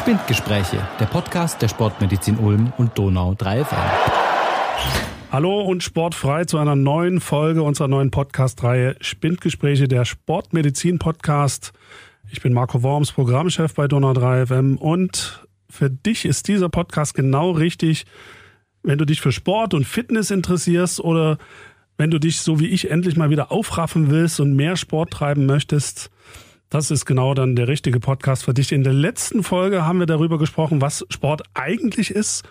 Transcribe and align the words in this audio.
Spindgespräche, 0.00 0.78
der 0.98 1.04
Podcast 1.04 1.60
der 1.60 1.68
Sportmedizin 1.68 2.38
Ulm 2.38 2.72
und 2.78 2.96
Donau 2.96 3.34
3 3.34 3.66
FM. 3.66 3.78
Hallo 5.30 5.60
und 5.60 5.82
sportfrei 5.82 6.46
zu 6.46 6.56
einer 6.56 6.74
neuen 6.74 7.20
Folge 7.20 7.62
unserer 7.62 7.86
neuen 7.86 8.10
Podcast-Reihe 8.10 8.96
Spindgespräche, 9.02 9.88
der 9.88 10.06
Sportmedizin-Podcast. 10.06 11.74
Ich 12.30 12.40
bin 12.40 12.54
Marco 12.54 12.82
Worms, 12.82 13.12
Programmchef 13.12 13.74
bei 13.74 13.88
Donau 13.88 14.14
3 14.14 14.46
FM 14.46 14.78
und 14.78 15.46
für 15.68 15.90
dich 15.90 16.24
ist 16.24 16.48
dieser 16.48 16.70
Podcast 16.70 17.12
genau 17.12 17.50
richtig, 17.50 18.06
wenn 18.82 18.96
du 18.96 19.04
dich 19.04 19.20
für 19.20 19.32
Sport 19.32 19.74
und 19.74 19.84
Fitness 19.84 20.30
interessierst 20.30 21.00
oder 21.00 21.36
wenn 21.98 22.10
du 22.10 22.18
dich 22.18 22.40
so 22.40 22.58
wie 22.58 22.68
ich 22.68 22.90
endlich 22.90 23.18
mal 23.18 23.28
wieder 23.28 23.52
aufraffen 23.52 24.10
willst 24.10 24.40
und 24.40 24.56
mehr 24.56 24.76
Sport 24.76 25.10
treiben 25.10 25.44
möchtest. 25.44 26.10
Das 26.70 26.92
ist 26.92 27.04
genau 27.04 27.34
dann 27.34 27.56
der 27.56 27.66
richtige 27.66 27.98
Podcast 27.98 28.44
für 28.44 28.54
dich. 28.54 28.70
In 28.70 28.84
der 28.84 28.92
letzten 28.92 29.42
Folge 29.42 29.84
haben 29.84 29.98
wir 29.98 30.06
darüber 30.06 30.38
gesprochen, 30.38 30.80
was 30.80 31.04
Sport 31.10 31.42
eigentlich 31.52 32.12
ist, 32.12 32.44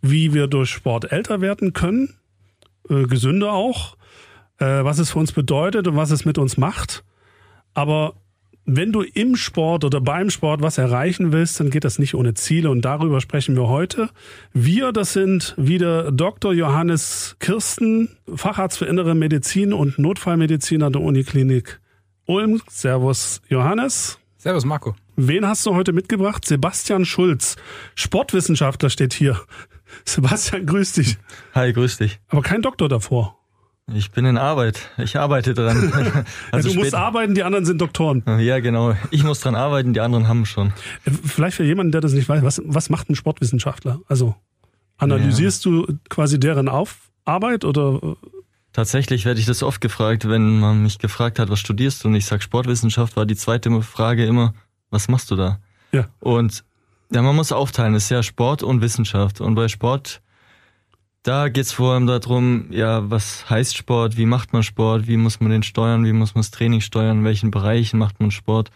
wie 0.00 0.32
wir 0.32 0.46
durch 0.46 0.70
Sport 0.70 1.12
älter 1.12 1.42
werden 1.42 1.74
können, 1.74 2.14
äh, 2.88 3.02
gesünder 3.02 3.52
auch, 3.52 3.98
äh, 4.58 4.64
was 4.64 4.98
es 4.98 5.10
für 5.10 5.18
uns 5.18 5.32
bedeutet 5.32 5.86
und 5.86 5.96
was 5.96 6.10
es 6.10 6.24
mit 6.24 6.38
uns 6.38 6.56
macht. 6.56 7.04
Aber 7.74 8.14
wenn 8.64 8.90
du 8.90 9.02
im 9.02 9.36
Sport 9.36 9.84
oder 9.84 10.00
beim 10.00 10.30
Sport 10.30 10.62
was 10.62 10.78
erreichen 10.78 11.32
willst, 11.32 11.60
dann 11.60 11.68
geht 11.68 11.84
das 11.84 11.98
nicht 11.98 12.14
ohne 12.14 12.32
Ziele 12.32 12.70
und 12.70 12.86
darüber 12.86 13.20
sprechen 13.20 13.54
wir 13.54 13.68
heute. 13.68 14.08
Wir, 14.54 14.92
das 14.92 15.12
sind 15.12 15.54
wieder 15.58 16.10
Dr. 16.10 16.54
Johannes 16.54 17.36
Kirsten, 17.38 18.16
Facharzt 18.34 18.78
für 18.78 18.86
Innere 18.86 19.14
Medizin 19.14 19.74
und 19.74 19.98
Notfallmediziner 19.98 20.90
der 20.90 21.02
Uniklinik 21.02 21.80
Ulm. 22.28 22.60
Servus 22.68 23.40
Johannes. 23.48 24.18
Servus 24.36 24.66
Marco. 24.66 24.94
Wen 25.16 25.46
hast 25.46 25.64
du 25.64 25.74
heute 25.74 25.94
mitgebracht? 25.94 26.44
Sebastian 26.44 27.06
Schulz, 27.06 27.56
Sportwissenschaftler 27.94 28.90
steht 28.90 29.14
hier. 29.14 29.40
Sebastian, 30.04 30.66
grüß 30.66 30.92
dich. 30.92 31.16
Hi, 31.54 31.72
grüß 31.72 31.96
dich. 31.96 32.20
Aber 32.28 32.42
kein 32.42 32.60
Doktor 32.60 32.90
davor. 32.90 33.38
Ich 33.94 34.10
bin 34.10 34.26
in 34.26 34.36
Arbeit. 34.36 34.90
Ich 34.98 35.16
arbeite 35.16 35.54
dran. 35.54 35.90
Also 36.52 36.68
ja, 36.68 36.74
du 36.74 36.80
musst 36.80 36.94
arbeiten, 36.94 37.34
die 37.34 37.42
anderen 37.42 37.64
sind 37.64 37.80
Doktoren. 37.80 38.22
Ja, 38.40 38.60
genau. 38.60 38.94
Ich 39.10 39.24
muss 39.24 39.40
dran 39.40 39.54
arbeiten, 39.54 39.94
die 39.94 40.00
anderen 40.00 40.28
haben 40.28 40.44
schon. 40.44 40.74
Vielleicht 41.24 41.56
für 41.56 41.64
jemanden, 41.64 41.92
der 41.92 42.02
das 42.02 42.12
nicht 42.12 42.28
weiß, 42.28 42.42
was, 42.42 42.60
was 42.62 42.90
macht 42.90 43.08
ein 43.08 43.16
Sportwissenschaftler? 43.16 44.02
Also 44.06 44.34
analysierst 44.98 45.64
ja. 45.64 45.70
du 45.70 45.98
quasi 46.10 46.38
deren 46.38 46.68
Auf 46.68 47.10
Arbeit 47.24 47.64
oder? 47.64 48.16
Tatsächlich 48.78 49.24
werde 49.24 49.40
ich 49.40 49.46
das 49.46 49.64
oft 49.64 49.80
gefragt, 49.80 50.28
wenn 50.28 50.60
man 50.60 50.84
mich 50.84 51.00
gefragt 51.00 51.40
hat, 51.40 51.50
was 51.50 51.58
studierst 51.58 52.04
du? 52.04 52.08
Und 52.08 52.14
ich 52.14 52.26
sage 52.26 52.42
Sportwissenschaft, 52.42 53.16
war 53.16 53.26
die 53.26 53.34
zweite 53.34 53.82
Frage 53.82 54.24
immer, 54.24 54.54
was 54.88 55.08
machst 55.08 55.32
du 55.32 55.34
da? 55.34 55.58
Ja. 55.90 56.06
Und 56.20 56.62
ja, 57.10 57.20
man 57.20 57.34
muss 57.34 57.50
aufteilen, 57.50 57.94
das 57.94 58.04
ist 58.04 58.10
ja 58.10 58.22
Sport 58.22 58.62
und 58.62 58.80
Wissenschaft. 58.80 59.40
Und 59.40 59.56
bei 59.56 59.66
Sport 59.66 60.22
da 61.24 61.48
geht's 61.48 61.72
vor 61.72 61.94
allem 61.94 62.06
darum, 62.06 62.70
ja, 62.70 63.10
was 63.10 63.50
heißt 63.50 63.76
Sport, 63.76 64.16
wie 64.16 64.26
macht 64.26 64.52
man 64.52 64.62
Sport, 64.62 65.08
wie 65.08 65.16
muss 65.16 65.40
man 65.40 65.50
den 65.50 65.64
steuern, 65.64 66.04
wie 66.04 66.12
muss 66.12 66.36
man 66.36 66.42
das 66.42 66.52
Training 66.52 66.80
steuern, 66.80 67.18
in 67.18 67.24
welchen 67.24 67.50
Bereichen 67.50 67.98
macht 67.98 68.20
man 68.20 68.30
Sport. 68.30 68.70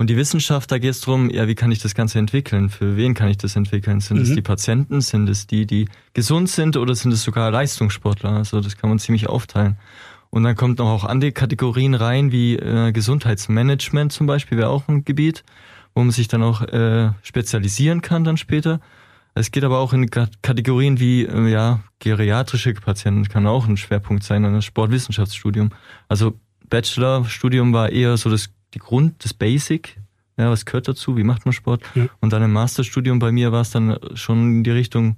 Und 0.00 0.08
die 0.08 0.16
Wissenschaft, 0.16 0.72
da 0.72 0.78
geht's 0.78 1.02
drum, 1.02 1.28
ja, 1.28 1.46
wie 1.46 1.54
kann 1.54 1.70
ich 1.70 1.78
das 1.78 1.94
Ganze 1.94 2.18
entwickeln? 2.18 2.70
Für 2.70 2.96
wen 2.96 3.12
kann 3.12 3.28
ich 3.28 3.36
das 3.36 3.54
entwickeln? 3.54 4.00
Sind 4.00 4.16
mhm. 4.16 4.22
es 4.22 4.34
die 4.34 4.40
Patienten? 4.40 5.02
Sind 5.02 5.28
es 5.28 5.46
die, 5.46 5.66
die 5.66 5.90
gesund 6.14 6.48
sind 6.48 6.78
oder 6.78 6.94
sind 6.94 7.12
es 7.12 7.22
sogar 7.22 7.50
Leistungssportler? 7.50 8.30
Also 8.30 8.62
das 8.62 8.78
kann 8.78 8.88
man 8.88 8.98
ziemlich 8.98 9.28
aufteilen. 9.28 9.76
Und 10.30 10.44
dann 10.44 10.56
kommt 10.56 10.78
noch 10.78 10.88
auch 10.88 11.04
andere 11.04 11.32
Kategorien 11.32 11.92
rein, 11.92 12.32
wie 12.32 12.56
äh, 12.56 12.92
Gesundheitsmanagement 12.92 14.10
zum 14.10 14.26
Beispiel, 14.26 14.56
wäre 14.56 14.70
auch 14.70 14.88
ein 14.88 15.04
Gebiet, 15.04 15.44
wo 15.94 16.00
man 16.00 16.12
sich 16.12 16.28
dann 16.28 16.42
auch 16.42 16.62
äh, 16.62 17.10
spezialisieren 17.20 18.00
kann 18.00 18.24
dann 18.24 18.38
später. 18.38 18.80
Es 19.34 19.50
geht 19.50 19.64
aber 19.64 19.80
auch 19.80 19.92
in 19.92 20.08
Kategorien 20.08 20.98
wie 20.98 21.26
äh, 21.26 21.50
ja 21.50 21.80
geriatrische 21.98 22.72
Patienten 22.72 23.28
kann 23.28 23.46
auch 23.46 23.68
ein 23.68 23.76
Schwerpunkt 23.76 24.22
sein, 24.22 24.46
ein 24.46 24.62
Sportwissenschaftsstudium. 24.62 25.72
Also 26.08 26.40
Bachelorstudium 26.70 27.74
war 27.74 27.90
eher 27.90 28.16
so 28.16 28.30
das 28.30 28.48
die 28.74 28.78
Grund, 28.78 29.24
das 29.24 29.34
Basic, 29.34 29.96
ja, 30.36 30.50
was 30.50 30.64
gehört 30.64 30.88
dazu, 30.88 31.16
wie 31.16 31.24
macht 31.24 31.44
man 31.44 31.52
Sport? 31.52 31.82
Ja. 31.94 32.08
Und 32.20 32.32
dann 32.32 32.42
im 32.42 32.52
Masterstudium 32.52 33.18
bei 33.18 33.30
mir 33.30 33.52
war 33.52 33.60
es 33.60 33.70
dann 33.70 33.98
schon 34.14 34.58
in 34.58 34.64
die 34.64 34.70
Richtung, 34.70 35.16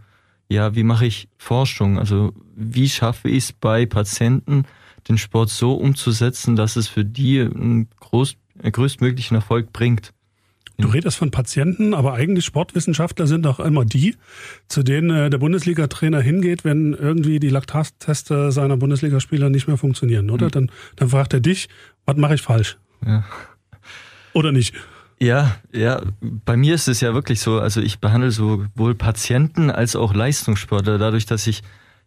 ja, 0.49 0.75
wie 0.75 0.83
mache 0.83 1.07
ich 1.07 1.29
Forschung? 1.39 1.99
Also 1.99 2.33
wie 2.57 2.89
schaffe 2.89 3.29
ich 3.29 3.45
es 3.45 3.53
bei 3.53 3.87
Patienten, 3.87 4.65
den 5.09 5.19
Sport 5.19 5.51
so 5.51 5.75
umzusetzen, 5.75 6.57
dass 6.57 6.77
es 6.77 6.89
für 6.89 7.05
die 7.05 7.41
einen 7.41 7.89
groß, 8.01 8.37
größtmöglichen 8.63 9.37
Erfolg 9.37 9.73
bringt? 9.73 10.13
Du 10.79 10.89
redest 10.89 11.17
von 11.17 11.31
Patienten, 11.31 11.95
aber 11.95 12.15
eigentlich 12.15 12.45
Sportwissenschaftler 12.45 13.27
sind 13.27 13.45
doch 13.45 13.61
immer 13.61 13.85
die, 13.85 14.17
zu 14.69 14.83
denen 14.83 15.11
äh, 15.11 15.31
der 15.31 15.39
Bundesliga-Trainer 15.39 16.21
hingeht, 16.21 16.65
wenn 16.65 16.95
irgendwie 16.95 17.39
die 17.39 17.51
Laktatteste 17.51 18.51
seiner 18.51 18.77
Bundesligaspieler 18.77 19.49
nicht 19.49 19.69
mehr 19.69 19.77
funktionieren, 19.77 20.31
oder? 20.31 20.47
Mhm. 20.47 20.51
Dann, 20.51 20.71
dann 20.97 21.09
fragt 21.11 21.35
er 21.35 21.41
dich, 21.41 21.69
was 22.05 22.17
mache 22.17 22.35
ich 22.35 22.43
falsch? 22.43 22.79
Ja. 23.07 23.25
Oder 24.33 24.53
nicht? 24.53 24.75
Ja, 25.19 25.55
ja, 25.73 26.03
bei 26.21 26.57
mir 26.57 26.75
ist 26.75 26.89
es 26.89 27.01
ja 27.01 27.15
wirklich 27.15 27.41
so, 27.41 27.61
also 27.61 27.81
ich 27.81 28.01
behandle 28.01 28.33
sowohl 28.33 28.95
Patienten 28.97 29.71
als 29.71 29.95
auch 29.95 30.15
Leistungssportler, 30.15 30.99
dadurch, 30.99 31.27
dass 31.27 31.47
ich 31.47 31.63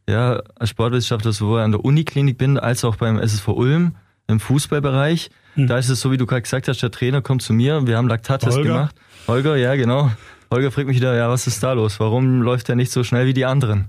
ja 0.07 0.41
als 0.59 0.71
Sportwissenschaftler 0.71 1.31
sowohl 1.31 1.61
an 1.61 1.71
der 1.71 1.85
Uniklinik 1.85 2.37
bin, 2.37 2.59
als 2.59 2.83
auch 2.83 2.97
beim 2.97 3.17
SSV 3.17 3.47
Ulm 3.47 3.95
im 4.27 4.39
Fußballbereich. 4.39 5.29
Hm. 5.53 5.67
Da 5.67 5.77
ist 5.77 5.87
es 5.87 6.01
so, 6.01 6.11
wie 6.11 6.17
du 6.17 6.25
gerade 6.25 6.41
gesagt 6.41 6.67
hast, 6.67 6.81
der 6.81 6.91
Trainer 6.91 7.21
kommt 7.21 7.41
zu 7.41 7.53
mir, 7.53 7.87
wir 7.87 7.97
haben 7.97 8.09
Laktattest 8.09 8.61
gemacht. 8.61 8.93
Holger, 9.27 9.55
ja, 9.55 9.75
genau. 9.75 10.11
Holger 10.51 10.71
fragt 10.71 10.87
mich 10.87 10.97
wieder, 10.97 11.15
ja, 11.15 11.29
was 11.29 11.47
ist 11.47 11.63
da 11.63 11.73
los? 11.73 11.99
Warum 11.99 12.41
läuft 12.41 12.69
er 12.69 12.75
nicht 12.75 12.91
so 12.91 13.03
schnell 13.03 13.27
wie 13.27 13.33
die 13.33 13.45
anderen? 13.45 13.85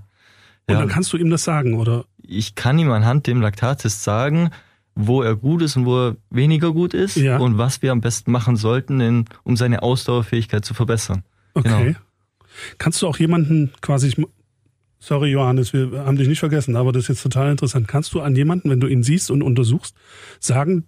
Ja. 0.68 0.76
Und 0.76 0.82
dann 0.82 0.88
kannst 0.88 1.12
du 1.12 1.16
ihm 1.16 1.30
das 1.30 1.44
sagen, 1.44 1.74
oder? 1.74 2.04
Ich 2.22 2.54
kann 2.54 2.78
ihm 2.78 2.90
anhand 2.90 3.26
dem 3.26 3.40
Laktattest 3.40 4.02
sagen, 4.02 4.50
wo 4.96 5.22
er 5.22 5.36
gut 5.36 5.62
ist 5.62 5.76
und 5.76 5.84
wo 5.84 6.08
er 6.08 6.16
weniger 6.30 6.72
gut 6.72 6.94
ist 6.94 7.16
ja. 7.16 7.36
und 7.36 7.58
was 7.58 7.82
wir 7.82 7.92
am 7.92 8.00
besten 8.00 8.32
machen 8.32 8.56
sollten, 8.56 9.00
in, 9.00 9.24
um 9.44 9.56
seine 9.56 9.82
Ausdauerfähigkeit 9.82 10.64
zu 10.64 10.74
verbessern. 10.74 11.22
Okay. 11.54 11.68
Genau. 11.68 11.98
Kannst 12.78 13.02
du 13.02 13.06
auch 13.06 13.18
jemanden 13.18 13.72
quasi, 13.82 14.14
sorry 14.98 15.30
Johannes, 15.30 15.74
wir 15.74 16.04
haben 16.04 16.16
dich 16.16 16.28
nicht 16.28 16.40
vergessen, 16.40 16.74
aber 16.74 16.92
das 16.92 17.04
ist 17.04 17.08
jetzt 17.08 17.22
total 17.22 17.50
interessant. 17.50 17.86
Kannst 17.86 18.14
du 18.14 18.22
an 18.22 18.34
jemanden, 18.34 18.70
wenn 18.70 18.80
du 18.80 18.86
ihn 18.86 19.02
siehst 19.02 19.30
und 19.30 19.42
untersuchst, 19.42 19.94
sagen, 20.40 20.84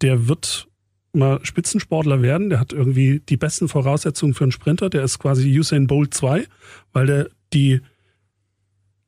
der 0.00 0.26
wird 0.26 0.66
mal 1.12 1.38
Spitzensportler 1.42 2.22
werden, 2.22 2.48
der 2.48 2.58
hat 2.58 2.72
irgendwie 2.72 3.20
die 3.20 3.36
besten 3.36 3.68
Voraussetzungen 3.68 4.32
für 4.32 4.44
einen 4.44 4.52
Sprinter, 4.52 4.88
der 4.88 5.04
ist 5.04 5.18
quasi 5.18 5.58
Usain 5.58 5.86
Bolt 5.86 6.14
2, 6.14 6.46
weil 6.92 7.06
der 7.06 7.28
die 7.52 7.82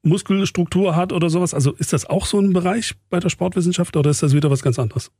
Muskelstruktur 0.06 0.96
hat 0.96 1.12
oder 1.12 1.30
sowas. 1.30 1.54
Also 1.54 1.72
ist 1.72 1.92
das 1.92 2.06
auch 2.06 2.26
so 2.26 2.38
ein 2.38 2.52
Bereich 2.52 2.94
bei 3.10 3.20
der 3.20 3.28
Sportwissenschaft 3.28 3.96
oder 3.96 4.10
ist 4.10 4.22
das 4.22 4.32
wieder 4.32 4.50
was 4.50 4.62
ganz 4.62 4.78
anderes? 4.78 5.10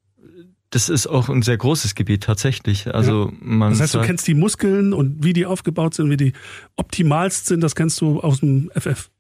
Das 0.71 0.89
ist 0.89 1.07
auch 1.07 1.29
ein 1.29 1.43
sehr 1.43 1.57
großes 1.57 1.95
Gebiet 1.95 2.25
tatsächlich. 2.25 2.93
Also 2.93 3.27
ja. 3.27 3.33
man 3.41 3.71
das 3.71 3.81
heißt, 3.81 3.95
du 3.95 4.01
kennst 4.01 4.27
die 4.27 4.35
Muskeln 4.35 4.93
und 4.93 5.23
wie 5.23 5.33
die 5.33 5.47
aufgebaut 5.47 5.95
sind, 5.95 6.11
wie 6.11 6.17
die 6.17 6.33
optimalst 6.77 7.47
sind, 7.47 7.61
das 7.61 7.75
kennst 7.75 8.01
du 8.01 8.21
aus 8.21 8.41
dem 8.41 8.71
FF. 8.75 9.11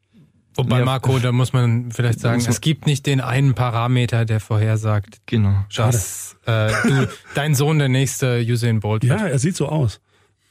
Wobei, 0.56 0.84
Marco, 0.84 1.18
da 1.18 1.32
muss 1.32 1.52
man 1.52 1.92
vielleicht 1.92 2.20
sagen, 2.20 2.42
es 2.46 2.60
gibt 2.62 2.86
nicht 2.86 3.04
den 3.04 3.20
einen 3.20 3.54
Parameter, 3.54 4.24
der 4.24 4.40
vorhersagt, 4.40 5.20
genau. 5.26 5.66
dass 5.74 6.36
äh, 6.46 6.72
du, 6.82 7.08
dein 7.34 7.54
Sohn 7.54 7.78
der 7.78 7.90
nächste 7.90 8.42
Usain 8.48 8.80
Bolt 8.80 9.02
wird. 9.02 9.20
Ja, 9.20 9.26
er 9.26 9.38
sieht 9.38 9.54
so 9.54 9.68
aus. 9.68 10.00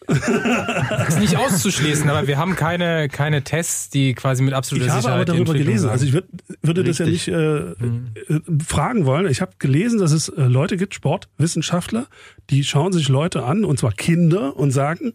Das 0.07 1.09
ist 1.09 1.19
nicht 1.19 1.37
auszuschließen, 1.37 2.09
aber 2.09 2.27
wir 2.27 2.37
haben 2.37 2.55
keine, 2.55 3.09
keine 3.09 3.43
Tests, 3.43 3.89
die 3.89 4.13
quasi 4.13 4.43
mit 4.43 4.53
absoluter 4.53 4.85
Sicherheit. 4.85 5.03
Ich 5.03 5.09
habe 5.09 5.21
aber 5.21 5.25
darüber 5.25 5.53
gelesen. 5.53 5.89
Also 5.89 6.05
ich 6.05 6.13
würd, 6.13 6.25
würde 6.61 6.85
Richtig. 6.85 6.97
das 6.97 6.99
ja 6.99 7.11
nicht 7.11 7.27
äh, 7.27 7.85
mhm. 7.85 8.07
Äh, 8.27 8.63
fragen 8.63 9.05
wollen. 9.05 9.27
Ich 9.27 9.41
habe 9.41 9.53
gelesen, 9.59 9.99
dass 9.99 10.11
es 10.11 10.29
äh, 10.29 10.43
Leute 10.43 10.77
gibt, 10.77 10.95
Sportwissenschaftler, 10.95 12.07
die 12.49 12.63
schauen 12.63 12.93
sich 12.93 13.09
Leute 13.09 13.43
an, 13.43 13.65
und 13.65 13.79
zwar 13.79 13.91
Kinder, 13.91 14.55
und 14.55 14.71
sagen, 14.71 15.13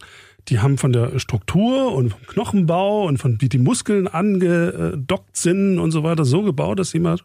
die 0.49 0.61
haben 0.61 0.79
von 0.79 0.93
der 0.93 1.19
Struktur 1.19 1.93
und 1.93 2.11
vom 2.11 2.27
Knochenbau 2.27 3.07
und 3.07 3.19
von 3.19 3.41
wie 3.41 3.49
die 3.49 3.59
Muskeln 3.59 4.09
angedockt 4.09 5.37
sind 5.37 5.79
und 5.79 5.91
so 5.91 6.03
weiter 6.03 6.25
so 6.25 6.43
gebaut, 6.43 6.79
dass 6.79 6.91
sie 6.91 6.99
mal 6.99 7.19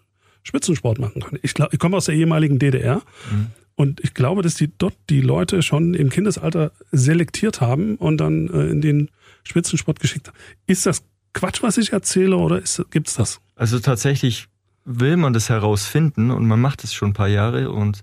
Spitzensport 0.43 0.99
machen 0.99 1.21
können. 1.21 1.39
Ich, 1.41 1.53
glaub, 1.53 1.73
ich 1.73 1.79
komme 1.79 1.97
aus 1.97 2.05
der 2.05 2.15
ehemaligen 2.15 2.59
DDR 2.59 3.01
mhm. 3.31 3.47
Und 3.75 3.99
ich 4.01 4.13
glaube, 4.13 4.41
dass 4.41 4.55
die 4.55 4.71
dort 4.77 4.95
die 5.09 5.21
Leute 5.21 5.61
schon 5.61 5.93
im 5.93 6.09
Kindesalter 6.09 6.71
selektiert 6.91 7.61
haben 7.61 7.95
und 7.95 8.17
dann 8.17 8.49
äh, 8.49 8.67
in 8.67 8.81
den 8.81 9.09
Spitzensport 9.43 9.99
geschickt 9.99 10.27
haben. 10.27 10.37
Ist 10.65 10.85
das 10.85 11.03
Quatsch, 11.33 11.61
was 11.61 11.77
ich 11.77 11.91
erzähle 11.91 12.37
oder 12.37 12.61
gibt 12.89 13.07
es 13.09 13.15
das? 13.15 13.41
Also 13.55 13.79
tatsächlich 13.79 14.47
will 14.85 15.17
man 15.17 15.33
das 15.33 15.49
herausfinden 15.49 16.31
und 16.31 16.47
man 16.47 16.61
macht 16.61 16.83
es 16.83 16.93
schon 16.93 17.09
ein 17.09 17.13
paar 17.13 17.27
Jahre 17.27 17.71
und 17.71 18.01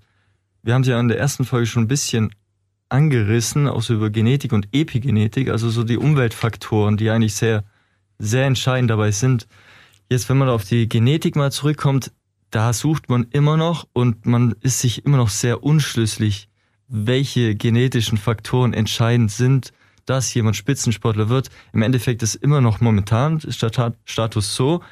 wir 0.62 0.74
haben 0.74 0.82
es 0.82 0.88
ja 0.88 1.00
in 1.00 1.08
der 1.08 1.18
ersten 1.18 1.44
Folge 1.44 1.66
schon 1.66 1.84
ein 1.84 1.88
bisschen 1.88 2.34
angerissen, 2.88 3.66
auch 3.66 3.82
so 3.82 3.94
über 3.94 4.10
Genetik 4.10 4.52
und 4.52 4.68
Epigenetik, 4.72 5.48
also 5.48 5.70
so 5.70 5.82
die 5.82 5.96
Umweltfaktoren, 5.96 6.98
die 6.98 7.08
eigentlich 7.08 7.34
sehr, 7.34 7.64
sehr 8.18 8.44
entscheidend 8.44 8.90
dabei 8.90 9.10
sind. 9.10 9.48
Jetzt, 10.10 10.28
wenn 10.28 10.36
man 10.36 10.50
auf 10.50 10.64
die 10.64 10.88
Genetik 10.88 11.34
mal 11.34 11.50
zurückkommt, 11.50 12.12
da 12.52 12.72
sucht 12.72 13.08
man 13.08 13.26
immer 13.30 13.56
noch 13.56 13.88
und 13.92 14.26
man 14.26 14.54
ist 14.60 14.80
sich 14.80 15.04
immer 15.04 15.16
noch 15.16 15.30
sehr 15.30 15.64
unschlüssig, 15.64 16.48
welche 16.86 17.54
genetischen 17.54 18.18
Faktoren 18.18 18.74
entscheidend 18.74 19.32
sind, 19.32 19.72
dass 20.04 20.32
jemand 20.34 20.56
Spitzensportler 20.56 21.30
wird. 21.30 21.48
Im 21.72 21.82
Endeffekt 21.82 22.22
ist 22.22 22.34
immer 22.34 22.60
noch 22.60 22.80
momentan 22.80 23.40
Status 24.04 24.54
so, 24.54 24.82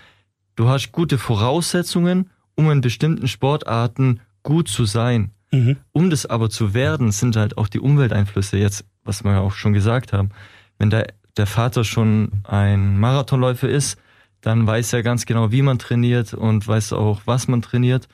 du 0.57 0.69
hast 0.69 0.91
gute 0.91 1.19
Voraussetzungen, 1.19 2.31
um 2.55 2.71
in 2.71 2.81
bestimmten 2.81 3.29
Sportarten 3.29 4.21
gut 4.43 4.69
zu 4.69 4.87
sein. 4.87 5.31
Mhm. 5.53 5.77
Um 5.93 6.09
das 6.09 6.25
aber 6.25 6.49
zu 6.49 6.73
werden, 6.73 7.12
sind 7.12 7.37
halt 7.37 7.59
auch 7.59 7.69
die 7.69 7.81
Umwelteinflüsse 7.81 8.57
jetzt, 8.57 8.87
was 9.05 9.23
wir 9.23 9.33
ja 9.33 9.41
auch 9.41 9.53
schon 9.53 9.75
gesagt 9.75 10.15
haben. 10.15 10.31
Wenn 10.79 10.89
der, 10.89 11.12
der 11.37 11.47
Vater 11.47 11.85
schon 11.85 12.31
ein 12.45 12.99
Marathonläufer 12.99 13.69
ist, 13.69 13.99
dann 14.41 14.67
weiß 14.67 14.93
er 14.93 15.03
ganz 15.03 15.27
genau, 15.27 15.53
wie 15.53 15.63
man 15.63 15.79
trainiert 15.79 16.35
und 16.35 16.67
weiß 16.67 16.93
auch, 16.93 17.23
was 17.27 17.49
man 17.49 17.63
trainiert. 17.63 18.09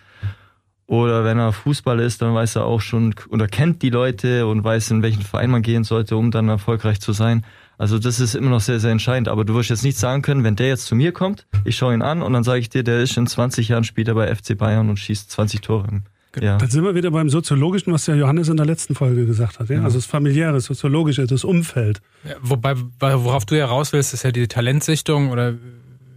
Oder 0.86 1.24
wenn 1.24 1.38
er 1.38 1.52
Fußballer 1.52 2.04
ist, 2.04 2.22
dann 2.22 2.34
weiß 2.34 2.56
er 2.56 2.64
auch 2.64 2.80
schon 2.80 3.14
oder 3.28 3.48
kennt 3.48 3.82
die 3.82 3.90
Leute 3.90 4.46
und 4.46 4.62
weiß, 4.62 4.92
in 4.92 5.02
welchen 5.02 5.22
Verein 5.22 5.50
man 5.50 5.62
gehen 5.62 5.82
sollte, 5.82 6.16
um 6.16 6.30
dann 6.30 6.48
erfolgreich 6.48 7.00
zu 7.00 7.12
sein. 7.12 7.44
Also 7.76 7.98
das 7.98 8.20
ist 8.20 8.34
immer 8.34 8.50
noch 8.50 8.60
sehr, 8.60 8.78
sehr 8.78 8.92
entscheidend. 8.92 9.28
Aber 9.28 9.44
du 9.44 9.54
wirst 9.54 9.70
jetzt 9.70 9.82
nicht 9.82 9.98
sagen 9.98 10.22
können, 10.22 10.44
wenn 10.44 10.56
der 10.56 10.68
jetzt 10.68 10.86
zu 10.86 10.94
mir 10.94 11.12
kommt, 11.12 11.46
ich 11.64 11.76
schaue 11.76 11.92
ihn 11.92 12.02
an 12.02 12.22
und 12.22 12.32
dann 12.32 12.44
sage 12.44 12.60
ich 12.60 12.68
dir, 12.68 12.84
der 12.84 13.00
ist 13.00 13.16
in 13.16 13.26
20 13.26 13.68
Jahren 13.68 13.84
später 13.84 14.14
bei 14.14 14.32
FC 14.32 14.56
Bayern 14.56 14.88
und 14.88 14.98
schießt 14.98 15.30
20 15.30 15.60
Tore. 15.60 16.02
Ja. 16.40 16.58
Dann 16.58 16.68
sind 16.68 16.84
wir 16.84 16.94
wieder 16.94 17.10
beim 17.10 17.30
Soziologischen, 17.30 17.92
was 17.92 18.06
ja 18.06 18.14
Johannes 18.14 18.48
in 18.48 18.56
der 18.56 18.66
letzten 18.66 18.94
Folge 18.94 19.26
gesagt 19.26 19.58
hat. 19.58 19.68
Ja? 19.70 19.76
ja. 19.76 19.84
Also 19.84 19.98
das 19.98 20.06
familiäre, 20.06 20.52
das 20.52 20.66
soziologische, 20.66 21.26
das 21.26 21.44
Umfeld. 21.44 22.00
Ja, 22.24 22.34
wobei, 22.42 22.76
worauf 23.00 23.44
du 23.44 23.56
ja 23.56 23.66
raus 23.66 23.92
willst, 23.92 24.14
ist 24.14 24.22
ja 24.22 24.32
die 24.32 24.46
Talentsichtung 24.46 25.30
oder 25.30 25.54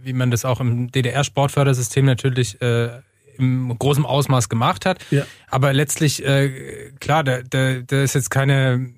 wie 0.02 0.12
man 0.12 0.30
das 0.30 0.44
auch 0.44 0.60
im 0.60 0.90
DDR-Sportfördersystem 0.90 2.04
natürlich 2.04 2.60
äh, 2.60 2.90
im 3.38 3.76
großen 3.78 4.04
Ausmaß 4.04 4.48
gemacht 4.48 4.86
hat. 4.86 4.98
Ja. 5.10 5.24
Aber 5.48 5.72
letztlich, 5.72 6.24
äh, 6.24 6.90
klar, 7.00 7.24
da, 7.24 7.40
da, 7.42 7.80
da 7.80 8.02
ist 8.02 8.14
jetzt 8.14 8.30
keine 8.30 8.90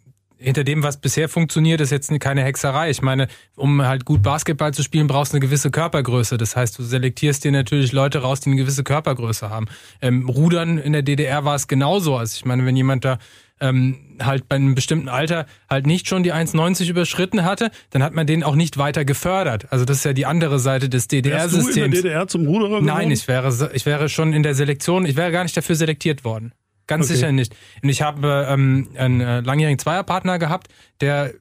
hinter 0.42 0.64
dem, 0.64 0.82
was 0.82 0.96
bisher 0.96 1.28
funktioniert, 1.28 1.80
ist 1.80 1.90
jetzt 1.90 2.10
keine 2.20 2.42
Hexerei. 2.42 2.90
Ich 2.90 3.00
meine, 3.00 3.28
um 3.54 3.82
halt 3.82 4.04
gut 4.04 4.22
Basketball 4.22 4.74
zu 4.74 4.82
spielen, 4.82 5.06
brauchst 5.06 5.32
du 5.32 5.36
eine 5.36 5.46
gewisse 5.46 5.70
Körpergröße. 5.70 6.36
Das 6.36 6.56
heißt, 6.56 6.78
du 6.78 6.82
selektierst 6.82 7.44
dir 7.44 7.52
natürlich 7.52 7.92
Leute 7.92 8.18
raus, 8.18 8.40
die 8.40 8.50
eine 8.50 8.56
gewisse 8.56 8.84
Körpergröße 8.84 9.50
haben. 9.50 9.66
Ähm, 10.00 10.28
Rudern 10.28 10.78
in 10.78 10.92
der 10.92 11.02
DDR 11.02 11.44
war 11.44 11.54
es 11.54 11.68
genauso. 11.68 12.16
Also 12.16 12.36
ich 12.36 12.44
meine, 12.44 12.66
wenn 12.66 12.76
jemand 12.76 13.04
da 13.04 13.18
ähm, 13.62 14.16
halt 14.20 14.48
bei 14.48 14.56
einem 14.56 14.74
bestimmten 14.74 15.08
Alter 15.08 15.46
halt 15.70 15.86
nicht 15.86 16.08
schon 16.08 16.22
die 16.22 16.32
1,90 16.32 16.90
überschritten 16.90 17.44
hatte, 17.44 17.70
dann 17.90 18.02
hat 18.02 18.12
man 18.12 18.26
den 18.26 18.42
auch 18.42 18.54
nicht 18.54 18.76
weiter 18.76 19.04
gefördert. 19.04 19.72
Also 19.72 19.84
das 19.84 19.98
ist 19.98 20.04
ja 20.04 20.12
die 20.12 20.26
andere 20.26 20.58
Seite 20.58 20.88
des 20.88 21.08
DDR-Systems. 21.08 21.74
Du 21.74 21.84
in 21.84 21.90
der 21.92 22.02
DDR 22.02 22.28
zum 22.28 22.46
Ruderer 22.46 22.68
geworden? 22.68 22.86
Nein, 22.86 23.10
ich 23.10 23.26
wäre, 23.28 23.70
ich 23.72 23.86
wäre 23.86 24.08
schon 24.08 24.32
in 24.32 24.42
der 24.42 24.54
Selektion, 24.54 25.06
ich 25.06 25.16
wäre 25.16 25.32
gar 25.32 25.44
nicht 25.44 25.56
dafür 25.56 25.76
selektiert 25.76 26.24
worden. 26.24 26.52
Ganz 26.86 27.06
okay. 27.06 27.14
sicher 27.14 27.32
nicht. 27.32 27.54
Und 27.82 27.88
ich 27.88 28.02
habe 28.02 28.46
ähm, 28.50 28.88
einen 28.96 29.20
äh, 29.20 29.40
langjährigen 29.40 29.78
Zweierpartner 29.78 30.38
gehabt, 30.38 30.68
der 31.00 31.32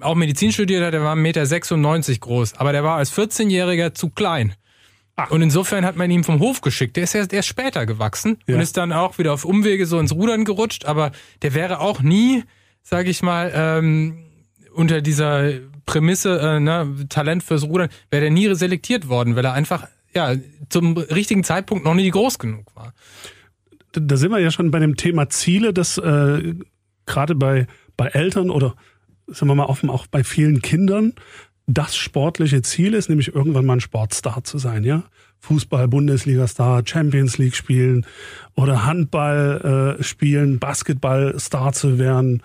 auch 0.00 0.14
Medizin 0.14 0.52
studiert 0.52 0.84
hat, 0.84 0.94
der 0.94 1.02
war 1.02 1.16
1,96 1.16 2.08
Meter 2.08 2.20
groß, 2.20 2.54
aber 2.54 2.72
der 2.72 2.84
war 2.84 2.96
als 2.96 3.12
14-Jähriger 3.12 3.94
zu 3.94 4.10
klein. 4.10 4.54
Ach. 5.22 5.30
Und 5.30 5.42
insofern 5.42 5.84
hat 5.84 5.96
man 5.96 6.10
ihn 6.10 6.24
vom 6.24 6.40
Hof 6.40 6.60
geschickt. 6.60 6.96
Der 6.96 7.04
ist 7.04 7.14
ja 7.14 7.24
erst 7.24 7.48
später 7.48 7.84
gewachsen 7.84 8.38
ja. 8.46 8.54
und 8.54 8.60
ist 8.60 8.76
dann 8.76 8.92
auch 8.92 9.18
wieder 9.18 9.32
auf 9.32 9.44
Umwege 9.44 9.86
so 9.86 9.98
ins 9.98 10.12
Rudern 10.12 10.44
gerutscht, 10.44 10.86
aber 10.86 11.12
der 11.42 11.54
wäre 11.54 11.80
auch 11.80 12.00
nie, 12.00 12.44
sag 12.82 13.06
ich 13.06 13.22
mal, 13.22 13.52
ähm, 13.54 14.24
unter 14.72 15.02
dieser 15.02 15.52
Prämisse, 15.84 16.40
äh, 16.40 16.60
ne, 16.60 17.06
Talent 17.08 17.42
fürs 17.42 17.64
Rudern, 17.64 17.90
wäre 18.10 18.22
der 18.22 18.30
nie 18.30 18.54
selektiert 18.54 19.08
worden, 19.08 19.36
weil 19.36 19.44
er 19.44 19.52
einfach 19.52 19.88
ja 20.14 20.34
zum 20.68 20.96
richtigen 20.96 21.44
Zeitpunkt 21.44 21.84
noch 21.84 21.94
nie 21.94 22.10
groß 22.10 22.38
genug 22.38 22.74
war. 22.74 22.94
Da 23.92 24.16
sind 24.16 24.30
wir 24.30 24.38
ja 24.38 24.50
schon 24.50 24.70
bei 24.70 24.78
dem 24.78 24.96
Thema 24.96 25.28
Ziele, 25.28 25.72
dass 25.74 25.98
äh, 25.98 26.54
gerade 27.06 27.34
bei, 27.34 27.66
bei 27.96 28.06
Eltern 28.06 28.50
oder 28.50 28.74
sagen 29.26 29.48
wir 29.48 29.54
mal 29.54 29.66
offen 29.66 29.90
auch 29.90 30.06
bei 30.06 30.24
vielen 30.24 30.62
Kindern 30.62 31.14
das 31.72 31.96
sportliche 31.96 32.62
Ziel 32.62 32.94
ist, 32.94 33.08
nämlich 33.08 33.34
irgendwann 33.34 33.66
mal 33.66 33.74
ein 33.74 33.80
Sportstar 33.80 34.44
zu 34.44 34.58
sein, 34.58 34.84
ja. 34.84 35.04
Fußball, 35.38 35.88
Bundesliga-Star, 35.88 36.82
Champions 36.84 37.38
League 37.38 37.56
spielen 37.56 38.04
oder 38.54 38.84
Handball 38.84 39.96
äh, 39.98 40.02
spielen, 40.02 40.58
Basketball-Star 40.58 41.72
zu 41.72 41.98
werden. 41.98 42.42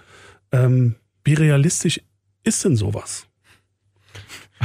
Ähm, 0.51 0.95
wie 1.23 1.33
realistisch 1.33 1.99
ist 2.43 2.63
denn 2.63 2.77
sowas? 2.77 3.27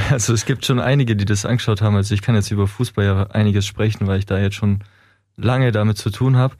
Also 0.09 0.33
es 0.33 0.45
gibt 0.45 0.65
schon 0.65 0.79
einige, 0.79 1.17
die 1.17 1.25
das 1.25 1.45
angeschaut 1.45 1.81
haben. 1.81 1.95
Also 1.95 2.13
ich 2.13 2.21
kann 2.21 2.35
jetzt 2.35 2.51
über 2.51 2.67
Fußball 2.67 3.03
ja 3.03 3.23
einiges 3.31 3.65
sprechen, 3.65 4.07
weil 4.07 4.19
ich 4.19 4.25
da 4.25 4.39
jetzt 4.39 4.55
schon 4.55 4.79
lange 5.35 5.71
damit 5.71 5.97
zu 5.97 6.09
tun 6.09 6.37
habe. 6.37 6.55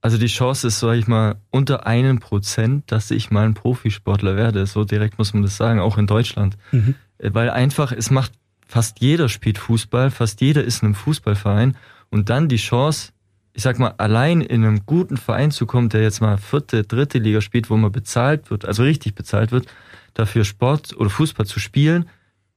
Also 0.00 0.18
die 0.18 0.26
Chance 0.26 0.68
ist, 0.68 0.78
sag 0.78 0.94
ich 0.94 1.08
mal, 1.08 1.40
unter 1.50 1.86
einem 1.86 2.20
Prozent, 2.20 2.92
dass 2.92 3.10
ich 3.10 3.32
mal 3.32 3.44
ein 3.44 3.54
Profisportler 3.54 4.36
werde. 4.36 4.64
So 4.66 4.84
direkt 4.84 5.18
muss 5.18 5.34
man 5.34 5.42
das 5.42 5.56
sagen, 5.56 5.80
auch 5.80 5.98
in 5.98 6.06
Deutschland. 6.06 6.56
Mhm. 6.70 6.94
Weil 7.18 7.50
einfach, 7.50 7.92
es 7.92 8.10
macht, 8.10 8.32
fast 8.66 9.00
jeder 9.00 9.28
spielt 9.28 9.58
Fußball, 9.58 10.10
fast 10.10 10.40
jeder 10.40 10.64
ist 10.64 10.82
in 10.82 10.86
einem 10.86 10.94
Fußballverein 10.94 11.76
und 12.10 12.30
dann 12.30 12.48
die 12.48 12.56
Chance, 12.56 13.12
ich 13.52 13.62
sag 13.62 13.78
mal, 13.78 13.94
allein 13.98 14.40
in 14.40 14.64
einem 14.64 14.84
guten 14.86 15.16
Verein 15.16 15.50
zu 15.50 15.66
kommen, 15.66 15.88
der 15.88 16.02
jetzt 16.02 16.20
mal 16.20 16.36
vierte, 16.36 16.84
dritte 16.84 17.18
Liga 17.18 17.40
spielt, 17.40 17.70
wo 17.70 17.76
man 17.76 17.92
bezahlt 17.92 18.50
wird, 18.50 18.64
also 18.64 18.82
richtig 18.82 19.14
bezahlt 19.14 19.52
wird, 19.52 19.66
dafür 20.14 20.44
Sport 20.44 20.96
oder 20.96 21.10
Fußball 21.10 21.46
zu 21.46 21.60
spielen, 21.60 22.06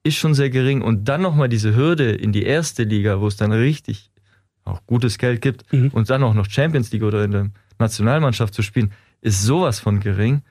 ist 0.03 0.17
schon 0.17 0.33
sehr 0.33 0.49
gering. 0.49 0.81
Und 0.81 1.05
dann 1.05 1.21
nochmal 1.21 1.49
diese 1.49 1.75
Hürde 1.75 2.11
in 2.11 2.31
die 2.31 2.43
erste 2.43 2.83
Liga, 2.83 3.21
wo 3.21 3.27
es 3.27 3.37
dann 3.37 3.51
richtig 3.51 4.11
auch 4.65 4.85
gutes 4.85 5.17
Geld 5.17 5.41
gibt 5.41 5.71
mhm. 5.73 5.89
und 5.89 6.09
dann 6.09 6.23
auch 6.23 6.33
noch 6.33 6.49
Champions 6.49 6.91
League 6.91 7.03
oder 7.03 7.23
in 7.23 7.31
der 7.31 7.49
Nationalmannschaft 7.79 8.53
zu 8.53 8.61
spielen, 8.61 8.91
ist 9.21 9.43
sowas 9.43 9.79
von 9.79 9.99
gering. 9.99 10.41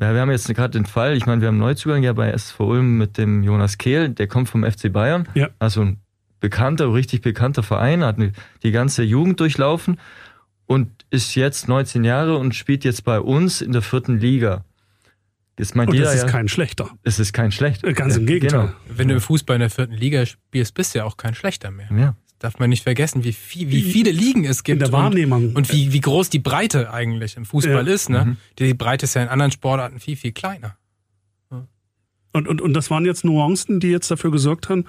Ja, 0.00 0.12
wir 0.12 0.20
haben 0.20 0.30
jetzt 0.30 0.46
gerade 0.54 0.78
den 0.78 0.84
Fall, 0.84 1.16
ich 1.16 1.24
meine, 1.24 1.40
wir 1.40 1.48
haben 1.48 1.54
einen 1.54 1.62
Neuzugang 1.62 2.02
ja 2.02 2.12
bei 2.12 2.30
SV 2.30 2.66
Ulm 2.66 2.98
mit 2.98 3.16
dem 3.16 3.42
Jonas 3.42 3.78
Kehl, 3.78 4.10
der 4.10 4.26
kommt 4.26 4.48
vom 4.48 4.62
FC 4.62 4.92
Bayern. 4.92 5.26
Ja. 5.34 5.48
Also 5.58 5.82
ein 5.82 6.00
bekannter, 6.38 6.92
richtig 6.92 7.22
bekannter 7.22 7.62
Verein, 7.62 8.04
hat 8.04 8.18
die 8.62 8.70
ganze 8.70 9.02
Jugend 9.02 9.40
durchlaufen 9.40 9.98
und 10.66 10.90
ist 11.10 11.34
jetzt 11.34 11.68
19 11.68 12.04
Jahre 12.04 12.36
und 12.36 12.54
spielt 12.54 12.84
jetzt 12.84 13.04
bei 13.04 13.20
uns 13.20 13.62
in 13.62 13.72
der 13.72 13.82
vierten 13.82 14.18
Liga. 14.18 14.64
Ist 15.58 15.74
mein 15.74 15.88
und 15.88 15.98
das 15.98 16.14
ist 16.14 16.24
ja, 16.24 16.28
kein 16.28 16.48
schlechter. 16.48 16.90
Es 17.02 17.18
ist 17.18 17.32
kein 17.32 17.50
schlechter. 17.50 17.90
Ganz 17.94 18.18
im 18.18 18.26
Gegenteil. 18.26 18.60
Genau. 18.60 18.72
Wenn 18.88 19.08
du 19.08 19.14
im 19.14 19.20
Fußball 19.22 19.56
in 19.56 19.60
der 19.60 19.70
vierten 19.70 19.94
Liga 19.94 20.26
spielst, 20.26 20.74
bist 20.74 20.94
du 20.94 20.98
ja 20.98 21.04
auch 21.06 21.16
kein 21.16 21.34
schlechter 21.34 21.70
mehr. 21.70 21.88
Ja 21.90 22.14
darf 22.38 22.58
man 22.58 22.70
nicht 22.70 22.82
vergessen, 22.82 23.24
wie, 23.24 23.32
viel, 23.32 23.70
wie 23.70 23.82
viele 23.82 24.10
Ligen 24.10 24.44
es 24.44 24.62
gibt. 24.62 24.74
In 24.74 24.78
der 24.80 24.92
Wahrnehmung. 24.92 25.48
Und, 25.48 25.56
und 25.56 25.72
wie, 25.72 25.92
wie 25.92 26.00
groß 26.00 26.30
die 26.30 26.38
Breite 26.38 26.92
eigentlich 26.92 27.36
im 27.36 27.44
Fußball 27.44 27.86
ja. 27.86 27.94
ist. 27.94 28.10
Ne? 28.10 28.24
Mhm. 28.24 28.36
Die 28.58 28.74
Breite 28.74 29.04
ist 29.04 29.14
ja 29.14 29.22
in 29.22 29.28
anderen 29.28 29.52
Sportarten 29.52 30.00
viel, 30.00 30.16
viel 30.16 30.32
kleiner. 30.32 30.76
Und, 32.36 32.48
und, 32.48 32.60
und 32.60 32.74
das 32.74 32.90
waren 32.90 33.06
jetzt 33.06 33.24
Nuancen, 33.24 33.80
die 33.80 33.88
jetzt 33.88 34.10
dafür 34.10 34.30
gesorgt 34.30 34.68
haben, 34.68 34.84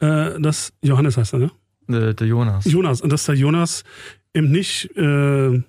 äh, 0.00 0.38
dass 0.38 0.74
Johannes 0.82 1.16
heißt 1.16 1.32
er, 1.32 1.38
ne? 1.38 1.50
Der, 1.88 2.12
der 2.12 2.26
Jonas. 2.26 2.66
Jonas. 2.66 3.00
Und 3.00 3.10
dass 3.10 3.24
der 3.24 3.34
Jonas 3.34 3.84
eben 4.34 4.50
nicht 4.50 4.94
äh, 4.96 5.54
in 5.54 5.64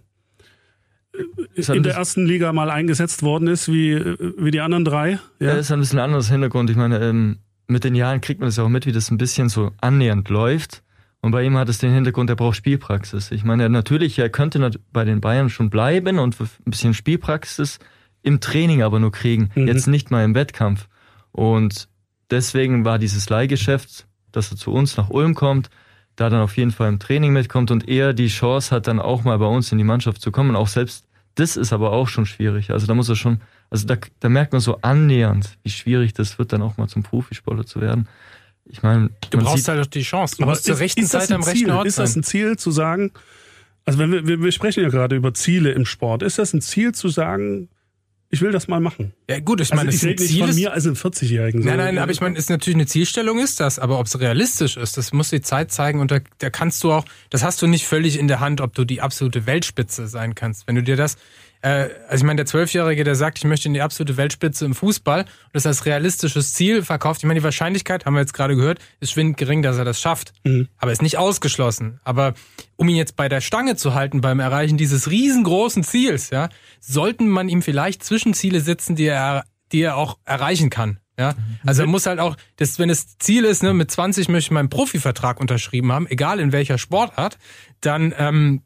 der 1.83 1.95
ersten 1.95 2.25
Liga 2.25 2.51
mal 2.51 2.69
eingesetzt 2.69 3.23
worden 3.23 3.47
ist, 3.47 3.69
wie, 3.69 3.95
wie 4.37 4.51
die 4.51 4.59
anderen 4.59 4.83
drei. 4.83 5.19
Ja, 5.39 5.47
ja 5.47 5.53
ist 5.53 5.71
ein 5.71 5.79
bisschen 5.79 5.99
anderes 5.99 6.29
Hintergrund. 6.29 6.69
Ich 6.69 6.75
meine, 6.75 6.99
ähm, 6.99 7.37
mit 7.67 7.85
den 7.85 7.95
Jahren 7.95 8.19
kriegt 8.19 8.41
man 8.41 8.47
das 8.47 8.59
auch 8.59 8.69
mit, 8.69 8.85
wie 8.85 8.91
das 8.91 9.09
ein 9.09 9.17
bisschen 9.17 9.47
so 9.47 9.71
annähernd 9.79 10.27
läuft. 10.29 10.83
Und 11.25 11.31
bei 11.31 11.41
ihm 11.41 11.57
hat 11.57 11.69
es 11.69 11.79
den 11.79 11.91
Hintergrund, 11.91 12.29
er 12.29 12.35
braucht 12.35 12.55
Spielpraxis. 12.55 13.31
Ich 13.31 13.43
meine, 13.43 13.67
natürlich, 13.67 14.19
er 14.19 14.29
könnte 14.29 14.69
bei 14.93 15.05
den 15.05 15.21
Bayern 15.21 15.49
schon 15.49 15.71
bleiben 15.71 16.19
und 16.19 16.39
ein 16.39 16.47
bisschen 16.65 16.93
Spielpraxis 16.93 17.79
im 18.21 18.41
Training 18.41 18.83
aber 18.83 18.99
nur 18.99 19.11
kriegen, 19.11 19.49
mhm. 19.55 19.65
jetzt 19.65 19.87
nicht 19.87 20.11
mal 20.11 20.23
im 20.23 20.35
Wettkampf. 20.35 20.87
Und 21.31 21.89
deswegen 22.29 22.85
war 22.85 22.99
dieses 22.99 23.27
Leihgeschäft, 23.27 24.05
dass 24.31 24.51
er 24.51 24.57
zu 24.57 24.71
uns 24.71 24.97
nach 24.97 25.09
Ulm 25.09 25.33
kommt, 25.33 25.71
da 26.15 26.29
dann 26.29 26.41
auf 26.41 26.57
jeden 26.57 26.69
Fall 26.69 26.89
im 26.89 26.99
Training 26.99 27.33
mitkommt 27.33 27.71
und 27.71 27.89
er 27.89 28.13
die 28.13 28.27
Chance 28.27 28.69
hat, 28.69 28.85
dann 28.85 28.99
auch 28.99 29.23
mal 29.23 29.39
bei 29.39 29.47
uns 29.47 29.71
in 29.71 29.79
die 29.79 29.83
Mannschaft 29.83 30.21
zu 30.21 30.31
kommen. 30.31 30.55
Auch 30.55 30.67
selbst 30.67 31.07
das 31.33 31.57
ist 31.57 31.73
aber 31.73 31.91
auch 31.91 32.07
schon 32.07 32.27
schwierig. 32.27 32.69
Also 32.69 32.85
da 32.85 32.93
muss 32.93 33.09
er 33.09 33.15
schon, 33.15 33.41
also 33.71 33.87
da, 33.87 33.95
da 34.19 34.29
merkt 34.29 34.51
man 34.51 34.61
so 34.61 34.77
annähernd, 34.83 35.57
wie 35.63 35.71
schwierig 35.71 36.13
das 36.13 36.37
wird, 36.37 36.53
dann 36.53 36.61
auch 36.61 36.77
mal 36.77 36.87
zum 36.87 37.01
Profisportler 37.01 37.65
zu 37.65 37.81
werden. 37.81 38.07
Ich 38.67 38.81
meine, 38.81 39.11
du 39.29 39.37
brauchst 39.37 39.67
halt 39.67 39.93
die 39.93 40.01
Chance. 40.01 40.37
Du 40.37 40.45
musst 40.45 40.65
zur 40.65 40.79
rechten 40.79 41.05
Zeit 41.05 41.31
am 41.31 41.43
rechten 41.43 41.69
Ort 41.71 41.87
Ist 41.87 41.99
das 41.99 42.15
ein 42.15 42.23
Ziel 42.23 42.57
zu 42.57 42.71
sagen, 42.71 43.11
also 43.85 43.99
wenn 43.99 44.11
wir, 44.11 44.27
wir, 44.27 44.41
wir 44.41 44.51
sprechen 44.51 44.83
ja 44.83 44.89
gerade 44.89 45.15
über 45.15 45.33
Ziele 45.33 45.71
im 45.71 45.85
Sport, 45.85 46.23
ist 46.23 46.39
das 46.39 46.53
ein 46.53 46.61
Ziel 46.61 46.93
zu 46.93 47.09
sagen, 47.09 47.69
ich 48.31 48.41
will 48.41 48.51
das 48.51 48.67
mal 48.67 48.79
machen. 48.79 49.13
Ja 49.29 49.39
gut, 49.39 49.61
ich 49.61 49.69
meine, 49.69 49.89
also 49.89 49.97
ich 49.97 50.03
rede 50.03 50.23
nicht 50.23 50.39
von 50.39 50.55
mir 50.55 50.73
als 50.73 50.85
einem 50.85 50.95
40-Jährigen. 50.95 51.63
Nein, 51.63 51.77
nein, 51.77 51.97
aber 51.99 52.11
ich 52.11 52.19
meine, 52.21 52.37
ist 52.37 52.49
natürlich 52.49 52.75
eine 52.75 52.87
Zielstellung 52.87 53.39
ist 53.39 53.59
das, 53.59 53.77
aber 53.77 53.99
ob 53.99 54.07
es 54.07 54.19
realistisch 54.19 54.77
ist, 54.77 54.97
das 54.97 55.13
muss 55.13 55.29
die 55.29 55.41
Zeit 55.41 55.71
zeigen 55.71 55.99
und 55.99 56.09
da, 56.09 56.19
da 56.39 56.49
kannst 56.49 56.83
du 56.83 56.91
auch, 56.91 57.05
das 57.29 57.43
hast 57.43 57.61
du 57.61 57.67
nicht 57.67 57.85
völlig 57.85 58.17
in 58.17 58.27
der 58.27 58.39
Hand, 58.39 58.61
ob 58.61 58.73
du 58.73 58.83
die 58.83 58.99
absolute 58.99 59.45
Weltspitze 59.45 60.07
sein 60.07 60.33
kannst. 60.33 60.67
Wenn 60.67 60.75
du 60.75 60.83
dir 60.83 60.97
das 60.97 61.17
also 61.71 62.15
ich 62.15 62.23
meine, 62.23 62.37
der 62.37 62.45
Zwölfjährige, 62.45 63.03
der 63.03 63.15
sagt, 63.15 63.39
ich 63.39 63.43
möchte 63.43 63.67
in 63.67 63.73
die 63.73 63.81
absolute 63.81 64.17
Weltspitze 64.17 64.65
im 64.65 64.75
Fußball 64.75 65.21
und 65.21 65.29
das 65.53 65.65
als 65.65 65.85
realistisches 65.85 66.53
Ziel 66.53 66.83
verkauft. 66.83 67.21
Ich 67.21 67.27
meine, 67.27 67.39
die 67.39 67.43
Wahrscheinlichkeit, 67.43 68.05
haben 68.05 68.13
wir 68.13 68.21
jetzt 68.21 68.33
gerade 68.33 68.55
gehört, 68.55 68.79
ist 68.99 69.11
schwindend 69.11 69.37
gering, 69.37 69.61
dass 69.61 69.77
er 69.77 69.85
das 69.85 69.99
schafft. 69.99 70.33
Mhm. 70.43 70.67
Aber 70.77 70.91
ist 70.91 71.01
nicht 71.01 71.17
ausgeschlossen. 71.17 71.99
Aber 72.03 72.33
um 72.75 72.87
ihn 72.87 72.95
jetzt 72.95 73.15
bei 73.15 73.29
der 73.29 73.41
Stange 73.41 73.75
zu 73.75 73.93
halten 73.93 74.21
beim 74.21 74.39
Erreichen 74.39 74.77
dieses 74.77 75.09
riesengroßen 75.09 75.83
Ziels, 75.83 76.29
ja, 76.29 76.49
sollten 76.79 77.27
man 77.27 77.49
ihm 77.49 77.61
vielleicht 77.61 78.03
Zwischenziele 78.03 78.61
setzen, 78.61 78.95
die 78.95 79.05
er 79.05 79.45
die 79.71 79.81
er 79.81 79.97
auch 79.97 80.17
erreichen 80.25 80.69
kann. 80.69 80.99
Ja, 81.17 81.33
also 81.65 81.83
er 81.83 81.87
muss 81.87 82.05
halt 82.07 82.19
auch, 82.19 82.35
das, 82.57 82.77
wenn 82.77 82.89
das 82.89 83.17
Ziel 83.19 83.45
ist, 83.45 83.63
ne, 83.63 83.73
mit 83.73 83.89
20 83.89 84.27
möchte 84.27 84.47
ich 84.49 84.51
meinen 84.51 84.69
Profivertrag 84.69 85.39
unterschrieben 85.39 85.93
haben, 85.93 86.07
egal 86.07 86.41
in 86.41 86.51
welcher 86.51 86.77
Sportart, 86.77 87.37
dann 87.79 88.13
ähm, 88.17 88.63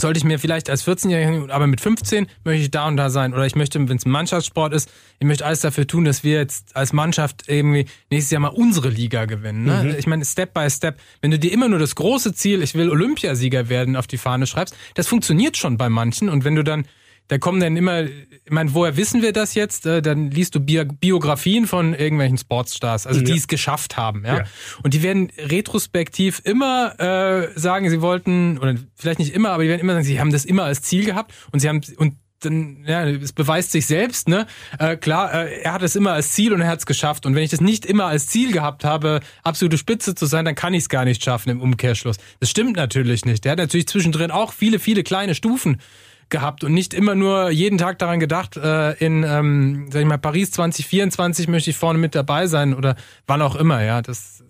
sollte 0.00 0.18
ich 0.18 0.24
mir 0.24 0.38
vielleicht 0.38 0.68
als 0.70 0.86
14-Jähriger, 0.86 1.50
aber 1.50 1.66
mit 1.66 1.80
15 1.80 2.26
möchte 2.44 2.62
ich 2.62 2.70
da 2.70 2.86
und 2.86 2.96
da 2.96 3.10
sein. 3.10 3.32
Oder 3.32 3.46
ich 3.46 3.54
möchte, 3.54 3.78
wenn 3.88 3.96
es 3.96 4.04
ein 4.04 4.10
Mannschaftssport 4.10 4.74
ist, 4.74 4.90
ich 5.18 5.26
möchte 5.26 5.46
alles 5.46 5.60
dafür 5.60 5.86
tun, 5.86 6.04
dass 6.04 6.24
wir 6.24 6.38
jetzt 6.38 6.76
als 6.76 6.92
Mannschaft 6.92 7.44
irgendwie 7.48 7.86
nächstes 8.10 8.30
Jahr 8.30 8.40
mal 8.40 8.48
unsere 8.48 8.88
Liga 8.88 9.24
gewinnen. 9.24 9.64
Ne? 9.64 9.84
Mhm. 9.84 9.94
Ich 9.98 10.06
meine, 10.06 10.24
Step 10.24 10.52
by 10.54 10.68
Step, 10.70 10.98
wenn 11.20 11.30
du 11.30 11.38
dir 11.38 11.52
immer 11.52 11.68
nur 11.68 11.78
das 11.78 11.94
große 11.94 12.34
Ziel, 12.34 12.62
ich 12.62 12.74
will 12.74 12.90
Olympiasieger 12.90 13.68
werden, 13.68 13.96
auf 13.96 14.06
die 14.06 14.18
Fahne 14.18 14.46
schreibst, 14.46 14.76
das 14.94 15.06
funktioniert 15.08 15.56
schon 15.56 15.76
bei 15.76 15.88
manchen. 15.88 16.28
Und 16.28 16.44
wenn 16.44 16.54
du 16.54 16.62
dann 16.62 16.86
da 17.28 17.38
kommen 17.38 17.60
dann 17.60 17.76
immer, 17.76 18.04
ich 18.04 18.50
meine, 18.50 18.72
woher 18.74 18.96
wissen 18.96 19.22
wir 19.22 19.32
das 19.32 19.54
jetzt? 19.54 19.86
Äh, 19.86 20.02
dann 20.02 20.30
liest 20.30 20.54
du 20.54 20.60
Biografien 20.60 21.66
von 21.66 21.94
irgendwelchen 21.94 22.38
Sportstars, 22.38 23.06
also 23.06 23.20
die 23.20 23.32
ja. 23.32 23.36
es 23.36 23.48
geschafft 23.48 23.96
haben, 23.96 24.24
ja? 24.24 24.38
ja. 24.38 24.44
Und 24.82 24.94
die 24.94 25.02
werden 25.02 25.30
retrospektiv 25.38 26.40
immer 26.44 26.98
äh, 27.00 27.58
sagen, 27.58 27.90
sie 27.90 28.00
wollten, 28.00 28.58
oder 28.58 28.76
vielleicht 28.94 29.18
nicht 29.18 29.34
immer, 29.34 29.50
aber 29.50 29.64
die 29.64 29.68
werden 29.68 29.80
immer 29.80 29.94
sagen, 29.94 30.04
sie 30.04 30.20
haben 30.20 30.32
das 30.32 30.44
immer 30.44 30.64
als 30.64 30.82
Ziel 30.82 31.04
gehabt 31.04 31.32
und 31.52 31.60
sie 31.60 31.68
haben 31.68 31.80
und 31.96 32.14
dann, 32.40 32.84
ja, 32.86 33.04
es 33.06 33.32
beweist 33.32 33.72
sich 33.72 33.86
selbst, 33.86 34.28
ne? 34.28 34.46
Äh, 34.78 34.96
klar, 34.96 35.32
äh, 35.32 35.62
er 35.62 35.72
hat 35.72 35.82
es 35.82 35.96
immer 35.96 36.12
als 36.12 36.32
Ziel 36.32 36.52
und 36.52 36.60
er 36.60 36.68
hat 36.68 36.80
es 36.80 36.86
geschafft. 36.86 37.24
Und 37.24 37.34
wenn 37.34 37.42
ich 37.42 37.50
das 37.50 37.60
nicht 37.60 37.86
immer 37.86 38.06
als 38.06 38.26
Ziel 38.26 38.52
gehabt 38.52 38.84
habe, 38.84 39.20
absolute 39.42 39.78
Spitze 39.78 40.14
zu 40.14 40.26
sein, 40.26 40.44
dann 40.44 40.54
kann 40.54 40.74
ich 40.74 40.84
es 40.84 40.88
gar 40.88 41.04
nicht 41.04 41.24
schaffen 41.24 41.50
im 41.50 41.60
Umkehrschluss. 41.62 42.16
Das 42.40 42.50
stimmt 42.50 42.76
natürlich 42.76 43.24
nicht. 43.24 43.46
Er 43.46 43.52
hat 43.52 43.58
natürlich 43.58 43.88
zwischendrin 43.88 44.30
auch 44.30 44.52
viele, 44.52 44.78
viele 44.78 45.02
kleine 45.02 45.34
Stufen 45.34 45.80
gehabt 46.28 46.64
und 46.64 46.72
nicht 46.74 46.94
immer 46.94 47.14
nur 47.14 47.50
jeden 47.50 47.78
Tag 47.78 47.98
daran 47.98 48.20
gedacht, 48.20 48.56
äh, 48.56 48.92
in, 48.94 49.22
ähm, 49.22 49.88
sag 49.90 50.00
ich 50.00 50.06
mal, 50.06 50.18
Paris 50.18 50.50
2024 50.50 51.48
möchte 51.48 51.70
ich 51.70 51.76
vorne 51.76 51.98
mit 51.98 52.14
dabei 52.14 52.46
sein 52.46 52.74
oder 52.74 52.96
wann 53.26 53.42
auch 53.42 53.56
immer, 53.56 53.82
ja. 53.82 54.02
Das 54.02 54.42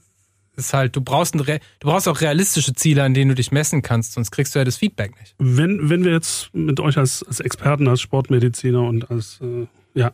ist 0.56 0.72
halt, 0.72 0.96
du 0.96 1.00
brauchst, 1.00 1.34
ein, 1.34 1.38
du 1.38 1.58
brauchst 1.80 2.08
auch 2.08 2.20
realistische 2.20 2.72
Ziele, 2.74 3.02
an 3.02 3.14
denen 3.14 3.28
du 3.28 3.34
dich 3.34 3.52
messen 3.52 3.82
kannst, 3.82 4.14
sonst 4.14 4.30
kriegst 4.30 4.54
du 4.54 4.58
ja 4.58 4.64
das 4.64 4.78
Feedback 4.78 5.18
nicht. 5.20 5.34
Wenn, 5.38 5.90
wenn 5.90 6.04
wir 6.04 6.12
jetzt 6.12 6.52
mit 6.54 6.80
euch 6.80 6.96
als, 6.96 7.22
als 7.22 7.40
Experten, 7.40 7.88
als 7.88 8.00
Sportmediziner 8.00 8.82
und 8.82 9.10
als 9.10 9.40
äh, 9.42 9.66
ja, 9.94 10.12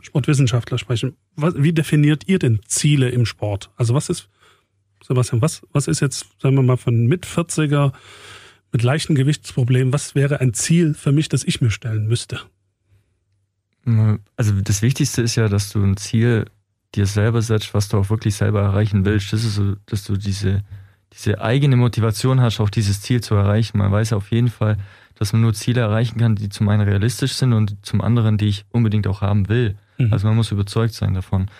Sportwissenschaftler 0.00 0.78
sprechen, 0.78 1.16
was, 1.36 1.54
wie 1.56 1.72
definiert 1.72 2.24
ihr 2.26 2.38
denn 2.38 2.60
Ziele 2.66 3.08
im 3.08 3.24
Sport? 3.24 3.70
Also 3.76 3.94
was 3.94 4.10
ist, 4.10 4.28
Sebastian, 5.02 5.40
was, 5.40 5.62
was 5.72 5.88
ist 5.88 6.00
jetzt, 6.00 6.26
sagen 6.38 6.56
wir 6.56 6.62
mal, 6.62 6.76
von 6.76 7.06
mit 7.06 7.26
40er 7.26 7.92
mit 8.72 8.82
leichten 8.82 9.14
Gewichtsproblemen, 9.14 9.92
was 9.92 10.14
wäre 10.14 10.40
ein 10.40 10.54
Ziel 10.54 10.94
für 10.94 11.12
mich, 11.12 11.28
das 11.28 11.44
ich 11.44 11.60
mir 11.60 11.70
stellen 11.70 12.06
müsste? 12.06 12.40
Also 14.36 14.52
das 14.60 14.82
Wichtigste 14.82 15.22
ist 15.22 15.36
ja, 15.36 15.48
dass 15.48 15.70
du 15.70 15.82
ein 15.82 15.96
Ziel 15.96 16.44
dir 16.94 17.06
selber 17.06 17.42
setzt, 17.42 17.74
was 17.74 17.88
du 17.88 17.98
auch 17.98 18.10
wirklich 18.10 18.34
selber 18.34 18.60
erreichen 18.62 19.04
willst. 19.04 19.32
Das 19.32 19.44
ist 19.44 19.54
so, 19.54 19.76
dass 19.86 20.04
du 20.04 20.16
diese, 20.16 20.62
diese 21.12 21.40
eigene 21.40 21.76
Motivation 21.76 22.40
hast, 22.40 22.60
auch 22.60 22.70
dieses 22.70 23.00
Ziel 23.00 23.20
zu 23.20 23.34
erreichen. 23.34 23.78
Man 23.78 23.90
weiß 23.90 24.12
auf 24.12 24.30
jeden 24.30 24.48
Fall, 24.48 24.76
dass 25.14 25.32
man 25.32 25.42
nur 25.42 25.54
Ziele 25.54 25.80
erreichen 25.80 26.18
kann, 26.18 26.36
die 26.36 26.48
zum 26.48 26.68
einen 26.68 26.82
realistisch 26.82 27.34
sind 27.34 27.52
und 27.52 27.76
zum 27.82 28.00
anderen, 28.00 28.38
die 28.38 28.46
ich 28.46 28.64
unbedingt 28.70 29.06
auch 29.06 29.20
haben 29.20 29.48
will. 29.48 29.76
Mhm. 29.98 30.12
Also 30.12 30.26
man 30.26 30.36
muss 30.36 30.50
überzeugt 30.50 30.94
sein 30.94 31.14
davon. 31.14 31.50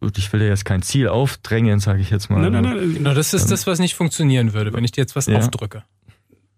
Und 0.00 0.16
ich 0.16 0.32
will 0.32 0.40
ja 0.40 0.48
jetzt 0.48 0.64
kein 0.64 0.80
Ziel 0.82 1.08
aufdrängen, 1.08 1.78
sage 1.78 2.00
ich 2.00 2.10
jetzt 2.10 2.30
mal. 2.30 2.40
Nein, 2.40 2.52
nein, 2.52 2.76
nein. 2.76 2.94
Genau, 2.94 3.12
das 3.12 3.34
ist 3.34 3.50
das, 3.50 3.66
was 3.66 3.78
nicht 3.78 3.94
funktionieren 3.94 4.54
würde, 4.54 4.72
wenn 4.72 4.82
ich 4.82 4.92
dir 4.92 5.02
jetzt 5.02 5.14
was 5.14 5.26
ja. 5.26 5.36
aufdrücke. 5.36 5.84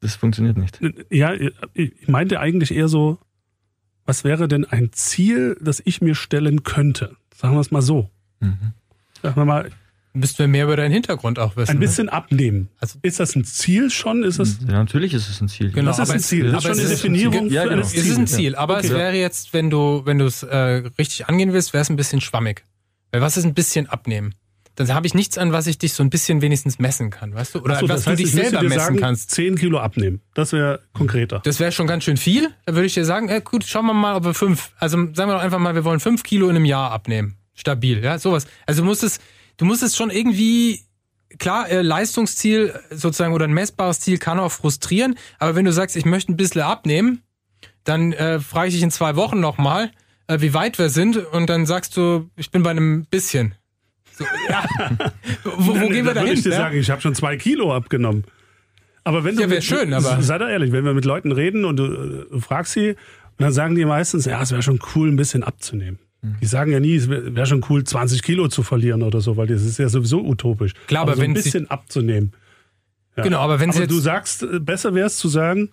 Das 0.02 0.16
funktioniert 0.16 0.58
nicht. 0.58 0.80
Ja, 1.10 1.32
ich 1.74 2.08
meinte 2.08 2.40
eigentlich 2.40 2.74
eher 2.74 2.88
so, 2.88 3.18
was 4.04 4.24
wäre 4.24 4.48
denn 4.48 4.64
ein 4.64 4.92
Ziel, 4.92 5.56
das 5.60 5.80
ich 5.84 6.02
mir 6.02 6.16
stellen 6.16 6.64
könnte? 6.64 7.16
Sagen 7.34 7.54
wir 7.54 7.60
es 7.60 7.70
mal 7.70 7.82
so. 7.82 8.10
Mhm. 8.40 8.72
Sagen 9.22 9.36
wir 9.36 9.44
mal. 9.44 9.70
Müssten 10.14 10.40
wir 10.40 10.48
mehr 10.48 10.64
über 10.64 10.76
deinen 10.76 10.92
Hintergrund 10.92 11.38
auch 11.38 11.56
wissen. 11.56 11.70
Ein 11.70 11.76
ne? 11.76 11.86
bisschen 11.86 12.06
ne? 12.06 12.12
abnehmen. 12.12 12.68
Also, 12.80 12.98
ist 13.00 13.18
das 13.18 13.34
ein 13.34 13.44
Ziel 13.44 13.88
schon? 13.90 14.24
Ist 14.24 14.40
es? 14.40 14.58
Ja, 14.60 14.72
natürlich 14.72 15.14
ist 15.14 15.30
es 15.30 15.40
ein 15.40 15.48
Ziel. 15.48 15.70
Genau, 15.70 15.86
das 15.86 16.00
ist 16.00 16.10
ein 16.10 16.20
Ziel. 16.20 16.50
Das 16.50 16.64
ist 16.64 16.68
schon 16.68 16.78
eine 16.78 16.88
Definition. 16.88 17.48
Ja, 17.48 17.64
genau. 17.64 17.80
Es 17.80 17.94
ist 17.94 18.18
ein 18.18 18.26
Ziel, 18.26 18.54
aber 18.56 18.78
okay. 18.78 18.88
es 18.88 18.92
wäre 18.92 19.14
jetzt, 19.14 19.54
wenn 19.54 19.70
du, 19.70 20.02
wenn 20.04 20.18
du 20.18 20.26
es 20.26 20.42
äh, 20.42 20.82
richtig 20.98 21.28
angehen 21.28 21.54
willst, 21.54 21.72
wäre 21.72 21.80
es 21.80 21.88
ein 21.88 21.96
bisschen 21.96 22.20
schwammig. 22.20 22.64
Weil 23.12 23.22
was 23.22 23.36
ist 23.36 23.44
ein 23.44 23.54
bisschen 23.54 23.88
abnehmen? 23.88 24.34
Dann 24.76 24.94
habe 24.94 25.06
ich 25.06 25.14
nichts 25.14 25.36
an, 25.36 25.52
was 25.52 25.66
ich 25.66 25.78
dich 25.78 25.92
so 25.92 26.02
ein 26.02 26.10
bisschen 26.10 26.40
wenigstens 26.40 26.78
messen 26.78 27.10
kann, 27.10 27.34
weißt 27.34 27.54
du? 27.54 27.60
Oder 27.60 27.76
so, 27.76 27.88
was 27.88 28.04
du 28.04 28.16
dich 28.16 28.32
selber 28.32 28.62
messen 28.62 28.78
sagen, 28.78 28.96
kannst. 28.96 29.30
10 29.32 29.56
Kilo 29.56 29.78
abnehmen. 29.78 30.22
Das 30.34 30.52
wäre 30.52 30.80
konkreter. 30.94 31.40
Das 31.44 31.60
wäre 31.60 31.72
schon 31.72 31.86
ganz 31.86 32.04
schön 32.04 32.16
viel. 32.16 32.48
Da 32.64 32.74
würde 32.74 32.86
ich 32.86 32.94
dir 32.94 33.04
sagen, 33.04 33.28
äh, 33.28 33.42
gut, 33.44 33.64
schauen 33.64 33.86
wir 33.86 33.94
mal, 33.94 34.16
ob 34.16 34.24
wir 34.24 34.34
fünf, 34.34 34.70
also 34.78 34.96
sagen 34.96 35.30
wir 35.30 35.34
doch 35.34 35.42
einfach 35.42 35.58
mal, 35.58 35.74
wir 35.74 35.84
wollen 35.84 36.00
fünf 36.00 36.22
Kilo 36.22 36.48
in 36.48 36.56
einem 36.56 36.64
Jahr 36.64 36.90
abnehmen. 36.90 37.36
Stabil, 37.54 38.02
ja, 38.02 38.18
sowas. 38.18 38.46
Also 38.66 38.82
du 38.82 38.86
musst 38.86 39.02
es, 39.02 39.20
du 39.58 39.66
musst 39.66 39.82
es 39.82 39.94
schon 39.94 40.10
irgendwie, 40.10 40.80
klar, 41.38 41.68
äh, 41.68 41.82
Leistungsziel 41.82 42.74
sozusagen 42.90 43.34
oder 43.34 43.46
ein 43.46 43.52
messbares 43.52 44.00
Ziel 44.00 44.16
kann 44.16 44.38
auch 44.38 44.52
frustrieren, 44.52 45.16
aber 45.38 45.54
wenn 45.54 45.66
du 45.66 45.72
sagst, 45.72 45.96
ich 45.96 46.06
möchte 46.06 46.32
ein 46.32 46.36
bisschen 46.36 46.62
abnehmen, 46.62 47.22
dann 47.84 48.12
äh, 48.12 48.40
frage 48.40 48.68
ich 48.68 48.74
dich 48.74 48.82
in 48.82 48.90
zwei 48.90 49.16
Wochen 49.16 49.40
nochmal, 49.40 49.90
äh, 50.28 50.40
wie 50.40 50.54
weit 50.54 50.78
wir 50.78 50.88
sind 50.88 51.16
und 51.16 51.50
dann 51.50 51.66
sagst 51.66 51.96
du, 51.96 52.30
ich 52.36 52.50
bin 52.50 52.62
bei 52.62 52.70
einem 52.70 53.04
bisschen. 53.06 53.54
So, 54.16 54.24
ja. 54.48 54.64
wo, 55.44 55.80
wo 55.80 55.88
gehen 55.88 56.04
wir 56.04 56.14
da 56.14 56.22
hin? 56.22 56.34
Ich 56.34 56.42
dir 56.42 56.50
ja? 56.50 56.56
sagen, 56.56 56.78
ich 56.78 56.90
habe 56.90 57.00
schon 57.00 57.14
zwei 57.14 57.36
Kilo 57.36 57.74
abgenommen. 57.74 58.24
Aber 59.04 59.24
wenn 59.24 59.36
du, 59.36 59.42
ja, 59.42 59.50
wäre 59.50 59.62
schön, 59.62 59.92
aber. 59.94 60.22
Sei 60.22 60.38
doch 60.38 60.48
ehrlich, 60.48 60.72
wenn 60.72 60.84
wir 60.84 60.94
mit 60.94 61.04
Leuten 61.04 61.32
reden 61.32 61.64
und 61.64 61.76
du, 61.76 62.26
du 62.30 62.40
fragst 62.40 62.72
sie, 62.72 62.94
dann 63.38 63.52
sagen 63.52 63.74
die 63.74 63.84
meistens, 63.84 64.24
ja, 64.26 64.40
es 64.40 64.52
wäre 64.52 64.62
schon 64.62 64.80
cool, 64.94 65.08
ein 65.08 65.16
bisschen 65.16 65.42
abzunehmen. 65.42 65.98
Mhm. 66.22 66.36
Die 66.40 66.46
sagen 66.46 66.70
ja 66.70 66.80
nie, 66.80 66.94
es 66.94 67.08
wäre 67.08 67.34
wär 67.34 67.46
schon 67.46 67.64
cool, 67.68 67.82
20 67.84 68.22
Kilo 68.22 68.48
zu 68.48 68.62
verlieren 68.62 69.02
oder 69.02 69.20
so, 69.20 69.36
weil 69.36 69.48
das 69.48 69.62
ist 69.62 69.78
ja 69.78 69.88
sowieso 69.88 70.24
utopisch. 70.24 70.72
Klar, 70.86 71.02
aber, 71.02 71.12
aber 71.12 71.16
so 71.16 71.22
wenn 71.22 71.30
ein 71.32 71.34
bisschen 71.34 71.70
abzunehmen. 71.70 72.32
Ja. 73.16 73.24
Genau, 73.24 73.38
aber 73.40 73.60
wenn 73.60 73.70
aber 73.70 73.80
sie 73.80 73.86
du 73.86 73.98
sagst, 73.98 74.42
äh, 74.42 74.60
besser 74.60 74.94
wäre 74.94 75.06
es 75.06 75.18
zu 75.18 75.28
sagen, 75.28 75.70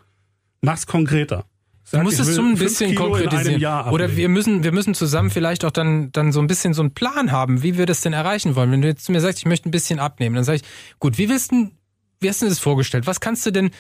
mach's 0.62 0.88
konkreter. 0.88 1.46
Du 1.92 2.00
musst 2.00 2.20
es 2.20 2.36
schon 2.36 2.52
ein 2.52 2.58
bisschen 2.58 2.96
konkretisieren. 2.96 3.90
Oder 3.90 4.16
wir 4.16 4.30
müssen, 4.30 4.64
wir 4.64 4.72
müssen 4.72 4.94
zusammen 4.94 5.30
vielleicht 5.30 5.66
auch 5.66 5.72
dann, 5.72 6.12
dann 6.12 6.32
so 6.32 6.40
ein 6.40 6.48
bisschen 6.48 6.74
so 6.74 6.82
einen 6.82 6.94
Plan 6.94 7.32
haben, 7.32 7.64
wie 7.64 7.78
wir 7.78 7.86
das 7.86 8.02
denn 8.02 8.14
erreichen 8.14 8.56
wollen. 8.56 8.72
Wenn 8.72 8.82
du 8.82 8.88
jetzt 8.88 9.06
zu 9.06 9.12
mir 9.12 9.22
sagst, 9.22 9.40
ich 9.40 9.46
möchte 9.46 9.70
ein 9.70 9.72
bisschen 9.72 10.00
abnehmen, 10.00 10.36
dann 10.36 10.44
sage 10.44 10.58
ich, 10.58 10.64
gut, 11.00 11.18
wie 11.18 11.30
willst 11.30 11.52
du, 11.52 11.72
wie 12.20 12.30
hast 12.30 12.42
du 12.42 12.48
das 12.48 12.60
vorgestellt? 12.60 13.08
Was 13.08 13.20
kannst 13.20 13.46
du 13.46 13.52
denn 13.52 13.72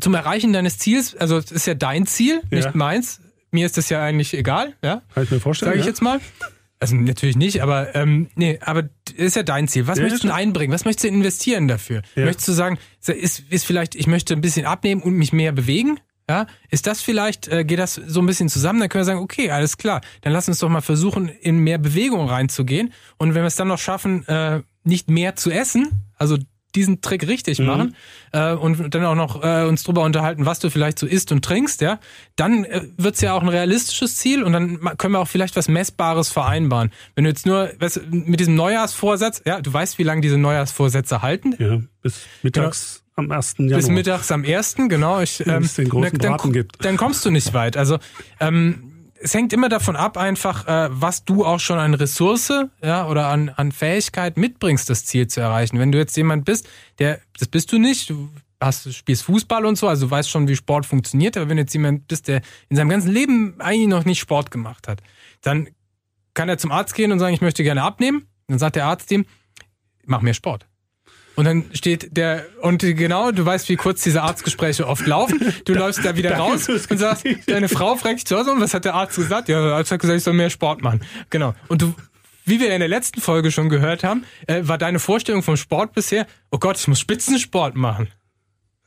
zum 0.00 0.14
Erreichen 0.14 0.52
deines 0.52 0.78
Ziels, 0.78 1.16
also 1.16 1.38
es 1.38 1.50
ist 1.50 1.66
ja 1.66 1.74
dein 1.74 2.06
Ziel, 2.06 2.40
ja. 2.50 2.58
nicht 2.58 2.74
meins. 2.74 3.20
Mir 3.50 3.66
ist 3.66 3.76
das 3.76 3.88
ja 3.88 4.02
eigentlich 4.02 4.34
egal, 4.34 4.74
ja? 4.82 5.02
Kann 5.14 5.24
ich 5.24 5.30
mir 5.30 5.40
vorstellen. 5.40 5.72
Sag 5.72 5.78
ich 5.78 5.84
ja? 5.84 5.88
jetzt 5.88 6.02
mal. 6.02 6.20
Also 6.80 6.94
natürlich 6.94 7.36
nicht, 7.36 7.62
aber 7.62 7.94
ähm, 7.96 8.28
nee, 8.36 8.58
aber 8.60 8.88
ist 9.16 9.34
ja 9.34 9.42
dein 9.42 9.66
Ziel. 9.66 9.88
Was 9.88 9.98
ja, 9.98 10.04
möchtest 10.04 10.24
du 10.24 10.32
einbringen? 10.32 10.72
Was 10.72 10.84
möchtest 10.84 11.04
du 11.04 11.08
investieren 11.08 11.66
dafür? 11.66 12.02
Möchtest 12.14 12.46
du 12.46 12.52
sagen, 12.52 12.78
ist, 13.04 13.40
ist 13.50 13.66
vielleicht, 13.66 13.96
ich 13.96 14.06
möchte 14.06 14.34
ein 14.34 14.40
bisschen 14.40 14.64
abnehmen 14.64 15.02
und 15.02 15.14
mich 15.14 15.32
mehr 15.32 15.50
bewegen? 15.50 15.98
Ja, 16.28 16.46
ist 16.70 16.86
das 16.86 17.00
vielleicht, 17.00 17.48
äh, 17.48 17.64
geht 17.64 17.78
das 17.78 17.94
so 17.94 18.20
ein 18.20 18.26
bisschen 18.26 18.50
zusammen? 18.50 18.80
Dann 18.80 18.90
können 18.90 19.00
wir 19.00 19.06
sagen, 19.06 19.20
okay, 19.20 19.50
alles 19.50 19.78
klar, 19.78 20.02
dann 20.20 20.32
lass 20.32 20.46
uns 20.46 20.58
doch 20.58 20.68
mal 20.68 20.82
versuchen, 20.82 21.28
in 21.28 21.58
mehr 21.58 21.78
Bewegung 21.78 22.28
reinzugehen. 22.28 22.92
Und 23.16 23.34
wenn 23.34 23.42
wir 23.42 23.46
es 23.46 23.56
dann 23.56 23.68
noch 23.68 23.78
schaffen, 23.78 24.26
äh, 24.28 24.60
nicht 24.84 25.08
mehr 25.08 25.36
zu 25.36 25.50
essen, 25.50 25.90
also 26.16 26.36
diesen 26.74 27.00
Trick 27.00 27.26
richtig 27.26 27.58
mhm. 27.58 27.66
machen 27.66 27.96
äh, 28.32 28.52
und 28.52 28.94
dann 28.94 29.04
auch 29.06 29.14
noch 29.14 29.42
äh, 29.42 29.64
uns 29.64 29.84
drüber 29.84 30.02
unterhalten, 30.02 30.44
was 30.44 30.58
du 30.58 30.70
vielleicht 30.70 30.98
so 30.98 31.06
isst 31.06 31.32
und 31.32 31.42
trinkst, 31.42 31.80
ja, 31.80 31.98
dann 32.36 32.64
äh, 32.64 32.82
wird's 32.98 33.22
ja 33.22 33.32
auch 33.32 33.42
ein 33.42 33.48
realistisches 33.48 34.16
Ziel 34.16 34.42
und 34.42 34.52
dann 34.52 34.80
können 34.98 35.14
wir 35.14 35.20
auch 35.20 35.28
vielleicht 35.28 35.56
was 35.56 35.68
Messbares 35.68 36.28
vereinbaren. 36.28 36.90
Wenn 37.14 37.24
du 37.24 37.30
jetzt 37.30 37.46
nur 37.46 37.70
weißt, 37.78 38.02
mit 38.10 38.38
diesem 38.40 38.54
Neujahrsvorsatz, 38.54 39.42
ja, 39.46 39.62
du 39.62 39.72
weißt, 39.72 39.98
wie 39.98 40.02
lange 40.02 40.20
diese 40.20 40.36
Neujahrsvorsätze 40.36 41.22
halten? 41.22 41.54
Ja, 41.58 41.80
bis 42.02 42.26
mittags. 42.42 42.96
Genau 42.96 43.07
am 43.18 43.30
1. 43.30 43.54
Januar. 43.58 43.78
Bis 43.78 43.88
mittags 43.88 44.30
am 44.32 44.44
1. 44.44 44.76
genau. 44.88 45.20
Ich, 45.20 45.44
ähm, 45.46 45.64
es 45.64 45.74
den 45.74 45.88
großen 45.88 46.18
dann, 46.18 46.38
dann, 46.38 46.52
gibt. 46.52 46.84
dann 46.84 46.96
kommst 46.96 47.24
du 47.24 47.30
nicht 47.30 47.52
weit. 47.54 47.76
Also 47.76 47.98
ähm, 48.40 48.88
es 49.20 49.34
hängt 49.34 49.52
immer 49.52 49.68
davon 49.68 49.96
ab, 49.96 50.16
einfach, 50.16 50.66
äh, 50.66 50.88
was 50.90 51.24
du 51.24 51.44
auch 51.44 51.60
schon 51.60 51.78
an 51.78 51.94
Ressource 51.94 52.52
ja, 52.82 53.06
oder 53.06 53.28
an, 53.28 53.48
an 53.48 53.72
Fähigkeit 53.72 54.36
mitbringst, 54.36 54.88
das 54.88 55.04
Ziel 55.04 55.26
zu 55.26 55.40
erreichen. 55.40 55.78
Wenn 55.78 55.92
du 55.92 55.98
jetzt 55.98 56.16
jemand 56.16 56.44
bist, 56.44 56.68
der, 56.98 57.20
das 57.38 57.48
bist 57.48 57.72
du 57.72 57.78
nicht, 57.78 58.10
du 58.10 58.28
hast, 58.60 58.92
spielst 58.94 59.24
Fußball 59.24 59.64
und 59.66 59.76
so, 59.76 59.88
also 59.88 60.06
du 60.06 60.10
weißt 60.10 60.30
schon, 60.30 60.48
wie 60.48 60.56
Sport 60.56 60.86
funktioniert, 60.86 61.36
aber 61.36 61.48
wenn 61.48 61.56
du 61.56 61.62
jetzt 61.62 61.72
jemand 61.72 62.08
bist, 62.08 62.28
der 62.28 62.42
in 62.68 62.76
seinem 62.76 62.88
ganzen 62.88 63.10
Leben 63.10 63.60
eigentlich 63.60 63.88
noch 63.88 64.04
nicht 64.04 64.20
Sport 64.20 64.50
gemacht 64.50 64.88
hat, 64.88 65.02
dann 65.42 65.68
kann 66.34 66.48
er 66.48 66.58
zum 66.58 66.70
Arzt 66.70 66.94
gehen 66.94 67.10
und 67.12 67.18
sagen, 67.18 67.34
ich 67.34 67.40
möchte 67.40 67.62
gerne 67.62 67.82
abnehmen. 67.82 68.28
Dann 68.46 68.58
sagt 68.58 68.76
der 68.76 68.86
Arzt 68.86 69.10
ihm, 69.10 69.26
mach 70.04 70.22
mehr 70.22 70.34
Sport. 70.34 70.67
Und 71.38 71.44
dann 71.44 71.66
steht 71.72 72.16
der, 72.16 72.46
und 72.62 72.80
genau, 72.80 73.30
du 73.30 73.46
weißt, 73.46 73.68
wie 73.68 73.76
kurz 73.76 74.02
diese 74.02 74.24
Arztgespräche 74.24 74.88
oft 74.88 75.06
laufen. 75.06 75.54
Du 75.66 75.72
läufst 75.72 76.04
da 76.04 76.16
wieder 76.16 76.36
raus 76.36 76.68
und 76.68 76.98
sagst, 76.98 77.24
deine 77.46 77.68
Frau 77.68 77.94
fragt 77.94 78.16
dich 78.16 78.26
zu 78.26 78.36
Hause, 78.36 78.50
und 78.50 78.60
was 78.60 78.74
hat 78.74 78.84
der 78.84 78.94
Arzt 78.94 79.14
gesagt? 79.14 79.48
Ja, 79.48 79.62
der 79.62 79.74
Arzt 79.74 79.92
hat 79.92 80.00
gesagt, 80.00 80.16
ich 80.18 80.24
soll 80.24 80.34
mehr 80.34 80.50
Sport 80.50 80.82
machen. 80.82 81.00
Genau. 81.30 81.54
Und 81.68 81.80
du, 81.80 81.94
wie 82.44 82.58
wir 82.58 82.74
in 82.74 82.80
der 82.80 82.88
letzten 82.88 83.20
Folge 83.20 83.52
schon 83.52 83.68
gehört 83.68 84.02
haben, 84.02 84.24
äh, 84.48 84.62
war 84.64 84.78
deine 84.78 84.98
Vorstellung 84.98 85.44
vom 85.44 85.56
Sport 85.56 85.92
bisher, 85.92 86.26
oh 86.50 86.58
Gott, 86.58 86.76
ich 86.76 86.88
muss 86.88 86.98
Spitzensport 86.98 87.76
machen. 87.76 88.08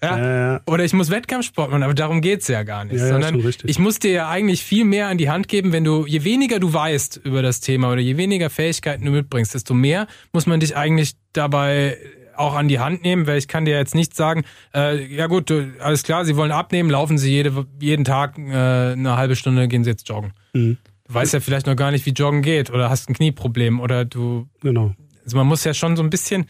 Ja? 0.04 0.56
Äh, 0.56 0.60
Oder 0.66 0.84
ich 0.84 0.92
muss 0.92 1.10
Wettkampfsport 1.10 1.72
machen, 1.72 1.84
aber 1.84 1.94
darum 1.94 2.20
geht's 2.20 2.50
ja 2.50 2.64
gar 2.64 2.84
nicht. 2.84 3.00
Ja, 3.00 3.08
sondern 3.08 3.42
ich 3.64 3.80
muss 3.80 4.00
dir 4.00 4.12
ja 4.12 4.30
eigentlich 4.30 4.62
viel 4.62 4.84
mehr 4.84 5.08
an 5.08 5.18
die 5.18 5.30
Hand 5.30 5.48
geben, 5.48 5.72
wenn 5.72 5.86
du, 5.86 6.06
je 6.06 6.26
weniger 6.26 6.60
du 6.60 6.74
weißt 6.74 7.22
über 7.24 7.42
das 7.42 7.62
Thema 7.62 7.94
oder 7.94 8.02
je 8.02 8.18
weniger 8.18 8.50
Fähigkeiten 8.50 9.06
du 9.06 9.12
mitbringst, 9.12 9.54
desto 9.54 9.74
mehr 9.74 10.08
muss 10.34 10.48
man 10.48 10.60
dich 10.60 10.76
eigentlich 10.76 11.14
dabei 11.32 11.98
auch 12.36 12.56
an 12.56 12.68
die 12.68 12.80
Hand 12.80 13.04
nehmen, 13.04 13.28
weil 13.28 13.38
ich 13.38 13.48
kann 13.48 13.66
dir 13.66 13.76
jetzt 13.76 13.96
nicht 13.96 14.16
sagen, 14.16 14.44
äh, 14.74 15.04
ja 15.06 15.28
gut, 15.28 15.52
alles 15.80 16.04
klar, 16.04 16.26
sie 16.26 16.36
wollen 16.36 16.52
abnehmen, 16.52 16.90
laufen 16.90 17.18
sie 17.18 17.32
jede, 17.32 17.66
jeden 17.80 18.06
Tag 18.06 18.38
äh, 18.38 18.42
eine 18.42 19.18
halbe 19.18 19.36
Stunde, 19.36 19.68
gehen 19.68 19.84
sie 19.84 19.90
jetzt 19.90 20.08
joggen. 20.10 20.34
Mhm. 20.54 20.78
Du 21.08 21.14
weißt 21.14 21.34
ja 21.34 21.40
vielleicht 21.40 21.68
noch 21.68 21.76
gar 21.76 21.92
nicht, 21.92 22.06
wie 22.06 22.12
joggen 22.12 22.42
geht 22.42 22.72
oder 22.72 22.90
hast 22.90 23.10
ein 23.10 23.14
Knieproblem 23.14 23.80
oder 23.80 24.06
du. 24.06 24.48
Genau. 24.62 24.96
Also 25.24 25.38
man 25.38 25.48
muss 25.48 25.64
ja 25.64 25.74
schon 25.74 25.96
so 25.96 26.04
ein 26.04 26.10
bisschen, 26.10 26.46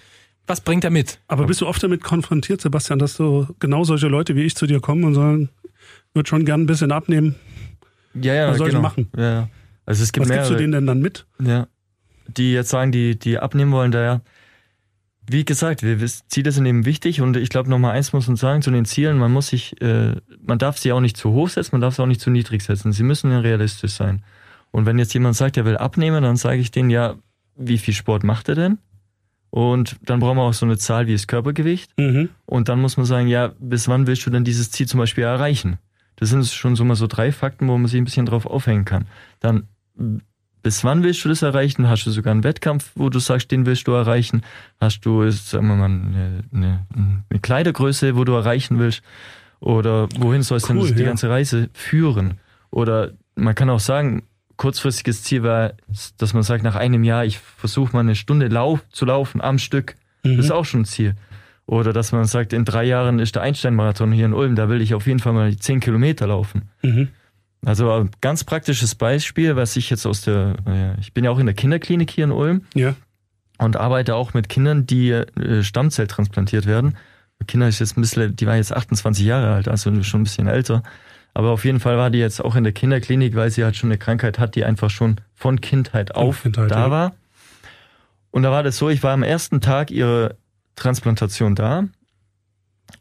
was 0.48 0.62
bringt 0.62 0.84
er 0.84 0.92
mit? 0.92 1.20
Aber 1.28 1.46
bist 1.46 1.62
du 1.62 1.68
oft 1.68 1.82
damit 1.82 2.04
konfrontiert, 2.04 2.62
Sebastian, 2.62 3.00
dass 3.00 3.16
so 3.16 3.48
genau 3.60 3.84
solche 3.84 4.08
Leute 4.08 4.36
wie 4.36 4.44
ich 4.44 4.56
zu 4.56 4.68
dir 4.68 4.80
kommen 4.80 5.04
und 5.04 5.16
sagen, 5.16 5.50
würde 6.14 6.30
schon 6.30 6.46
gern 6.46 6.62
ein 6.62 6.66
bisschen 6.66 6.92
abnehmen? 6.92 7.36
Ja, 8.14 8.34
ja, 8.34 8.50
was 8.50 8.58
soll 8.58 8.68
genau. 8.68 8.80
ich 8.80 8.84
machen? 8.84 9.08
Ja, 9.16 9.34
ja. 9.34 9.50
Also 9.86 10.04
es 10.04 10.12
gibt 10.12 10.26
was 10.26 10.30
mehrere, 10.30 10.48
gibst 10.48 10.60
du 10.60 10.62
denen 10.62 10.74
denn 10.74 10.88
dann 10.88 11.00
mit? 11.00 11.26
Ja. 11.42 11.68
Die 12.28 12.54
jetzt 12.54 12.70
sagen, 12.70 12.92
die, 12.92 13.18
die 13.18 13.40
abnehmen 13.40 13.72
wollen, 13.72 13.92
da 13.92 14.04
ja 14.04 14.22
wie 15.32 15.46
gesagt, 15.46 15.84
wir, 15.84 15.98
Ziele 16.28 16.52
sind 16.52 16.66
eben 16.66 16.86
wichtig 16.86 17.22
und 17.22 17.38
ich 17.38 17.50
glaube, 17.50 17.70
nochmal 17.70 17.96
eins 17.96 18.14
muss 18.14 18.28
man 18.28 18.36
sagen 18.36 18.62
zu 18.62 18.72
den 18.72 18.86
Zielen, 18.86 19.18
man 19.18 19.32
muss 19.32 19.48
sich, 19.48 19.82
äh, 19.82 20.16
man 20.46 20.60
darf 20.60 20.78
sie 20.78 20.92
auch 20.92 21.00
nicht 21.00 21.18
zu 21.18 21.32
hoch 21.32 21.50
setzen, 21.50 21.72
man 21.74 21.82
darf 21.82 21.96
sie 21.96 22.04
auch 22.04 22.08
nicht 22.08 22.22
zu 22.22 22.30
niedrig 22.30 22.64
setzen. 22.64 22.92
Sie 22.92 23.04
müssen 23.04 23.32
ja 23.32 23.40
realistisch 23.40 23.94
sein. 23.94 24.24
Und 24.72 24.86
wenn 24.86 25.00
jetzt 25.00 25.14
jemand 25.14 25.36
sagt, 25.36 25.58
er 25.58 25.66
will 25.66 25.78
abnehmen, 25.78 26.24
dann 26.24 26.38
sage 26.38 26.60
ich 26.60 26.72
denen, 26.72 26.90
ja, 26.90 27.16
wie 27.56 27.78
viel 27.78 27.94
Sport 27.94 28.24
macht 28.24 28.50
er 28.50 28.56
denn? 28.56 28.78
Und 29.50 29.98
dann 30.06 30.20
brauchen 30.20 30.38
wir 30.38 30.44
auch 30.44 30.54
so 30.54 30.66
eine 30.66 30.78
Zahl 30.78 31.08
wie 31.08 31.12
das 31.12 31.28
Körpergewicht. 31.28 31.92
Mhm. 31.98 32.30
Und 32.46 32.70
dann 32.70 32.80
muss 32.80 32.96
man 32.96 33.06
sagen, 33.06 33.28
ja, 33.28 33.52
bis 33.60 33.90
wann 33.90 34.08
willst 34.08 34.26
du 34.26 34.30
denn 34.30 34.46
dieses 34.46 34.72
Ziel 34.72 34.88
zum 34.88 35.00
Beispiel 35.00 35.26
erreichen? 35.26 35.78
Das 36.16 36.30
sind 36.30 36.46
schon 36.48 36.76
so 36.76 36.86
mal 36.86 36.96
so 36.96 37.08
drei 37.08 37.32
Fakten, 37.32 37.68
wo 37.68 37.78
man 37.78 37.88
sich 37.88 38.00
ein 38.00 38.06
bisschen 38.06 38.26
drauf 38.26 38.46
aufhängen 38.46 38.86
kann. 38.86 39.08
Dann 39.40 39.68
bis 40.63 40.84
wann 40.84 41.03
willst 41.03 41.24
du 41.25 41.30
das 41.30 41.41
erreichen? 41.41 41.89
Hast 41.89 42.06
du 42.06 42.12
sogar 42.12 42.32
einen 42.32 42.44
Wettkampf, 42.44 42.91
wo 42.96 43.10
du 43.10 43.20
sagst, 43.20 43.51
den 43.51 43.65
willst 43.65 43.88
du 43.88 43.91
erreichen? 43.94 44.44
Hast 44.80 45.01
du, 45.01 45.30
sagen 45.32 45.68
wir 45.68 45.75
mal, 45.75 45.86
eine, 45.86 46.44
eine, 46.53 46.86
eine 47.30 47.39
Kleidergröße, 47.39 48.15
wo 48.15 48.24
du 48.24 48.34
erreichen 48.34 48.80
willst? 48.80 49.01
Oder 49.60 50.08
wohin 50.18 50.44
soll 50.44 50.58
es 50.58 50.70
cool, 50.70 50.88
denn 50.88 50.96
die 50.96 51.01
ja. 51.01 51.08
ganze 51.08 51.30
Reise 51.30 51.70
führen? 51.74 52.39
Oder 52.72 53.12
man 53.36 53.56
kann 53.56 53.70
auch 53.70 53.80
sagen, 53.80 54.24
kurzfristiges 54.58 55.24
Ziel 55.24 55.44
war, 55.44 55.74
dass 56.18 56.34
man 56.34 56.44
sagt, 56.44 56.63
nach 56.63 56.75
einem 56.75 57.03
Jahr, 57.03 57.25
ich 57.25 57.39
versuche 57.39 57.94
mal 57.94 58.01
eine 58.01 58.15
Stunde 58.15 58.48
lauf, 58.48 58.82
zu 58.91 59.06
laufen 59.06 59.41
am 59.41 59.58
Stück. 59.58 59.96
Mhm. 60.24 60.38
Das 60.38 60.46
ist 60.46 60.51
auch 60.51 60.65
schon 60.65 60.82
ein 60.82 60.86
Ziel. 60.86 61.15
Oder 61.65 61.94
dass 61.94 62.12
man 62.12 62.25
sagt, 62.25 62.53
in 62.53 62.65
drei 62.65 62.84
Jahren 62.84 63.20
ist 63.20 63.36
der 63.36 63.44
Einstein-Marathon 63.44 64.12
hier 64.12 64.25
in 64.25 64.34
Ulm, 64.34 64.56
da 64.56 64.70
will 64.70 64.82
ich 64.82 64.94
auf 64.94 65.08
jeden 65.08 65.20
Fall 65.20 65.34
mal 65.34 65.56
zehn 65.56 65.80
Kilometer 65.80 66.27
laufen. 66.27 66.70
Mhm. 66.82 67.10
Also 67.65 67.91
ein 67.91 68.10
ganz 68.22 68.44
praktisches 68.44 68.96
Beispiel, 68.96 69.56
was 69.56 69.75
ich 69.75 69.89
jetzt 69.89 70.06
aus 70.06 70.22
der, 70.22 70.56
ich 71.00 71.13
bin 71.13 71.24
ja 71.24 71.32
auch 71.32 71.39
in 71.39 71.46
der 71.46 71.56
Kinderklinik 71.56 72.10
hier 72.10 72.24
in 72.24 72.32
Ulm. 72.32 72.65
Ja. 72.74 72.96
Und 73.60 73.77
arbeite 73.77 74.15
auch 74.15 74.34
mit 74.34 74.50
Kindern, 74.50 74.88
die 74.88 75.12
äh, 75.12 75.62
Stammzelltransplantiert 75.62 76.65
werden. 76.65 76.98
Kinder 77.48 77.68
ist 77.68 77.80
jetzt 77.80 77.98
ein 77.98 78.01
bisschen, 78.01 78.36
die 78.36 78.48
war 78.48 78.56
jetzt 78.56 78.74
28 78.74 79.24
Jahre 79.24 79.53
alt, 79.53 79.68
also 79.68 80.01
schon 80.03 80.22
ein 80.22 80.24
bisschen 80.24 80.48
älter. 80.48 80.82
Aber 81.34 81.51
auf 81.51 81.63
jeden 81.63 81.80
Fall 81.80 81.98
war 81.98 82.10
die 82.10 82.18
jetzt 82.18 82.44
auch 82.44 82.56
in 82.56 82.63
der 82.63 82.74
Kinderklinik, 82.74 83.36
weil 83.36 83.51
sie 83.51 83.63
halt 83.63 83.75
schon 83.75 83.89
eine 83.89 83.98
Krankheit 83.98 84.39
hat, 84.39 84.56
die 84.56 84.65
einfach 84.65 84.89
schon 84.89 85.22
von 85.34 85.62
Kindheit 85.62 86.15
auf 86.15 86.44
Kindheit, 86.44 86.72
da 86.72 86.86
ja. 86.86 86.91
war. 86.91 87.15
Und 88.32 88.44
da 88.44 88.51
war 88.51 88.63
das 88.63 88.77
so, 88.77 88.89
ich 88.89 89.03
war 89.03 89.13
am 89.13 89.24
ersten 89.24 89.62
Tag 89.62 89.91
ihrer 89.91 90.36
Transplantation 90.75 91.56
da 91.56 91.86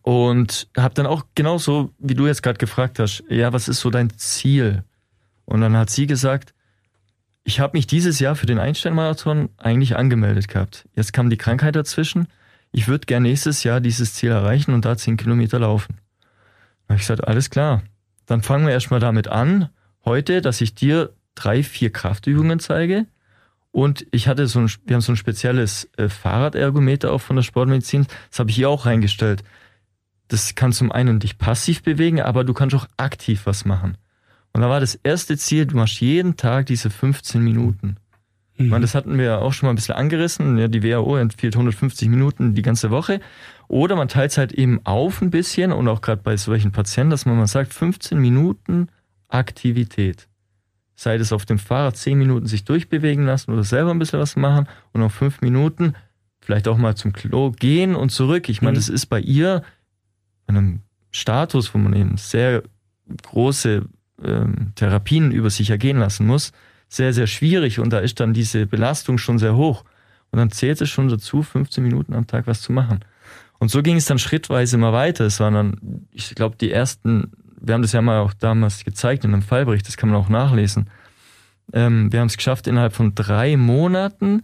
und 0.03 0.69
habe 0.77 0.95
dann 0.95 1.07
auch 1.07 1.25
genauso, 1.35 1.93
wie 1.99 2.15
du 2.15 2.27
jetzt 2.27 2.43
gerade 2.43 2.59
gefragt 2.59 2.99
hast, 2.99 3.23
ja, 3.29 3.53
was 3.53 3.69
ist 3.69 3.81
so 3.81 3.91
dein 3.91 4.11
Ziel? 4.17 4.85
Und 5.45 5.61
dann 5.61 5.77
hat 5.77 5.91
sie 5.91 6.07
gesagt, 6.07 6.55
ich 7.45 7.61
habe 7.61 7.77
mich 7.77 7.87
dieses 7.87 8.21
Jahr 8.21 8.37
für 8.37 8.47
den 8.47 8.59
Einstein-Marathon 8.59 9.49
eigentlich 9.57 9.97
angemeldet 9.97 10.49
gehabt. 10.49 10.89
Jetzt 10.95 11.13
kam 11.13 11.31
die 11.31 11.37
Krankheit 11.37 11.75
dazwischen. 11.75 12.29
Ich 12.73 12.87
würde 12.87 13.07
gern 13.07 13.23
nächstes 13.23 13.65
Jahr 13.65 13.81
dieses 13.81 14.15
Ziel 14.15 14.31
erreichen 14.31 14.73
und 14.73 14.85
da 14.85 14.97
zehn 14.97 15.17
Kilometer 15.17 15.59
laufen. 15.59 15.97
Da 16.87 16.95
habe 16.95 16.97
ich 16.97 17.01
gesagt, 17.01 17.27
alles 17.27 17.51
klar. 17.51 17.83
Dann 18.27 18.43
fangen 18.43 18.67
wir 18.67 18.73
erstmal 18.73 19.01
damit 19.01 19.27
an, 19.29 19.71
heute, 20.05 20.41
dass 20.41 20.61
ich 20.61 20.75
dir 20.75 21.15
drei, 21.35 21.63
vier 21.63 21.91
Kraftübungen 21.91 22.61
zeige. 22.61 23.07
Und 23.73 24.07
ich 24.13 24.29
hatte 24.29 24.47
so 24.47 24.61
ein, 24.61 24.71
wir 24.85 24.95
haben 24.95 25.01
so 25.01 25.13
ein 25.13 25.17
spezielles 25.17 25.89
äh, 25.97 26.09
Fahrradergometer 26.09 27.13
auch 27.13 27.21
von 27.21 27.37
der 27.37 27.43
Sportmedizin. 27.43 28.07
Das 28.31 28.39
habe 28.39 28.51
ich 28.51 28.57
hier 28.57 28.69
auch 28.69 28.87
reingestellt 28.87 29.43
das 30.31 30.55
kann 30.55 30.73
zum 30.73 30.93
einen 30.93 31.19
dich 31.19 31.39
passiv 31.39 31.83
bewegen, 31.83 32.21
aber 32.21 32.45
du 32.45 32.55
kannst 32.55 32.77
auch 32.77 32.87
aktiv 32.97 33.43
was 33.47 33.65
machen. 33.65 33.99
Und 34.53 34.61
da 34.61 34.71
war 34.71 34.79
das 34.79 34.95
erste 34.95 35.37
Ziel, 35.37 35.67
du 35.67 35.77
machst 35.77 36.01
jeden 36.01 36.37
Tag 36.37 36.67
diese 36.67 36.89
15 36.89 37.43
Minuten. 37.43 37.97
Mhm. 38.57 38.65
Ich 38.65 38.71
meine, 38.71 38.83
das 38.83 38.95
hatten 38.95 39.19
wir 39.19 39.41
auch 39.41 39.53
schon 39.53 39.67
mal 39.67 39.73
ein 39.73 39.77
bisschen 39.77 39.97
angerissen. 39.97 40.57
Ja, 40.57 40.69
die 40.69 40.85
WHO 40.85 41.17
empfiehlt 41.17 41.57
150 41.57 42.09
Minuten 42.09 42.55
die 42.55 42.63
ganze 42.63 42.91
Woche. 42.91 43.21
Oder 43.67 43.97
man 43.97 44.07
teilt 44.07 44.31
es 44.31 44.39
halt 44.39 44.53
eben 44.53 44.81
auf 44.85 45.21
ein 45.21 45.31
bisschen 45.31 45.73
und 45.73 45.89
auch 45.89 46.01
gerade 46.01 46.23
bei 46.23 46.37
solchen 46.37 46.71
Patienten, 46.71 47.11
dass 47.11 47.27
man 47.27 47.37
mal 47.37 47.49
sagt, 47.49 47.75
15 47.75 48.17
Minuten 48.19 48.89
Aktivität. 49.29 50.29
Sei 50.95 51.17
es 51.17 51.33
auf 51.33 51.45
dem 51.45 51.59
Fahrrad 51.59 51.97
10 51.97 52.17
Minuten 52.17 52.47
sich 52.47 52.65
durchbewegen 52.65 53.25
lassen 53.27 53.53
oder 53.53 53.65
selber 53.65 53.91
ein 53.91 53.99
bisschen 53.99 54.21
was 54.21 54.37
machen 54.37 54.69
und 54.93 55.01
noch 55.01 55.11
5 55.11 55.41
Minuten 55.41 55.95
vielleicht 56.41 56.69
auch 56.69 56.79
mal 56.79 56.95
zum 56.95 57.13
Klo 57.13 57.51
gehen 57.51 57.97
und 57.97 58.11
zurück. 58.11 58.49
Ich 58.49 58.63
meine, 58.63 58.73
mhm. 58.73 58.81
das 58.81 58.89
ist 58.89 59.07
bei 59.07 59.21
ihr 59.21 59.63
einem 60.57 60.81
Status, 61.11 61.75
wo 61.75 61.79
man 61.79 61.95
eben 61.95 62.17
sehr 62.17 62.63
große 63.23 63.85
ähm, 64.23 64.73
Therapien 64.75 65.33
über 65.33 65.51
sich 65.51 65.71
ergehen 65.71 65.99
lassen 65.99 66.27
muss, 66.27 66.53
sehr, 66.89 67.13
sehr 67.13 67.27
schwierig 67.27 67.79
und 67.79 67.91
da 67.91 67.99
ist 67.99 68.21
dann 68.21 68.35
diese 68.35 68.67
Belastung 68.67 69.19
schon 69.19 69.39
sehr 69.39 69.57
hoch. 69.57 69.85
Und 70.31 70.39
dann 70.39 70.51
zählt 70.51 70.81
es 70.81 70.91
schon 70.91 71.09
dazu, 71.09 71.43
15 71.43 71.83
Minuten 71.83 72.15
am 72.15 72.27
Tag 72.27 72.47
was 72.47 72.63
zu 72.63 72.73
machen. 72.73 73.01
Und 73.59 73.71
so 73.71 73.83
ging 73.83 73.97
es 73.97 74.07
dann 74.07 74.19
schrittweise 74.19 74.77
immer 74.77 74.93
weiter. 74.93 75.25
Es 75.27 75.41
waren 75.41 75.55
dann, 75.55 76.07
ich 76.13 76.35
glaube, 76.35 76.57
die 76.57 76.71
ersten, 76.71 77.33
wir 77.61 77.75
haben 77.75 77.83
das 77.83 77.93
ja 77.93 78.01
mal 78.01 78.21
auch 78.21 78.33
damals 78.33 78.85
gezeigt 78.85 79.25
in 79.25 79.33
einem 79.33 79.43
Fallbericht, 79.43 79.87
das 79.87 79.97
kann 79.97 80.09
man 80.09 80.21
auch 80.21 80.29
nachlesen. 80.29 80.89
Ähm, 81.73 82.13
wir 82.13 82.21
haben 82.21 82.29
es 82.29 82.37
geschafft, 82.37 82.67
innerhalb 82.67 82.95
von 82.95 83.15
drei 83.15 83.57
Monaten 83.57 84.43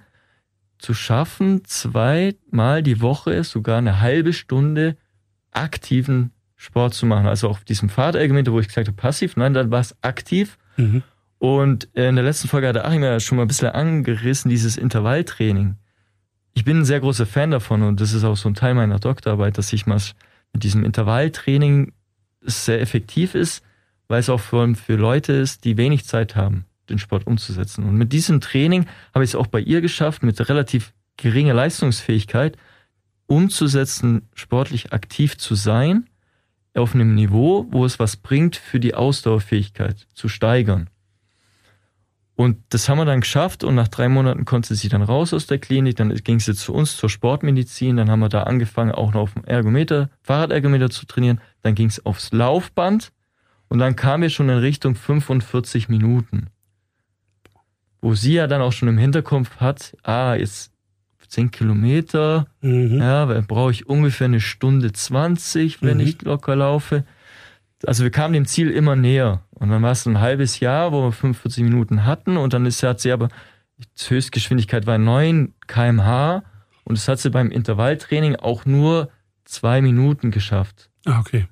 zu 0.79 0.92
schaffen, 0.92 1.64
zweimal 1.64 2.83
die 2.83 3.01
Woche 3.01 3.42
sogar 3.45 3.79
eine 3.79 4.01
halbe 4.01 4.33
Stunde 4.33 4.97
aktiven 5.57 6.33
Sport 6.57 6.95
zu 6.95 7.07
machen. 7.07 7.27
Also 7.27 7.49
auf 7.49 7.64
diesem 7.64 7.88
Fahrradargument, 7.88 8.51
wo 8.51 8.61
ich 8.61 8.69
gesagt 8.69 8.88
habe, 8.88 8.97
passiv, 8.97 9.37
nein, 9.37 9.55
dann 9.55 9.71
war 9.71 9.81
es 9.81 9.95
aktiv. 10.03 10.59
Mhm. 10.77 11.03
Und 11.38 11.85
in 11.92 12.16
der 12.16 12.25
letzten 12.25 12.49
Folge 12.49 12.69
hat 12.69 12.77
der 12.77 12.87
Achim 12.87 13.03
ja 13.03 13.21
schon 13.21 13.37
mal 13.37 13.42
ein 13.42 13.49
bisschen 13.49 13.69
angerissen, 13.69 14.49
dieses 14.49 14.77
Intervalltraining. 14.77 15.77
Ich 16.55 16.64
bin 16.64 16.79
ein 16.79 16.85
sehr 16.87 17.01
großer 17.01 17.27
Fan 17.27 17.51
davon 17.51 17.83
und 17.83 18.01
das 18.01 18.14
ist 18.14 18.25
auch 18.25 18.37
so 18.37 18.49
ein 18.49 18.55
Teil 18.55 18.75
meiner 18.75 18.99
Doktorarbeit, 18.99 19.59
dass 19.59 19.73
ich 19.75 19.87
mal 19.87 20.01
mit 20.55 20.64
diesem 20.64 20.85
Intervalltraining 20.85 21.92
sehr 22.40 22.81
effektiv 22.81 23.35
ist, 23.35 23.62
weil 24.09 24.21
es 24.21 24.31
auch 24.31 24.40
vor 24.40 24.62
allem 24.62 24.75
für 24.75 24.97
Leute 24.97 25.35
ist, 25.35 25.64
die 25.64 25.77
wenig 25.77 26.07
Zeit 26.07 26.35
haben, 26.35 26.64
den 26.88 26.99
Sport 26.99 27.27
umzusetzen. 27.27 27.85
Und 27.85 27.97
mit 27.97 28.14
diesem 28.14 28.40
Training 28.40 28.87
habe 29.14 29.25
ich 29.25 29.33
es 29.33 29.35
auch 29.35 29.49
bei 29.49 29.61
ihr 29.61 29.83
geschafft, 29.83 30.23
mit 30.23 30.49
relativ 30.49 30.95
geringer 31.19 31.53
Leistungsfähigkeit, 31.53 32.57
umzusetzen, 33.27 34.29
sportlich 34.35 34.93
aktiv 34.93 35.37
zu 35.37 35.55
sein, 35.55 36.07
auf 36.75 36.95
einem 36.95 37.15
Niveau, 37.15 37.67
wo 37.71 37.85
es 37.85 37.99
was 37.99 38.17
bringt, 38.17 38.57
für 38.57 38.81
die 38.81 38.95
Ausdauerfähigkeit 38.95 40.07
zu 40.15 40.29
steigern. 40.29 40.91
Und 42.37 42.59
das 42.69 42.89
haben 42.89 42.99
wir 42.99 43.07
dann 43.07 43.23
geschafft 43.23 43.65
und 43.65 43.75
nach 43.75 43.89
drei 43.89 44.11
Monaten 44.11 44.45
konnte 44.45 44.75
sie 44.75 44.91
dann 44.91 45.01
raus 45.01 45.33
aus 45.33 45.47
der 45.47 45.59
Klinik, 45.59 45.97
dann 45.97 46.15
ging 46.15 46.39
sie 46.39 46.55
zu 46.55 46.75
uns 46.75 46.97
zur 46.99 47.09
Sportmedizin, 47.09 47.97
dann 47.97 48.11
haben 48.11 48.21
wir 48.21 48.29
da 48.29 48.43
angefangen, 48.43 48.93
auch 48.93 49.15
noch 49.15 49.23
auf 49.23 49.33
dem 49.33 49.45
Ergometer, 49.45 50.11
Fahrradergometer 50.21 50.91
zu 50.91 51.07
trainieren, 51.07 51.41
dann 51.62 51.75
ging 51.75 51.89
es 51.89 52.05
aufs 52.05 52.33
Laufband 52.33 53.11
und 53.69 53.79
dann 53.79 53.97
kam 53.97 54.21
wir 54.21 54.29
schon 54.29 54.51
in 54.51 54.59
Richtung 54.59 54.95
45 54.95 55.89
Minuten. 55.89 56.49
Wo 58.03 58.15
sie 58.15 58.35
ja 58.35 58.47
dann 58.47 58.61
auch 58.61 58.73
schon 58.73 58.89
im 58.89 58.99
Hinterkopf 58.99 59.57
hat, 59.57 59.97
ah, 60.03 60.35
jetzt 60.35 60.73
10 61.29 61.51
Kilometer, 61.51 62.47
mhm. 62.61 62.99
ja, 62.99 63.27
dann 63.27 63.47
brauche 63.47 63.71
ich 63.71 63.89
ungefähr 63.89 64.27
eine 64.27 64.41
Stunde 64.41 64.93
20, 64.93 65.83
wenn 65.83 65.99
mhm. 65.99 66.05
ich 66.05 66.23
locker 66.23 66.57
laufe. 66.57 67.05
Also 67.85 68.05
wir 68.05 68.11
kamen 68.11 68.35
dem 68.35 68.47
Ziel 68.47 68.71
immer 68.71 68.97
näher. 68.97 69.43
Und 69.51 69.71
dann 69.71 69.83
war 69.83 69.93
es 69.93 70.07
ein 70.07 70.21
halbes 70.21 70.61
Jahr, 70.61 70.93
wo 70.93 71.03
wir 71.03 71.12
45 71.12 71.65
Minuten 71.65 72.05
hatten 72.05 72.37
und 72.37 72.53
dann 72.53 72.67
ist, 72.67 72.83
hat 72.83 73.01
sie 73.01 73.12
aber, 73.12 73.29
die 73.79 74.11
Höchstgeschwindigkeit 74.11 74.87
war 74.87 74.99
9 74.99 75.55
kmh 75.67 76.43
und 76.85 76.99
das 76.99 77.09
hat 77.09 77.19
sie 77.19 77.31
beim 77.31 77.51
Intervalltraining 77.51 78.37
auch 78.37 78.65
nur 78.65 79.11
zwei 79.45 79.81
Minuten 79.83 80.31
geschafft. 80.31 80.91
Ah, 81.05 81.21
okay. 81.21 81.47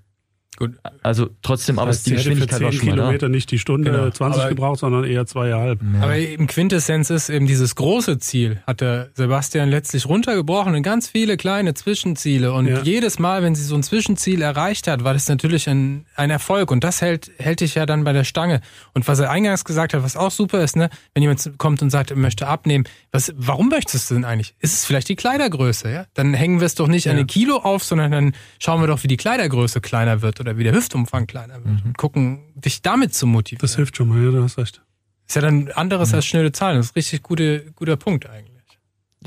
Gut. 0.57 0.75
Also 1.03 1.31
trotzdem, 1.43 1.77
das 1.77 1.87
heißt, 1.87 2.07
aber 2.07 2.11
die 2.11 2.17
Geschwindigkeit 2.17 2.61
war 2.61 2.73
schon 2.73 2.89
Kilometer 2.89 3.27
da. 3.27 3.29
nicht 3.29 3.51
die 3.51 3.59
Stunde 3.59 3.91
genau. 3.91 4.11
20 4.11 4.41
aber, 4.41 4.49
gebraucht, 4.51 4.79
sondern 4.81 5.05
eher 5.05 5.27
zweieinhalb. 5.27 5.81
Ja. 5.83 6.03
Aber 6.03 6.17
im 6.17 6.47
Quintessenz 6.47 7.11
ist 7.11 7.29
eben 7.29 7.47
dieses 7.47 7.75
große 7.75 8.19
Ziel, 8.19 8.63
hat 8.67 8.81
der 8.81 9.11
Sebastian 9.15 9.69
letztlich 9.69 10.07
runtergebrochen 10.07 10.75
in 10.75 10.83
ganz 10.83 11.09
viele 11.09 11.37
kleine 11.37 11.75
Zwischenziele. 11.75 12.53
Und 12.53 12.69
ja. 12.69 12.83
jedes 12.83 13.19
Mal, 13.19 13.43
wenn 13.43 13.55
sie 13.57 13.65
so 13.65 13.75
ein 13.75 13.83
Zwischenziel 13.83 14.43
erreicht 14.43 14.87
hat, 14.87 15.03
war 15.03 15.13
das 15.13 15.29
natürlich 15.29 15.69
ein, 15.69 16.07
ein 16.15 16.31
Erfolg. 16.31 16.71
Und 16.71 16.85
das 16.85 17.01
hält, 17.01 17.33
hält 17.39 17.61
dich 17.61 17.75
ja 17.75 17.85
dann 17.85 18.05
bei 18.05 18.13
der 18.13 18.25
Stange. 18.25 18.61
Und 18.93 19.09
was 19.09 19.19
er 19.19 19.31
eingangs 19.31 19.65
gesagt 19.65 19.93
hat, 19.93 20.05
was 20.05 20.17
auch 20.17 20.31
super 20.31 20.63
ist, 20.63 20.77
ne, 20.77 20.89
wenn 21.15 21.23
jemand 21.23 21.59
kommt 21.59 21.83
und 21.83 21.91
sagt, 21.91 22.13
er 22.13 22.17
möchte 22.17 22.47
abnehmen, 22.47 22.85
was, 23.11 23.33
warum 23.37 23.69
möchtest 23.69 24.11
du 24.11 24.15
denn 24.15 24.25
eigentlich? 24.25 24.55
Ist 24.61 24.75
es 24.75 24.85
vielleicht 24.85 25.09
die 25.09 25.17
Kleidergröße, 25.17 25.91
ja? 25.91 26.07
Dann 26.15 26.33
hängen 26.33 26.61
wir 26.61 26.67
es 26.67 26.77
doch 26.77 26.87
nicht 26.87 27.07
ja. 27.07 27.11
an 27.11 27.17
den 27.17 27.27
Kilo 27.27 27.57
auf, 27.57 27.83
sondern 27.83 28.13
dann 28.13 28.33
schauen 28.61 28.81
wir 28.81 28.87
doch, 28.87 29.03
wie 29.03 29.09
die 29.09 29.17
Kleidergröße 29.17 29.81
kleiner 29.81 30.23
wird 30.23 30.44
oder 30.45 30.59
wie 30.59 30.65
der 30.65 30.75
Hüftumfang 30.75 31.27
kleiner 31.27 31.65
wird. 31.65 31.85
Mhm. 31.85 31.95
Gucken, 31.97 32.41
dich 32.55 32.83
damit 32.83 33.15
zu 33.15 33.27
motivieren. 33.27 33.63
Das 33.63 33.77
hilft 33.77 33.97
schon 33.97 34.09
mal, 34.09 34.23
ja, 34.23 34.31
du 34.31 34.43
hast 34.43 34.59
recht. 34.59 34.83
Ist 35.27 35.37
ja 35.37 35.43
dann 35.43 35.71
anderes 35.73 36.11
mhm. 36.11 36.17
als 36.17 36.27
schnelle 36.27 36.53
Zahlen. 36.53 36.77
Das 36.77 36.87
ist 36.87 36.93
ein 36.93 36.99
richtig 36.99 37.23
gute, 37.23 37.73
guter 37.75 37.97
Punkt 37.97 38.29
eigentlich. 38.29 38.55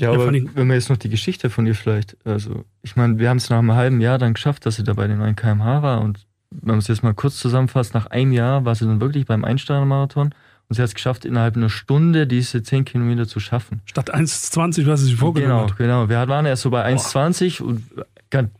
Ja, 0.00 0.12
aber 0.12 0.32
ja, 0.32 0.44
wenn 0.54 0.68
man 0.68 0.76
jetzt 0.76 0.90
noch 0.90 0.96
die 0.96 1.08
Geschichte 1.08 1.50
von 1.50 1.66
ihr 1.66 1.74
vielleicht, 1.74 2.16
also 2.24 2.64
ich 2.82 2.94
meine, 2.94 3.18
wir 3.18 3.28
haben 3.28 3.38
es 3.38 3.50
nach 3.50 3.58
einem 3.58 3.72
halben 3.72 4.00
Jahr 4.00 4.18
dann 4.18 4.34
geschafft, 4.34 4.64
dass 4.64 4.76
sie 4.76 4.84
da 4.84 4.92
bei 4.92 5.08
den 5.08 5.18
9 5.18 5.34
kmh 5.34 5.82
war 5.82 6.00
und 6.02 6.26
wenn 6.50 6.68
man 6.68 6.78
es 6.78 6.88
jetzt 6.88 7.02
mal 7.02 7.14
kurz 7.14 7.36
zusammenfasst, 7.36 7.94
nach 7.94 8.06
einem 8.06 8.32
Jahr 8.32 8.64
war 8.64 8.74
sie 8.74 8.86
dann 8.86 9.00
wirklich 9.00 9.26
beim 9.26 9.44
Einsteigermarathon 9.44 10.34
und 10.68 10.74
sie 10.74 10.80
hat 10.80 10.88
es 10.88 10.94
geschafft, 10.94 11.24
innerhalb 11.24 11.56
einer 11.56 11.68
Stunde 11.68 12.26
diese 12.26 12.62
10 12.62 12.84
Kilometer 12.84 13.26
zu 13.26 13.40
schaffen. 13.40 13.80
Statt 13.86 14.14
1,20, 14.14 14.86
was 14.86 15.00
sie 15.00 15.06
sich 15.06 15.16
vorgenommen 15.16 15.50
genau, 15.50 15.62
hat. 15.62 15.76
Genau, 15.76 16.06
genau. 16.06 16.08
Wir 16.08 16.28
waren 16.28 16.46
erst 16.46 16.62
so 16.62 16.70
bei 16.70 16.86
1,20 16.86 17.62
und 17.62 17.84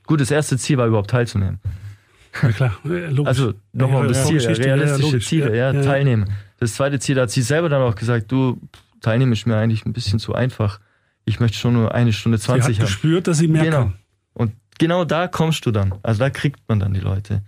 gut, 0.07 0.21
das 0.21 0.31
erste 0.31 0.59
Ziel 0.59 0.79
war 0.79 0.87
überhaupt 0.87 1.11
teilzunehmen. 1.11 1.61
Ja, 2.43 2.53
klar, 2.53 2.79
logisch. 2.85 3.27
Also 3.27 3.55
nochmal 3.73 4.03
um 4.03 4.09
das 4.09 4.27
Ziel, 4.27 4.39
realistische 4.39 5.21
Ziele, 5.21 5.57
ja, 5.57 5.73
teilnehmen. 5.73 6.31
Das 6.59 6.75
zweite 6.75 6.99
Ziel, 6.99 7.15
da 7.15 7.23
hat 7.23 7.31
sie 7.31 7.43
selber 7.43 7.69
dann 7.69 7.83
auch 7.83 7.95
gesagt, 7.95 8.31
du, 8.33 8.61
teilnehmen 9.01 9.33
ist 9.33 9.47
mir 9.47 9.57
eigentlich 9.57 9.87
ein 9.87 9.93
bisschen 9.93 10.19
zu 10.19 10.35
einfach. 10.35 10.81
Ich 11.25 11.41
möchte 11.41 11.59
schon 11.59 11.75
nur 11.75 11.95
eine 11.95 12.13
Stunde 12.13 12.39
20 12.39 12.65
sie 12.65 12.73
hat 12.73 12.79
haben. 12.79 12.87
gespürt, 12.87 13.27
dass 13.27 13.39
sie 13.39 13.49
mehr 13.49 13.65
genau. 13.65 13.77
kann. 13.79 13.95
Und 14.35 14.53
genau 14.79 15.05
da 15.05 15.29
kommst 15.29 15.67
du 15.67 15.71
dann. 15.71 15.95
Also 16.03 16.21
da 16.21 16.31
kriegt 16.31 16.61
man 16.69 16.81
dann 16.81 16.95
die 16.95 17.01
Leute. 17.01 17.43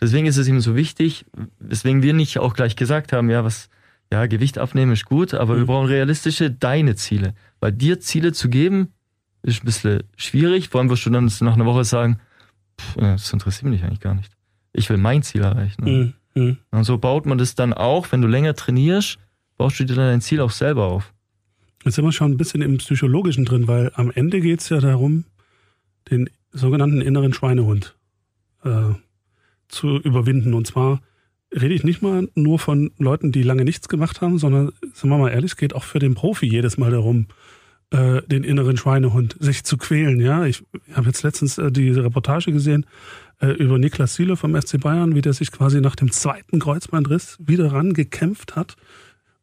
Deswegen 0.00 0.26
ist 0.26 0.36
es 0.36 0.48
ihm 0.48 0.60
so 0.60 0.76
wichtig, 0.76 1.24
weswegen 1.58 2.02
wir 2.02 2.12
nicht 2.12 2.38
auch 2.38 2.54
gleich 2.54 2.76
gesagt 2.76 3.12
haben, 3.12 3.30
ja, 3.30 3.44
was, 3.44 3.68
ja, 4.12 4.26
Gewicht 4.26 4.58
abnehmen 4.58 4.92
ist 4.92 5.04
gut, 5.04 5.34
aber 5.34 5.54
mhm. 5.54 5.58
wir 5.58 5.66
brauchen 5.66 5.86
realistische 5.86 6.50
deine 6.50 6.96
Ziele. 6.96 7.34
Weil 7.60 7.72
dir 7.72 8.00
Ziele 8.00 8.32
zu 8.32 8.48
geben, 8.48 8.92
ist 9.42 9.62
ein 9.62 9.66
bisschen 9.66 10.02
schwierig. 10.16 10.68
Vor 10.68 10.80
allem 10.80 10.90
wirst 10.90 11.06
du 11.06 11.10
dann 11.10 11.30
nach 11.40 11.54
einer 11.54 11.66
Woche 11.66 11.84
sagen, 11.84 12.18
pff, 12.80 12.96
das 12.96 13.32
interessiert 13.32 13.70
mich 13.70 13.84
eigentlich 13.84 14.00
gar 14.00 14.14
nicht. 14.14 14.35
Ich 14.76 14.90
will 14.90 14.98
mein 14.98 15.22
Ziel 15.22 15.42
erreichen. 15.42 15.84
Mhm. 15.84 16.12
Mhm. 16.34 16.56
Und 16.70 16.84
so 16.84 16.98
baut 16.98 17.26
man 17.26 17.38
das 17.38 17.54
dann 17.54 17.72
auch, 17.72 18.12
wenn 18.12 18.20
du 18.20 18.28
länger 18.28 18.54
trainierst, 18.54 19.18
baust 19.56 19.80
du 19.80 19.84
dir 19.84 19.96
dann 19.96 20.06
dein 20.06 20.20
Ziel 20.20 20.40
auch 20.40 20.50
selber 20.50 20.84
auf. 20.86 21.12
Jetzt 21.84 21.94
sind 21.94 22.04
wir 22.04 22.12
schon 22.12 22.32
ein 22.32 22.36
bisschen 22.36 22.62
im 22.62 22.78
Psychologischen 22.78 23.44
drin, 23.44 23.68
weil 23.68 23.90
am 23.94 24.10
Ende 24.10 24.40
geht 24.40 24.60
es 24.60 24.68
ja 24.68 24.80
darum, 24.80 25.24
den 26.10 26.28
sogenannten 26.52 27.00
inneren 27.00 27.32
Schweinehund 27.32 27.96
äh, 28.64 28.94
zu 29.68 29.96
überwinden. 29.98 30.54
Und 30.54 30.66
zwar 30.66 31.00
rede 31.52 31.74
ich 31.74 31.84
nicht 31.84 32.02
mal 32.02 32.28
nur 32.34 32.58
von 32.58 32.90
Leuten, 32.98 33.32
die 33.32 33.42
lange 33.42 33.64
nichts 33.64 33.88
gemacht 33.88 34.20
haben, 34.20 34.38
sondern, 34.38 34.72
sagen 34.92 35.10
wir 35.10 35.18
mal 35.18 35.30
ehrlich, 35.30 35.52
es 35.52 35.56
geht 35.56 35.74
auch 35.74 35.84
für 35.84 35.98
den 35.98 36.14
Profi 36.14 36.46
jedes 36.46 36.76
Mal 36.76 36.90
darum, 36.90 37.26
äh, 37.90 38.22
den 38.22 38.44
inneren 38.44 38.76
Schweinehund, 38.76 39.36
sich 39.38 39.64
zu 39.64 39.76
quälen. 39.76 40.20
Ja, 40.20 40.44
ich 40.44 40.64
habe 40.92 41.06
jetzt 41.06 41.22
letztens 41.22 41.56
äh, 41.56 41.70
diese 41.70 42.04
Reportage 42.04 42.52
gesehen 42.52 42.84
äh, 43.40 43.48
über 43.48 43.78
Niklas 43.78 44.14
Siele 44.14 44.36
vom 44.36 44.60
SC 44.60 44.80
Bayern, 44.80 45.14
wie 45.14 45.22
der 45.22 45.32
sich 45.32 45.52
quasi 45.52 45.80
nach 45.80 45.96
dem 45.96 46.10
zweiten 46.10 46.58
Kreuzbandriss 46.58 47.38
wieder 47.40 47.72
rangekämpft 47.72 48.56
hat, 48.56 48.76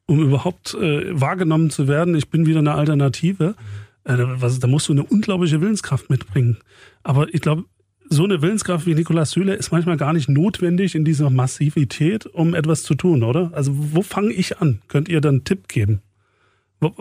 um 0.06 0.22
überhaupt 0.22 0.74
äh, 0.74 1.20
wahrgenommen 1.20 1.70
zu 1.70 1.88
werden. 1.88 2.16
Ich 2.16 2.30
bin 2.30 2.46
wieder 2.46 2.60
eine 2.60 2.74
Alternative. 2.74 3.56
Äh, 4.04 4.18
was, 4.18 4.60
da 4.60 4.68
musst 4.68 4.90
du 4.90 4.94
eine 4.94 5.04
unglaubliche 5.04 5.62
Willenskraft 5.62 6.10
mitbringen. 6.10 6.58
Aber 7.04 7.34
ich 7.34 7.42
glaube, 7.42 7.66
so 8.10 8.24
eine 8.24 8.42
Willenskraft 8.42 8.86
wie 8.86 8.96
Niklas 8.96 9.32
Süle 9.32 9.56
ist 9.56 9.72
manchmal 9.72 9.98
gar 9.98 10.14
nicht 10.14 10.30
notwendig 10.30 10.96
in 10.96 11.06
dieser 11.06 11.30
Massivität, 11.30 12.26
um 12.26 12.54
etwas 12.54 12.84
zu 12.84 12.96
tun, 12.96 13.24
oder? 13.24 13.52
Also 13.54 13.72
wo 13.76 14.02
fange 14.02 14.34
ich 14.34 14.60
an? 14.60 14.82
Könnt 14.88 15.10
ihr 15.10 15.22
dann 15.22 15.36
einen 15.36 15.44
Tipp 15.46 15.68
geben? 15.68 16.02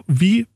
Wie 0.07 0.47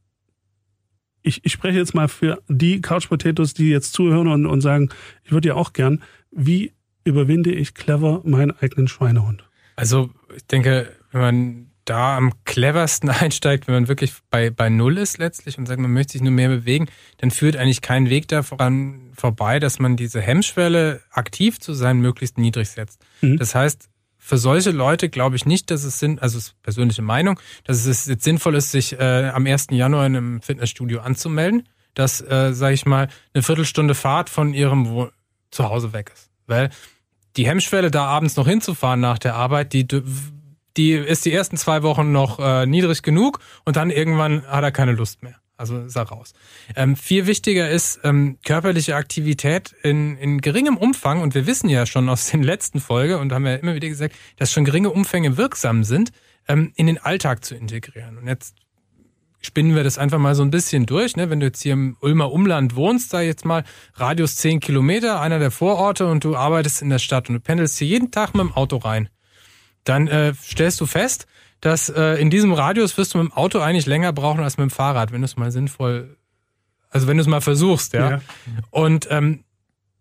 ich, 1.27 1.45
ich 1.45 1.53
spreche 1.53 1.79
jetzt 1.79 1.95
mal 1.95 2.09
für 2.09 2.41
die 2.49 2.81
Couch 2.81 3.09
Potatoes, 3.09 3.53
die 3.53 3.69
jetzt 3.69 3.93
zuhören 3.93 4.29
und, 4.29 4.47
und 4.47 4.61
sagen, 4.61 4.91
ich 5.25 5.33
würde 5.33 5.49
ja 5.49 5.55
auch 5.55 5.73
gern, 5.73 6.03
wie 6.37 6.73
überwinde 7.05 7.51
ich 7.51 7.75
clever 7.75 8.21
meinen 8.25 8.53
eigenen 8.53 8.89
Schweinehund? 8.89 9.49
Also 9.75 10.11
ich 10.35 10.47
denke, 10.47 10.93
wenn 11.13 11.21
man 11.21 11.71
da 11.85 12.17
am 12.17 12.33
cleversten 12.45 13.09
einsteigt, 13.11 13.67
wenn 13.67 13.75
man 13.75 13.89
wirklich 13.89 14.13
bei, 14.31 14.51
bei 14.51 14.69
Null 14.69 14.99
ist 14.99 15.19
letztlich 15.19 15.57
und 15.57 15.67
sagt, 15.67 15.81
man 15.81 15.93
möchte 15.93 16.13
sich 16.13 16.23
nur 16.23 16.33
mehr 16.33 16.49
bewegen, 16.49 16.87
dann 17.19 17.31
führt 17.31 17.57
eigentlich 17.57 17.81
kein 17.81 18.11
Weg 18.11 18.29
daran 18.29 19.13
vorbei, 19.15 19.59
dass 19.59 19.79
man 19.79 19.97
diese 19.97 20.21
Hemmschwelle 20.21 21.01
aktiv 21.11 21.59
zu 21.59 21.73
sein 21.73 22.01
möglichst 22.01 22.39
niedrig 22.39 22.69
setzt. 22.69 23.05
Mhm. 23.23 23.39
Das 23.39 23.55
heißt, 23.55 23.89
für 24.19 24.39
solche 24.39 24.73
Leute 24.73 25.09
glaube 25.09 25.37
ich 25.37 25.47
nicht, 25.47 25.71
dass 25.71 25.85
es 25.85 26.01
sind, 26.01 26.21
also 26.21 26.39
ist 26.39 26.61
persönliche 26.63 27.03
Meinung, 27.03 27.39
dass 27.65 27.87
es 27.87 28.07
jetzt 28.07 28.25
sinnvoll 28.25 28.57
ist, 28.57 28.73
sich 28.73 28.99
äh, 28.99 29.31
am 29.33 29.47
1. 29.47 29.69
Januar 29.71 30.05
in 30.07 30.17
einem 30.17 30.43
Fitnessstudio 30.43 31.01
anzumelden, 31.01 31.69
dass, 31.95 32.21
äh, 32.21 32.53
sage 32.53 32.75
ich 32.75 32.85
mal, 32.87 33.09
eine 33.33 33.43
Viertelstunde 33.45 33.95
Fahrt 33.95 34.29
von 34.29 34.53
ihrem 34.53 35.09
Wo 35.51 35.57
Zuhause 35.57 35.93
weg 35.93 36.13
ist. 36.15 36.31
Weil 36.47 36.71
die 37.37 37.47
Hemmschwelle, 37.47 37.91
da 37.91 38.07
abends 38.07 38.37
noch 38.37 38.47
hinzufahren 38.47 39.01
nach 39.01 39.19
der 39.19 39.35
Arbeit, 39.35 39.73
die, 39.73 39.87
die 40.77 40.93
ist 40.93 41.25
die 41.25 41.33
ersten 41.33 41.57
zwei 41.57 41.83
Wochen 41.83 42.13
noch 42.13 42.39
äh, 42.39 42.67
niedrig 42.67 43.03
genug 43.03 43.41
und 43.65 43.77
dann 43.77 43.91
irgendwann 43.91 44.47
hat 44.47 44.63
er 44.63 44.73
keine 44.73 44.93
Lust 44.93 45.23
mehr. 45.23 45.37
Also 45.59 45.79
ist 45.79 45.97
er 45.97 46.03
raus. 46.03 46.35
Ähm, 46.75 46.97
viel 46.97 47.27
wichtiger 47.27 47.71
ist 47.71 48.01
ähm, 48.05 48.39
körperliche 48.45 48.95
Aktivität 48.95 49.75
in, 49.83 50.17
in 50.19 50.43
geringem 50.43 50.77
Umfang. 50.77 51.23
Und 51.23 51.35
wir 51.35 51.47
wissen 51.47 51.71
ja 51.71 51.87
schon 51.87 52.11
aus 52.11 52.31
den 52.31 52.43
letzten 52.43 52.79
Folge 52.79 53.19
und 53.19 53.33
haben 53.33 53.47
ja 53.47 53.55
immer 53.55 53.75
wieder 53.75 53.89
gesagt, 53.89 54.15
dass 54.37 54.53
schon 54.53 54.67
geringe 54.67 54.91
Umfänge 54.91 55.39
wirksam 55.39 55.83
sind, 55.83 56.13
ähm, 56.47 56.73
in 56.77 56.87
den 56.87 56.99
Alltag 56.99 57.43
zu 57.43 57.55
integrieren. 57.55 58.19
Und 58.19 58.27
jetzt 58.27 58.55
spinnen 59.41 59.75
wir 59.75 59.85
das 59.85 59.99
einfach 59.99 60.19
mal 60.19 60.35
so 60.35 60.43
ein 60.43 60.51
bisschen 60.51 60.87
durch. 60.87 61.17
Ne? 61.17 61.31
Wenn 61.31 61.41
du 61.41 61.47
jetzt 61.47 61.63
hier 61.63 61.75
im 61.75 61.97
Ulmer 62.01 62.33
Umland 62.33 62.77
wohnst, 62.77 63.13
da 63.13 63.21
jetzt 63.21 63.45
mal 63.45 63.65
Radius 63.95 64.37
10 64.37 64.61
Kilometer, 64.61 65.21
einer 65.21 65.39
der 65.39 65.51
Vororte 65.51 66.07
und 66.07 66.25
du 66.25 66.37
arbeitest 66.37 66.83
in 66.83 66.91
der 66.91 66.99
Stadt 66.99 67.29
und 67.29 67.35
du 67.35 67.41
pendelst 67.41 67.79
hier 67.79 67.87
jeden 67.87 68.11
Tag 68.11 68.35
mit 68.35 68.43
dem 68.43 68.53
Auto 68.53 68.77
rein, 68.77 69.09
dann 69.85 70.09
äh, 70.09 70.35
stellst 70.35 70.81
du 70.81 70.87
fest, 70.87 71.27
dass 71.61 71.89
äh, 71.89 72.21
in 72.21 72.31
diesem 72.31 72.53
Radius 72.53 72.99
wirst 72.99 73.15
du 73.15 73.19
mit 73.19 73.29
dem 73.29 73.33
Auto 73.33 73.61
eigentlich 73.61 73.87
länger 73.87 74.13
brauchen 74.13 74.43
als 74.43 74.59
mit 74.59 74.69
dem 74.69 74.71
Fahrrad, 74.71 75.13
wenn 75.13 75.21
du 75.21 75.25
es 75.25 75.37
mal 75.37 75.51
sinnvoll, 75.51 76.17
also 76.91 77.07
wenn 77.07 77.17
du 77.17 77.23
es 77.23 77.29
mal 77.29 77.41
versuchst, 77.41 77.93
ja. 77.93 78.11
ja. 78.11 78.21
Und 78.71 79.09
ähm, 79.11 79.45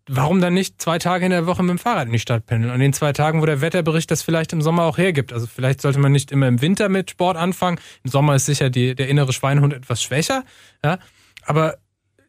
warum 0.08 0.40
dann 0.40 0.54
nicht 0.54 0.80
zwei 0.80 0.98
Tage 0.98 1.24
in 1.24 1.30
der 1.30 1.46
Woche 1.46 1.62
mit 1.62 1.70
dem 1.70 1.78
Fahrrad 1.78 2.06
in 2.06 2.12
die 2.12 2.18
Stadt 2.18 2.46
pendeln? 2.46 2.72
An 2.72 2.80
den 2.80 2.92
zwei 2.92 3.12
Tagen, 3.12 3.40
wo 3.42 3.46
der 3.46 3.60
Wetterbericht 3.60 4.10
das 4.10 4.22
vielleicht 4.22 4.52
im 4.52 4.62
Sommer 4.62 4.84
auch 4.84 4.98
hergibt. 4.98 5.32
Also 5.32 5.46
vielleicht 5.46 5.80
sollte 5.80 5.98
man 5.98 6.12
nicht 6.12 6.32
immer 6.32 6.48
im 6.48 6.60
Winter 6.62 6.88
mit 6.88 7.10
Sport 7.10 7.36
anfangen. 7.36 7.78
Im 8.04 8.10
Sommer 8.10 8.34
ist 8.34 8.46
sicher 8.46 8.70
die, 8.70 8.94
der 8.94 9.08
innere 9.08 9.32
Schweinehund 9.32 9.72
etwas 9.72 10.02
schwächer, 10.02 10.44
ja. 10.84 10.98
Aber 11.44 11.76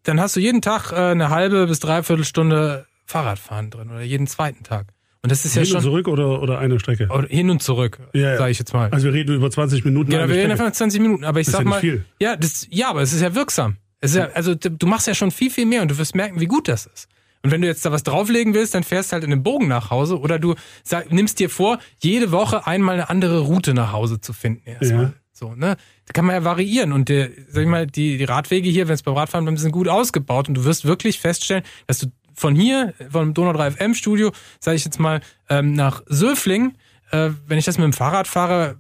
dann 0.04 0.20
hast 0.20 0.36
du 0.36 0.40
jeden 0.40 0.62
Tag 0.62 0.92
äh, 0.92 0.96
eine 0.96 1.30
halbe 1.30 1.68
bis 1.68 1.80
dreiviertel 1.80 2.24
Stunde 2.24 2.86
Fahrradfahren 3.06 3.70
drin 3.70 3.90
oder 3.90 4.02
jeden 4.02 4.28
zweiten 4.28 4.64
Tag. 4.64 4.88
Und 5.24 5.32
das 5.32 5.44
ist 5.44 5.54
hin 5.54 5.64
ja 5.64 5.66
schon. 5.66 5.82
Hin 5.82 5.88
und 5.88 5.92
zurück 5.92 6.08
oder, 6.08 6.42
oder 6.42 6.60
eine 6.60 6.80
Strecke? 6.80 7.08
Oder 7.10 7.28
hin 7.28 7.50
und 7.50 7.62
zurück, 7.62 8.00
ja, 8.14 8.22
ja. 8.22 8.38
sage 8.38 8.52
ich 8.52 8.60
jetzt 8.60 8.74
mal. 8.74 8.90
Also 8.92 9.08
wir 9.08 9.14
reden 9.14 9.36
über 9.36 9.50
20 9.50 9.84
Minuten. 9.84 10.12
Ja, 10.12 10.28
wir 10.28 10.36
reden 10.36 10.52
einfach 10.52 10.72
20 10.72 11.02
Minuten. 11.02 11.26
Aber 11.26 11.40
ich 11.40 11.48
das 11.48 11.54
sag 11.54 11.64
ja 11.64 11.70
mal. 11.70 11.80
Viel. 11.80 12.06
Ja, 12.20 12.36
das, 12.36 12.68
ja, 12.70 12.90
aber 12.90 13.02
es 13.02 13.14
ist 13.14 13.22
ja 13.22 13.34
wirksam. 13.36 13.78
Es 14.00 14.12
ist 14.12 14.18
ja, 14.18 14.30
also 14.34 14.54
du 14.56 14.88
machst 14.88 15.08
ja 15.08 15.16
schon 15.16 15.32
viel, 15.32 15.50
viel 15.50 15.66
mehr 15.66 15.82
und 15.82 15.90
du 15.90 15.98
wirst 15.98 16.16
merken, 16.16 16.40
wie 16.40 16.46
gut 16.46 16.68
das 16.68 16.86
ist. 16.86 17.08
Und 17.44 17.52
wenn 17.52 17.62
du 17.62 17.68
jetzt 17.68 17.86
da 17.86 17.92
was 17.92 18.04
drauflegen 18.04 18.54
willst, 18.54 18.74
dann 18.74 18.84
fährst 18.84 19.12
du 19.12 19.14
halt 19.14 19.24
in 19.24 19.30
den 19.30 19.44
Bogen 19.44 19.68
nach 19.68 19.90
Hause 19.90 20.20
oder 20.20 20.40
du 20.40 20.56
sag, 20.84 21.12
nimmst 21.12 21.40
dir 21.40 21.50
vor, 21.50 21.80
jede 22.00 22.32
Woche 22.32 22.68
einmal 22.68 22.96
eine 22.96 23.10
andere 23.10 23.40
Route 23.40 23.74
nach 23.74 23.92
Hause 23.92 24.20
zu 24.20 24.34
finden 24.34 24.68
erstmal. 24.68 25.04
Ja. 25.04 25.14
So, 25.32 25.54
ne? 25.54 25.78
Da 26.08 26.14
kann 26.14 26.26
man 26.26 26.36
ja 26.36 26.44
variieren 26.44 26.92
und 26.92 27.10
der, 27.10 27.30
sag 27.50 27.62
ich 27.62 27.70
mal, 27.70 27.86
die, 27.86 28.18
die 28.18 28.24
Radwege 28.24 28.70
hier, 28.70 28.88
wenn 28.88 28.96
es 28.96 29.04
beim 29.04 29.14
Radfahren 29.14 29.46
bleibt, 29.46 29.60
sind 29.60 29.72
gut 29.72 29.88
ausgebaut 29.88 30.48
und 30.48 30.56
du 30.56 30.64
wirst 30.66 30.86
wirklich 30.86 31.20
feststellen, 31.20 31.64
dass 31.86 32.00
du 32.00 32.08
von 32.34 32.56
hier, 32.56 32.94
vom 33.10 33.34
Donau 33.34 33.54
3 33.54 33.72
FM 33.72 33.94
Studio, 33.94 34.32
sage 34.60 34.78
ich 34.78 34.86
jetzt 34.86 35.00
mal, 35.00 35.22
ähm, 35.50 35.74
nach 35.74 36.02
Söfling, 36.08 36.76
äh, 37.12 37.30
wenn 37.46 37.58
ich 37.58 37.66
das 37.66 37.78
mit 37.78 37.86
dem 37.86 37.94
Fahrrad 37.94 38.28
fahre, 38.28 38.78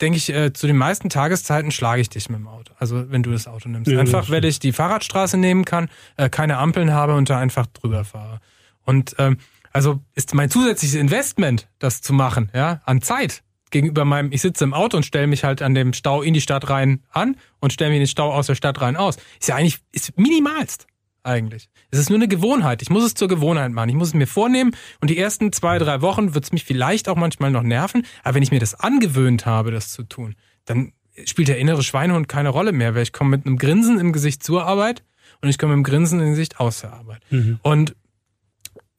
denke 0.00 0.18
ich, 0.18 0.32
äh, 0.32 0.52
zu 0.52 0.66
den 0.66 0.76
meisten 0.76 1.08
Tageszeiten 1.08 1.70
schlage 1.70 2.00
ich 2.00 2.08
dich 2.08 2.28
mit 2.28 2.38
dem 2.38 2.48
Auto. 2.48 2.72
Also 2.78 3.10
wenn 3.10 3.22
du 3.22 3.30
das 3.30 3.46
Auto 3.46 3.68
nimmst. 3.68 3.90
Ja, 3.90 3.98
einfach, 3.98 4.30
weil 4.30 4.44
ich 4.44 4.58
die 4.58 4.72
Fahrradstraße 4.72 5.36
nehmen 5.36 5.64
kann, 5.64 5.88
äh, 6.16 6.28
keine 6.28 6.58
Ampeln 6.58 6.92
habe 6.92 7.14
und 7.14 7.30
da 7.30 7.38
einfach 7.38 7.66
drüber 7.66 8.04
fahre. 8.04 8.40
Und 8.84 9.14
ähm, 9.18 9.38
also 9.72 10.00
ist 10.14 10.34
mein 10.34 10.50
zusätzliches 10.50 10.96
Investment, 10.96 11.68
das 11.78 12.00
zu 12.00 12.12
machen, 12.12 12.50
ja, 12.54 12.80
an 12.84 13.02
Zeit 13.02 13.42
gegenüber 13.70 14.04
meinem, 14.04 14.32
ich 14.32 14.40
sitze 14.40 14.64
im 14.64 14.74
Auto 14.74 14.96
und 14.96 15.04
stelle 15.04 15.26
mich 15.26 15.44
halt 15.44 15.62
an 15.62 15.74
dem 15.74 15.92
Stau 15.92 16.22
in 16.22 16.34
die 16.34 16.40
Stadt 16.40 16.68
rein 16.70 17.02
an 17.10 17.36
und 17.60 17.72
stelle 17.72 17.90
mich 17.90 17.98
in 17.98 18.02
den 18.02 18.08
Stau 18.08 18.32
aus 18.32 18.46
der 18.46 18.54
Stadt 18.54 18.80
rein 18.80 18.96
aus, 18.96 19.18
ist 19.38 19.48
ja 19.48 19.56
eigentlich 19.56 19.78
ist 19.92 20.18
minimalst. 20.18 20.87
Eigentlich. 21.22 21.68
Es 21.90 21.98
ist 21.98 22.10
nur 22.10 22.18
eine 22.18 22.28
Gewohnheit. 22.28 22.82
Ich 22.82 22.90
muss 22.90 23.04
es 23.04 23.14
zur 23.14 23.28
Gewohnheit 23.28 23.72
machen. 23.72 23.88
Ich 23.88 23.94
muss 23.94 24.08
es 24.08 24.14
mir 24.14 24.26
vornehmen 24.26 24.72
und 25.00 25.10
die 25.10 25.18
ersten 25.18 25.52
zwei, 25.52 25.78
drei 25.78 26.00
Wochen 26.00 26.34
wird 26.34 26.44
es 26.44 26.52
mich 26.52 26.64
vielleicht 26.64 27.08
auch 27.08 27.16
manchmal 27.16 27.50
noch 27.50 27.62
nerven. 27.62 28.04
Aber 28.22 28.36
wenn 28.36 28.42
ich 28.42 28.50
mir 28.50 28.60
das 28.60 28.74
angewöhnt 28.74 29.46
habe, 29.46 29.70
das 29.70 29.90
zu 29.90 30.02
tun, 30.02 30.34
dann 30.64 30.92
spielt 31.24 31.48
der 31.48 31.58
innere 31.58 31.82
Schweinehund 31.82 32.28
keine 32.28 32.50
Rolle 32.50 32.72
mehr, 32.72 32.94
weil 32.94 33.02
ich 33.02 33.12
komme 33.12 33.30
mit 33.30 33.46
einem 33.46 33.58
Grinsen 33.58 33.98
im 33.98 34.12
Gesicht 34.12 34.42
zur 34.42 34.64
Arbeit 34.64 35.02
und 35.40 35.48
ich 35.48 35.58
komme 35.58 35.76
mit 35.76 35.78
einem 35.78 35.84
Grinsen 35.84 36.20
im 36.20 36.30
Gesicht 36.30 36.60
aus 36.60 36.80
der 36.80 36.92
Arbeit. 36.92 37.22
Mhm. 37.30 37.58
Und 37.62 37.94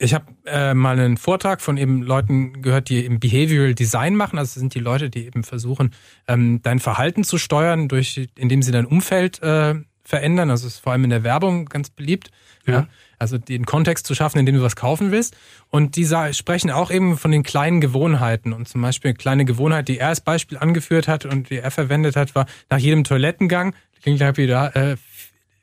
ich 0.01 0.13
habe 0.13 0.25
äh, 0.45 0.73
mal 0.73 0.97
einen 0.97 1.17
Vortrag 1.17 1.61
von 1.61 1.75
eben 1.75 2.01
Leuten 2.01 2.61
gehört, 2.61 2.87
die 2.87 3.03
eben 3.03 3.19
Behavioral 3.19 3.75
Design 3.75 4.15
machen. 4.15 4.39
Also 4.39 4.53
das 4.53 4.59
sind 4.59 4.73
die 4.73 4.79
Leute, 4.79 5.09
die 5.09 5.25
eben 5.25 5.43
versuchen, 5.43 5.91
ähm, 6.27 6.61
dein 6.61 6.79
Verhalten 6.79 7.25
zu 7.25 7.37
steuern, 7.37 7.89
durch, 7.89 8.29
indem 8.37 8.61
sie 8.61 8.71
dein 8.71 8.85
Umfeld 8.85 9.41
äh, 9.43 9.75
verändern. 10.09 10.49
Also 10.49 10.67
ist 10.67 10.79
vor 10.79 10.91
allem 10.91 11.03
in 11.05 11.09
der 11.09 11.23
Werbung 11.23 11.65
ganz 11.65 11.89
beliebt. 11.89 12.31
Ja. 12.65 12.73
ja. 12.73 12.87
Also 13.17 13.37
den 13.37 13.65
Kontext 13.65 14.07
zu 14.07 14.15
schaffen, 14.15 14.39
in 14.39 14.45
dem 14.45 14.55
du 14.55 14.61
was 14.61 14.75
kaufen 14.75 15.11
willst. 15.11 15.37
Und 15.69 15.95
die 15.95 16.05
sprechen 16.33 16.71
auch 16.71 16.91
eben 16.91 17.17
von 17.17 17.31
den 17.31 17.43
kleinen 17.43 17.79
Gewohnheiten. 17.79 18.53
Und 18.53 18.67
zum 18.67 18.81
Beispiel 18.81 19.09
eine 19.09 19.17
kleine 19.17 19.45
Gewohnheit, 19.45 19.87
die 19.87 19.99
er 19.99 20.09
als 20.09 20.21
Beispiel 20.21 20.57
angeführt 20.57 21.07
hat 21.07 21.25
und 21.25 21.49
die 21.49 21.57
er 21.57 21.71
verwendet 21.71 22.15
hat, 22.15 22.35
war 22.35 22.47
nach 22.69 22.79
jedem 22.79 23.03
Toilettengang, 23.03 23.75
klingt 24.01 24.21
halt 24.21 24.37
wieder, 24.37 24.75
äh, 24.75 24.97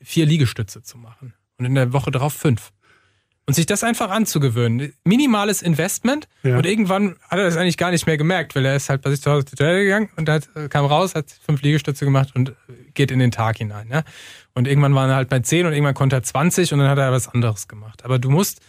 vier 0.03 0.27
Liegestütze 0.27 0.83
zu 0.83 0.99
machen. 0.99 1.35
Und 1.59 1.65
in 1.65 1.75
der 1.75 1.93
Woche 1.93 2.11
darauf 2.11 2.35
fünf. 2.35 2.73
Und 3.47 3.55
sich 3.55 3.67
das 3.67 3.85
einfach 3.85 4.11
anzugewöhnen. 4.11 4.93
Minimales 5.05 5.63
Investment. 5.63 6.27
Ja. 6.43 6.57
Und 6.57 6.67
irgendwann 6.67 7.15
hat 7.29 7.39
er 7.39 7.45
das 7.45 7.57
eigentlich 7.57 7.77
gar 7.77 7.93
nicht 7.93 8.05
mehr 8.05 8.17
gemerkt, 8.17 8.57
weil 8.57 8.65
er 8.65 8.75
ist 8.75 8.89
halt 8.89 9.03
bei 9.03 9.11
sich 9.11 9.23
zu 9.23 9.31
Hause 9.31 9.47
gegangen 9.57 10.09
und 10.17 10.29
hat, 10.29 10.49
äh, 10.57 10.69
kam 10.69 10.85
raus, 10.85 11.15
hat 11.15 11.31
fünf 11.31 11.63
Liegestütze 11.63 12.05
gemacht 12.05 12.35
und 12.35 12.55
geht 12.95 13.13
in 13.13 13.21
den 13.21 13.31
Tag 13.31 13.59
hinein. 13.59 13.89
Ja? 13.89 14.03
Und 14.55 14.67
irgendwann 14.67 14.95
waren 14.97 15.11
er 15.11 15.17
halt 15.17 15.29
bei 15.29 15.39
zehn 15.39 15.65
und 15.65 15.73
irgendwann 15.73 15.95
konnte 15.95 16.17
er 16.17 16.25
20 16.25 16.73
und 16.73 16.81
dann 16.81 16.89
hat 16.89 16.99
er 16.99 17.13
was 17.13 17.29
anderes 17.29 17.69
gemacht. 17.69 18.05
Aber 18.05 18.19
du 18.19 18.31
musst, 18.31 18.61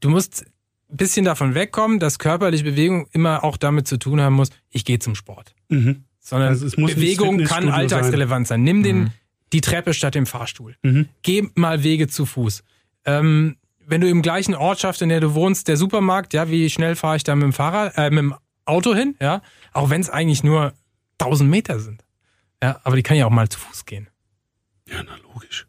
du 0.00 0.10
musst 0.10 0.44
ein 0.90 0.96
bisschen 0.96 1.24
davon 1.24 1.54
wegkommen, 1.54 2.00
dass 2.00 2.18
körperliche 2.18 2.64
Bewegung 2.64 3.06
immer 3.12 3.44
auch 3.44 3.56
damit 3.56 3.86
zu 3.86 3.96
tun 3.96 4.20
haben 4.20 4.34
muss, 4.34 4.50
ich 4.70 4.84
gehe 4.84 4.98
zum 4.98 5.14
Sport. 5.14 5.54
Mhm. 5.68 6.04
Sondern 6.20 6.48
also 6.48 6.66
Bewegung 6.76 7.44
kann 7.44 7.68
alltagsrelevant 7.68 8.48
sein. 8.48 8.60
sein. 8.60 8.64
Nimm 8.64 8.82
den, 8.82 8.98
mhm. 8.98 9.10
die 9.52 9.60
Treppe 9.60 9.94
statt 9.94 10.14
dem 10.14 10.26
Fahrstuhl. 10.26 10.74
Mhm. 10.82 11.08
Geh 11.22 11.48
mal 11.54 11.84
Wege 11.84 12.08
zu 12.08 12.26
Fuß. 12.26 12.64
Ähm, 13.04 13.56
wenn 13.86 14.00
du 14.00 14.08
im 14.08 14.22
gleichen 14.22 14.54
Ortschaft, 14.54 15.02
in 15.02 15.08
der 15.08 15.20
du 15.20 15.34
wohnst, 15.34 15.68
der 15.68 15.76
Supermarkt, 15.76 16.34
ja, 16.34 16.48
wie 16.50 16.68
schnell 16.70 16.96
fahre 16.96 17.16
ich 17.16 17.24
da 17.24 17.34
mit 17.34 17.44
dem 17.44 17.52
Fahrrad, 17.52 17.96
äh, 17.96 18.10
mit 18.10 18.18
dem 18.18 18.34
Auto 18.64 18.94
hin, 18.94 19.16
ja, 19.20 19.42
auch 19.72 19.90
wenn 19.90 20.00
es 20.00 20.10
eigentlich 20.10 20.42
nur 20.42 20.72
1000 21.18 21.48
Meter 21.48 21.78
sind. 21.78 22.04
Ja, 22.62 22.80
aber 22.84 22.96
die 22.96 23.02
kann 23.02 23.16
ja 23.16 23.26
auch 23.26 23.30
mal 23.30 23.48
zu 23.48 23.58
Fuß 23.58 23.84
gehen. 23.84 24.08
Ja, 24.88 25.02
na 25.04 25.16
logisch. 25.16 25.66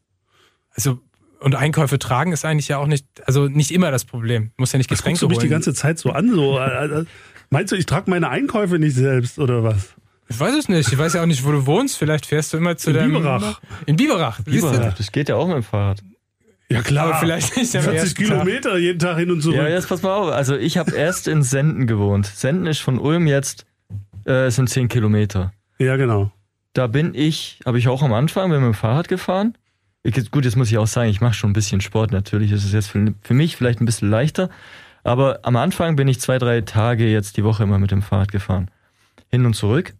Also 0.71 1.01
und 1.39 1.55
Einkäufe 1.55 1.99
tragen 1.99 2.31
ist 2.31 2.45
eigentlich 2.45 2.69
ja 2.69 2.77
auch 2.77 2.87
nicht, 2.87 3.05
also 3.25 3.47
nicht 3.47 3.71
immer 3.71 3.91
das 3.91 4.05
Problem. 4.05 4.51
Muss 4.57 4.71
ja 4.71 4.77
nicht 4.77 4.89
Getränke 4.89 5.19
das 5.19 5.19
du 5.19 5.27
mich 5.27 5.37
die 5.37 5.47
ganze 5.47 5.73
Zeit 5.73 5.99
so 5.99 6.11
an, 6.11 6.33
so. 6.33 6.57
Äh, 6.57 7.01
äh, 7.01 7.05
meinst 7.49 7.71
du, 7.71 7.75
ich 7.75 7.85
trage 7.85 8.09
meine 8.09 8.29
Einkäufe 8.29 8.79
nicht 8.79 8.95
selbst 8.95 9.37
oder 9.37 9.63
was? 9.63 9.93
Ich 10.27 10.39
weiß 10.39 10.55
es 10.55 10.69
nicht. 10.69 10.91
Ich 10.91 10.97
weiß 10.97 11.13
ja 11.13 11.21
auch 11.21 11.27
nicht, 11.27 11.45
wo 11.45 11.51
du 11.51 11.65
wohnst. 11.67 11.97
Vielleicht 11.97 12.25
fährst 12.25 12.51
du 12.53 12.57
immer 12.57 12.77
zu 12.77 12.89
in 12.89 13.11
Biberach. 13.11 13.61
In 13.85 13.95
Biberach. 13.95 14.41
Biberach. 14.41 14.93
Das 14.95 15.11
geht 15.11 15.29
ja 15.29 15.35
auch 15.35 15.45
mit 15.45 15.57
dem 15.57 15.63
Fahrrad. 15.63 16.01
Ja 16.69 16.81
klar, 16.81 17.07
aber 17.07 17.15
vielleicht 17.19 17.55
nicht 17.57 17.71
40 17.71 18.15
Kilometer 18.15 18.71
Tag. 18.71 18.79
jeden 18.79 18.99
Tag 18.99 19.17
hin 19.17 19.31
und 19.31 19.41
zurück. 19.41 19.57
Ja, 19.57 19.67
jetzt 19.67 19.87
pass 19.87 20.01
mal 20.01 20.15
auf. 20.15 20.31
Also 20.31 20.55
ich 20.55 20.77
habe 20.77 20.91
erst 20.91 21.27
in 21.27 21.43
Senden 21.43 21.85
gewohnt. 21.85 22.25
Senden 22.25 22.65
ist 22.65 22.79
von 22.79 22.97
Ulm 22.97 23.27
jetzt, 23.27 23.65
äh, 24.25 24.49
sind 24.49 24.69
10 24.69 24.87
Kilometer. 24.87 25.53
Ja, 25.77 25.95
genau. 25.95 26.31
Da 26.73 26.87
bin 26.87 27.13
ich, 27.13 27.59
habe 27.65 27.77
ich 27.77 27.87
auch 27.87 28.01
am 28.01 28.13
Anfang 28.13 28.49
bin 28.49 28.59
mit 28.61 28.67
dem 28.67 28.73
Fahrrad 28.73 29.07
gefahren. 29.07 29.55
Ich, 30.03 30.31
gut, 30.31 30.45
jetzt 30.45 30.55
muss 30.55 30.71
ich 30.71 30.77
auch 30.77 30.87
sagen, 30.87 31.09
ich 31.09 31.21
mache 31.21 31.33
schon 31.33 31.51
ein 31.51 31.53
bisschen 31.53 31.81
Sport. 31.81 32.11
Natürlich 32.11 32.51
ist 32.51 32.63
es 32.63 32.73
jetzt 32.73 32.87
für, 32.87 33.13
für 33.21 33.33
mich 33.33 33.55
vielleicht 33.55 33.81
ein 33.81 33.85
bisschen 33.85 34.09
leichter. 34.09 34.49
Aber 35.03 35.39
am 35.43 35.55
Anfang 35.55 35.95
bin 35.95 36.07
ich 36.07 36.19
zwei, 36.19 36.39
drei 36.39 36.61
Tage 36.61 37.07
jetzt 37.07 37.37
die 37.37 37.43
Woche 37.43 37.63
immer 37.63 37.77
mit 37.77 37.91
dem 37.91 38.01
Fahrrad 38.01 38.31
gefahren. 38.31 38.71
Hin 39.29 39.45
und 39.45 39.55
zurück. 39.55 39.93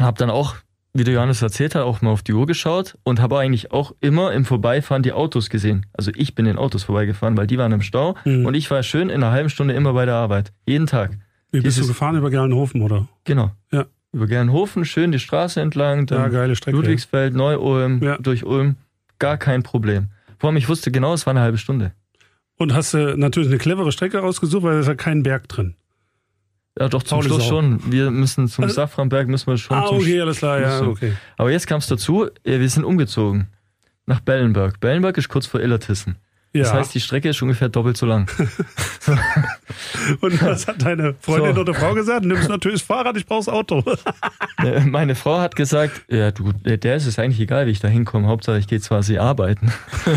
Hab 0.00 0.16
dann 0.16 0.30
auch 0.30 0.56
wie 0.94 1.02
der 1.02 1.14
Johannes 1.14 1.42
erzählt 1.42 1.74
hat, 1.74 1.82
auch 1.82 2.02
mal 2.02 2.10
auf 2.10 2.22
die 2.22 2.32
Uhr 2.32 2.46
geschaut 2.46 2.96
und 3.02 3.20
habe 3.20 3.38
eigentlich 3.38 3.72
auch 3.72 3.94
immer 4.00 4.32
im 4.32 4.44
Vorbeifahren 4.44 5.02
die 5.02 5.12
Autos 5.12 5.50
gesehen. 5.50 5.86
Also 5.92 6.12
ich 6.14 6.36
bin 6.36 6.44
den 6.44 6.56
Autos 6.56 6.84
vorbeigefahren, 6.84 7.36
weil 7.36 7.48
die 7.48 7.58
waren 7.58 7.72
im 7.72 7.82
Stau 7.82 8.14
mhm. 8.24 8.46
und 8.46 8.54
ich 8.54 8.70
war 8.70 8.82
schön 8.84 9.10
in 9.10 9.16
einer 9.16 9.32
halben 9.32 9.50
Stunde 9.50 9.74
immer 9.74 9.92
bei 9.92 10.06
der 10.06 10.14
Arbeit. 10.14 10.52
Jeden 10.66 10.86
Tag. 10.86 11.18
Wie 11.50 11.60
bist 11.60 11.76
Dieses, 11.76 11.88
du 11.88 11.88
gefahren 11.88 12.16
über 12.16 12.30
Gelnhofen, 12.30 12.80
oder? 12.80 13.08
Genau. 13.24 13.50
Ja. 13.72 13.86
Über 14.12 14.28
Gelnhofen, 14.28 14.84
schön 14.84 15.10
die 15.10 15.18
Straße 15.18 15.60
entlang, 15.60 16.06
dann 16.06 16.20
ja, 16.20 16.28
geile 16.28 16.54
Strecke, 16.54 16.76
Ludwigsfeld, 16.76 17.34
Neu-Ulm, 17.34 18.00
ja. 18.00 18.16
durch 18.18 18.44
Ulm. 18.44 18.76
Gar 19.18 19.36
kein 19.36 19.64
Problem. 19.64 20.08
Vor 20.38 20.48
allem, 20.48 20.56
ich 20.56 20.68
wusste 20.68 20.92
genau, 20.92 21.14
es 21.14 21.26
war 21.26 21.32
eine 21.32 21.40
halbe 21.40 21.58
Stunde. 21.58 21.92
Und 22.56 22.72
hast 22.72 22.94
du 22.94 23.16
natürlich 23.16 23.48
eine 23.48 23.58
clevere 23.58 23.90
Strecke 23.90 24.18
rausgesucht, 24.18 24.62
weil 24.62 24.74
da 24.74 24.80
ist 24.80 24.86
ja 24.86 24.94
kein 24.94 25.24
Berg 25.24 25.48
drin. 25.48 25.74
Ja, 26.78 26.88
doch, 26.88 27.02
zum 27.04 27.22
Schluss 27.22 27.46
schon. 27.46 27.80
Wir 27.90 28.10
müssen 28.10 28.48
zum 28.48 28.64
also, 28.64 28.74
Safranberg, 28.74 29.28
müssen 29.28 29.46
wir 29.46 29.58
schon. 29.58 29.76
Ah, 29.76 29.86
okay, 29.86 30.20
alles 30.20 30.38
klar, 30.38 30.60
ja, 30.60 30.82
okay. 30.82 31.12
Aber 31.36 31.50
jetzt 31.50 31.66
kam 31.66 31.78
es 31.78 31.86
dazu, 31.86 32.28
wir 32.42 32.68
sind 32.68 32.84
umgezogen. 32.84 33.48
Nach 34.06 34.20
Bellenberg. 34.20 34.80
Bellenberg 34.80 35.16
ist 35.16 35.28
kurz 35.28 35.46
vor 35.46 35.60
Illertissen. 35.60 36.16
Ja. 36.54 36.62
Das 36.62 36.72
heißt, 36.72 36.94
die 36.94 37.00
Strecke 37.00 37.28
ist 37.30 37.42
ungefähr 37.42 37.68
doppelt 37.68 37.96
so 37.96 38.06
lang. 38.06 38.30
Und 40.20 40.40
was 40.40 40.68
hat 40.68 40.82
deine 40.82 41.14
Freundin 41.20 41.56
so. 41.56 41.62
oder 41.62 41.74
Frau 41.74 41.94
gesagt? 41.94 42.24
Nimmst 42.24 42.48
natürlich 42.48 42.80
das 42.80 42.86
Fahrrad, 42.86 43.16
ich 43.16 43.26
brauch's 43.26 43.48
Auto. 43.48 43.82
Meine 44.84 45.16
Frau 45.16 45.40
hat 45.40 45.56
gesagt, 45.56 46.04
ja, 46.08 46.30
du, 46.30 46.52
der 46.52 46.94
ist 46.94 47.06
es 47.06 47.18
eigentlich 47.18 47.40
egal, 47.40 47.66
wie 47.66 47.72
ich 47.72 47.80
da 47.80 47.88
hinkomme. 47.88 48.28
Hauptsache, 48.28 48.58
ich 48.58 48.68
gehe 48.68 48.80
zwar 48.80 49.02
sie 49.02 49.18
arbeiten. 49.18 49.72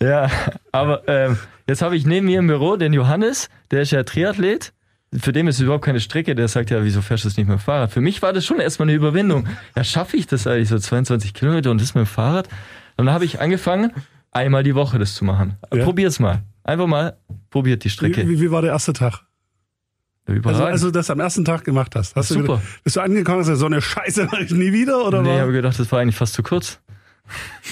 ja, 0.00 0.30
aber 0.72 1.02
ähm, 1.08 1.38
Jetzt 1.68 1.82
habe 1.82 1.96
ich 1.96 2.06
neben 2.06 2.26
mir 2.26 2.38
im 2.38 2.46
Büro 2.46 2.76
den 2.76 2.92
Johannes, 2.92 3.48
der 3.70 3.82
ist 3.82 3.90
ja 3.90 4.04
Triathlet. 4.04 4.72
Für 5.18 5.32
den 5.32 5.48
ist 5.48 5.56
es 5.56 5.62
überhaupt 5.62 5.84
keine 5.84 6.00
Strecke. 6.00 6.34
Der 6.34 6.46
sagt 6.48 6.70
ja, 6.70 6.84
wieso 6.84 7.00
fährst 7.02 7.24
du 7.24 7.28
das 7.28 7.36
nicht 7.36 7.48
mit 7.48 7.58
dem 7.58 7.60
Fahrrad? 7.60 7.90
Für 7.90 8.00
mich 8.00 8.22
war 8.22 8.32
das 8.32 8.44
schon 8.44 8.60
erstmal 8.60 8.88
eine 8.88 8.96
Überwindung. 8.96 9.48
Ja, 9.74 9.82
schaffe 9.82 10.16
ich 10.16 10.26
das 10.26 10.46
eigentlich 10.46 10.68
so 10.68 10.78
22 10.78 11.34
Kilometer 11.34 11.70
und 11.70 11.80
das 11.80 11.94
mit 11.94 12.04
dem 12.04 12.06
Fahrrad? 12.06 12.48
Und 12.96 13.06
dann 13.06 13.14
habe 13.14 13.24
ich 13.24 13.40
angefangen, 13.40 13.92
einmal 14.30 14.62
die 14.62 14.74
Woche 14.74 14.98
das 14.98 15.14
zu 15.14 15.24
machen. 15.24 15.56
Ja. 15.74 15.82
Probier's 15.82 16.20
mal. 16.20 16.42
Einfach 16.62 16.86
mal, 16.86 17.16
probiert 17.50 17.82
die 17.84 17.90
Strecke. 17.90 18.28
Wie, 18.28 18.40
wie 18.40 18.50
war 18.50 18.62
der 18.62 18.72
erste 18.72 18.92
Tag? 18.92 19.22
Also, 20.44 20.64
als 20.64 20.80
du 20.80 20.90
das 20.90 21.08
am 21.08 21.20
ersten 21.20 21.44
Tag 21.44 21.64
gemacht 21.64 21.94
hast, 21.94 22.16
hast 22.16 22.30
du 22.30 22.34
super. 22.34 22.56
Gedacht, 22.56 22.82
bist 22.82 22.96
du 22.96 23.00
angekommen 23.00 23.38
und 23.38 23.42
gesagt, 23.42 23.60
so 23.60 23.66
eine 23.66 23.80
Scheiße 23.80 24.24
mache 24.24 24.42
ich 24.42 24.50
nie 24.50 24.72
wieder? 24.72 25.04
Oder 25.06 25.22
nee, 25.22 25.34
ich 25.34 25.40
habe 25.40 25.52
gedacht, 25.52 25.78
das 25.78 25.90
war 25.92 26.00
eigentlich 26.00 26.16
fast 26.16 26.34
zu 26.34 26.42
kurz. 26.42 26.80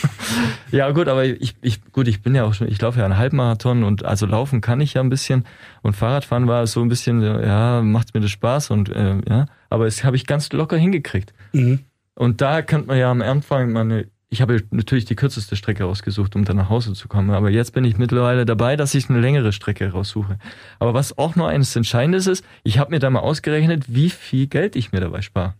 ja, 0.70 0.90
gut, 0.90 1.08
aber 1.08 1.24
ich, 1.24 1.54
ich, 1.60 1.80
gut, 1.92 2.08
ich 2.08 2.22
bin 2.22 2.34
ja 2.34 2.44
auch 2.44 2.54
schon, 2.54 2.68
ich 2.68 2.80
laufe 2.80 2.98
ja 2.98 3.04
einen 3.04 3.16
Halbmarathon 3.16 3.84
und 3.84 4.04
also 4.04 4.26
laufen 4.26 4.60
kann 4.60 4.80
ich 4.80 4.94
ja 4.94 5.00
ein 5.00 5.10
bisschen 5.10 5.44
und 5.82 5.94
Fahrradfahren 5.94 6.46
war 6.46 6.66
so 6.66 6.82
ein 6.82 6.88
bisschen, 6.88 7.22
ja, 7.22 7.82
macht 7.82 8.14
mir 8.14 8.20
das 8.20 8.30
Spaß 8.30 8.70
und 8.70 8.88
äh, 8.90 9.16
ja, 9.28 9.46
aber 9.70 9.84
das 9.84 10.04
habe 10.04 10.16
ich 10.16 10.26
ganz 10.26 10.52
locker 10.52 10.76
hingekriegt. 10.76 11.32
Mhm. 11.52 11.80
Und 12.14 12.40
da 12.40 12.62
könnte 12.62 12.88
man 12.88 12.98
ja 12.98 13.10
am 13.10 13.22
Anfang 13.22 13.72
meine, 13.72 14.06
ich 14.28 14.40
habe 14.40 14.62
natürlich 14.70 15.04
die 15.04 15.16
kürzeste 15.16 15.56
Strecke 15.56 15.84
rausgesucht, 15.84 16.36
um 16.36 16.44
dann 16.44 16.56
nach 16.56 16.68
Hause 16.68 16.92
zu 16.92 17.08
kommen, 17.08 17.30
aber 17.30 17.50
jetzt 17.50 17.72
bin 17.72 17.84
ich 17.84 17.98
mittlerweile 17.98 18.44
dabei, 18.44 18.76
dass 18.76 18.94
ich 18.94 19.08
eine 19.08 19.20
längere 19.20 19.52
Strecke 19.52 19.90
raussuche. 19.90 20.38
Aber 20.78 20.94
was 20.94 21.16
auch 21.18 21.36
noch 21.36 21.46
eines 21.46 21.74
Entscheidendes 21.74 22.26
ist, 22.26 22.44
ich 22.62 22.78
habe 22.78 22.90
mir 22.90 22.98
da 22.98 23.10
mal 23.10 23.20
ausgerechnet, 23.20 23.84
wie 23.88 24.10
viel 24.10 24.46
Geld 24.46 24.76
ich 24.76 24.92
mir 24.92 25.00
dabei 25.00 25.22
spare 25.22 25.54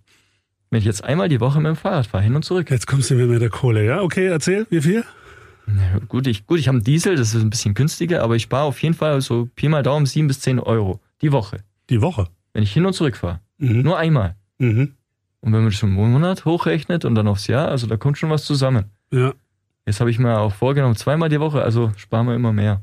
wenn 0.75 0.81
ich 0.81 0.87
jetzt 0.87 1.05
einmal 1.05 1.29
die 1.29 1.39
Woche 1.39 1.61
mit 1.61 1.69
dem 1.69 1.77
Fahrrad 1.77 2.09
fahre, 2.09 2.25
hin 2.25 2.35
und 2.35 2.45
zurück. 2.45 2.69
Jetzt 2.69 2.89
kommst 2.89 3.09
du 3.09 3.15
mir 3.15 3.27
mit 3.27 3.41
der 3.41 3.49
Kohle, 3.49 3.85
ja? 3.85 4.03
Okay, 4.03 4.27
erzähl, 4.27 4.67
wie 4.71 4.81
viel? 4.81 5.05
Ja, 5.69 6.01
gut, 6.09 6.27
ich, 6.27 6.49
gut, 6.49 6.59
ich 6.59 6.67
habe 6.67 6.79
einen 6.79 6.85
Diesel, 6.85 7.15
das 7.15 7.33
ist 7.33 7.43
ein 7.43 7.49
bisschen 7.49 7.75
günstiger, 7.75 8.25
aber 8.25 8.35
ich 8.35 8.43
spare 8.43 8.65
auf 8.65 8.83
jeden 8.83 8.97
Fall 8.97 9.21
so 9.21 9.49
Pi 9.55 9.69
mal 9.69 9.85
Daumen 9.85 10.05
sieben 10.05 10.27
bis 10.27 10.41
zehn 10.41 10.59
Euro 10.59 11.01
die 11.23 11.31
Woche. 11.31 11.59
Die 11.91 12.03
Woche? 12.03 12.27
Wenn 12.55 12.65
ich 12.65 12.73
hin 12.73 12.85
und 12.85 12.93
zurück 12.93 13.17
fahre. 13.17 13.39
Mhm. 13.59 13.83
Nur 13.83 13.99
einmal. 13.99 14.35
Mhm. 14.59 14.95
Und 15.43 15.53
wenn 15.53 15.61
man 15.63 15.71
das 15.71 15.81
im 15.81 15.93
Monat 15.93 16.45
hochrechnet 16.45 17.05
und 17.05 17.15
dann 17.15 17.29
aufs 17.29 17.47
Jahr, 17.47 17.69
also 17.69 17.87
da 17.87 17.97
kommt 17.97 18.19
schon 18.19 18.31
was 18.31 18.45
zusammen. 18.45 18.87
Ja. 19.13 19.33
Jetzt 19.87 20.01
habe 20.01 20.11
ich 20.11 20.19
mir 20.19 20.41
auch 20.41 20.55
vorgenommen, 20.55 20.97
zweimal 20.97 21.29
die 21.29 21.39
Woche, 21.39 21.63
also 21.63 21.93
sparen 21.97 22.27
wir 22.27 22.35
immer 22.35 22.53
mehr. 22.53 22.83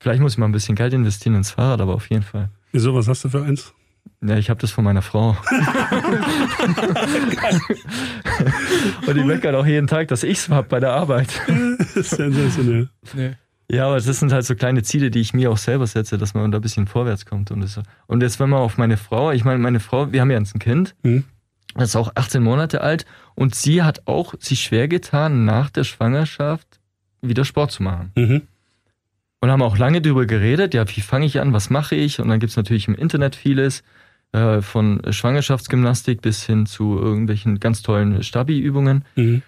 Vielleicht 0.00 0.20
muss 0.20 0.32
ich 0.32 0.38
mal 0.38 0.46
ein 0.46 0.52
bisschen 0.52 0.74
Geld 0.74 0.92
investieren 0.92 1.36
ins 1.36 1.52
Fahrrad, 1.52 1.80
aber 1.80 1.94
auf 1.94 2.10
jeden 2.10 2.24
Fall. 2.24 2.50
Wieso, 2.72 2.92
was 2.92 3.06
hast 3.06 3.22
du 3.22 3.28
für 3.28 3.44
eins? 3.44 3.72
Ja, 4.26 4.38
ich 4.38 4.48
habe 4.48 4.60
das 4.60 4.70
von 4.70 4.84
meiner 4.84 5.02
Frau. 5.02 5.30
und 9.06 9.16
die 9.16 9.24
meckert 9.24 9.54
auch 9.54 9.66
jeden 9.66 9.86
Tag, 9.86 10.08
dass 10.08 10.22
ich 10.22 10.38
es 10.38 10.48
habe 10.48 10.66
bei 10.68 10.80
der 10.80 10.92
Arbeit. 10.92 11.42
Sensationell. 11.94 12.88
Nee. 13.14 13.32
Ja, 13.70 13.86
aber 13.86 14.00
das 14.00 14.18
sind 14.18 14.32
halt 14.32 14.44
so 14.44 14.54
kleine 14.54 14.82
Ziele, 14.82 15.10
die 15.10 15.20
ich 15.20 15.34
mir 15.34 15.50
auch 15.50 15.58
selber 15.58 15.86
setze, 15.86 16.18
dass 16.18 16.34
man 16.34 16.50
da 16.50 16.58
ein 16.58 16.62
bisschen 16.62 16.86
vorwärts 16.86 17.26
kommt. 17.26 17.50
Und, 17.50 17.62
das, 17.62 17.80
und 18.06 18.22
jetzt, 18.22 18.40
wenn 18.40 18.50
man 18.50 18.60
auf 18.60 18.78
meine 18.78 18.96
Frau, 18.96 19.32
ich 19.32 19.44
meine, 19.44 19.58
meine 19.58 19.80
Frau, 19.80 20.12
wir 20.12 20.20
haben 20.20 20.30
ja 20.30 20.38
jetzt 20.38 20.54
ein 20.54 20.58
Kind, 20.58 20.94
mhm. 21.02 21.24
das 21.74 21.90
ist 21.90 21.96
auch 21.96 22.12
18 22.14 22.42
Monate 22.42 22.82
alt, 22.82 23.06
und 23.34 23.54
sie 23.54 23.82
hat 23.82 24.06
auch 24.06 24.34
sich 24.38 24.62
schwer 24.62 24.88
getan, 24.88 25.44
nach 25.44 25.70
der 25.70 25.84
Schwangerschaft 25.84 26.80
wieder 27.22 27.44
Sport 27.44 27.72
zu 27.72 27.82
machen. 27.82 28.12
Mhm. 28.16 28.42
Und 29.44 29.50
haben 29.50 29.60
auch 29.60 29.76
lange 29.76 30.00
darüber 30.00 30.24
geredet, 30.24 30.72
ja, 30.72 30.88
wie 30.88 31.02
fange 31.02 31.26
ich 31.26 31.38
an, 31.38 31.52
was 31.52 31.68
mache 31.68 31.94
ich? 31.94 32.18
Und 32.18 32.30
dann 32.30 32.40
gibt's 32.40 32.56
natürlich 32.56 32.88
im 32.88 32.94
Internet 32.94 33.36
vieles. 33.36 33.82
Äh, 34.32 34.62
von 34.62 35.02
Schwangerschaftsgymnastik 35.10 36.22
bis 36.22 36.46
hin 36.46 36.64
zu 36.64 36.98
irgendwelchen 36.98 37.60
ganz 37.60 37.82
tollen 37.82 38.22
Stabi-Übungen. 38.22 39.04
Mhm. 39.16 39.42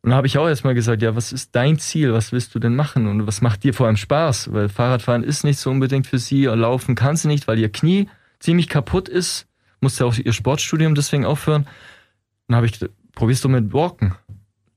Und 0.00 0.10
da 0.10 0.16
habe 0.16 0.26
ich 0.26 0.38
auch 0.38 0.48
erstmal 0.48 0.72
gesagt, 0.72 1.02
ja, 1.02 1.14
was 1.14 1.30
ist 1.30 1.54
dein 1.54 1.78
Ziel? 1.78 2.14
Was 2.14 2.32
willst 2.32 2.54
du 2.54 2.58
denn 2.58 2.74
machen? 2.74 3.06
Und 3.06 3.26
was 3.26 3.42
macht 3.42 3.64
dir 3.64 3.74
vor 3.74 3.86
allem 3.86 3.98
Spaß? 3.98 4.50
Weil 4.54 4.70
Fahrradfahren 4.70 5.24
ist 5.24 5.44
nicht 5.44 5.58
so 5.58 5.70
unbedingt 5.70 6.06
für 6.06 6.18
sie. 6.18 6.46
Laufen 6.46 6.94
kann 6.94 7.16
sie 7.16 7.28
nicht, 7.28 7.46
weil 7.46 7.58
ihr 7.58 7.70
Knie 7.70 8.08
ziemlich 8.40 8.70
kaputt 8.70 9.10
ist. 9.10 9.46
Musste 9.80 10.06
auch 10.06 10.16
ihr 10.16 10.32
Sportstudium 10.32 10.94
deswegen 10.94 11.26
aufhören. 11.26 11.66
Dann 12.48 12.56
habe 12.56 12.64
ich 12.64 12.72
gesagt, 12.72 12.94
probierst 13.12 13.44
du 13.44 13.50
mit 13.50 13.74
Walken. 13.74 14.14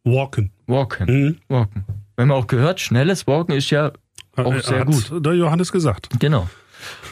Walken. 0.04 0.52
Walken. 0.66 1.08
Mhm. 1.08 1.38
Walken. 1.48 1.86
Wenn 2.18 2.28
man 2.28 2.36
auch 2.36 2.48
gehört, 2.48 2.82
schnelles 2.82 3.28
Walken 3.28 3.56
ist 3.56 3.70
ja 3.70 3.94
auch 4.36 4.54
äh, 4.54 4.62
sehr 4.62 4.86
gut. 4.86 5.12
Der 5.26 5.34
Johannes 5.34 5.72
gesagt. 5.72 6.10
Genau. 6.20 6.50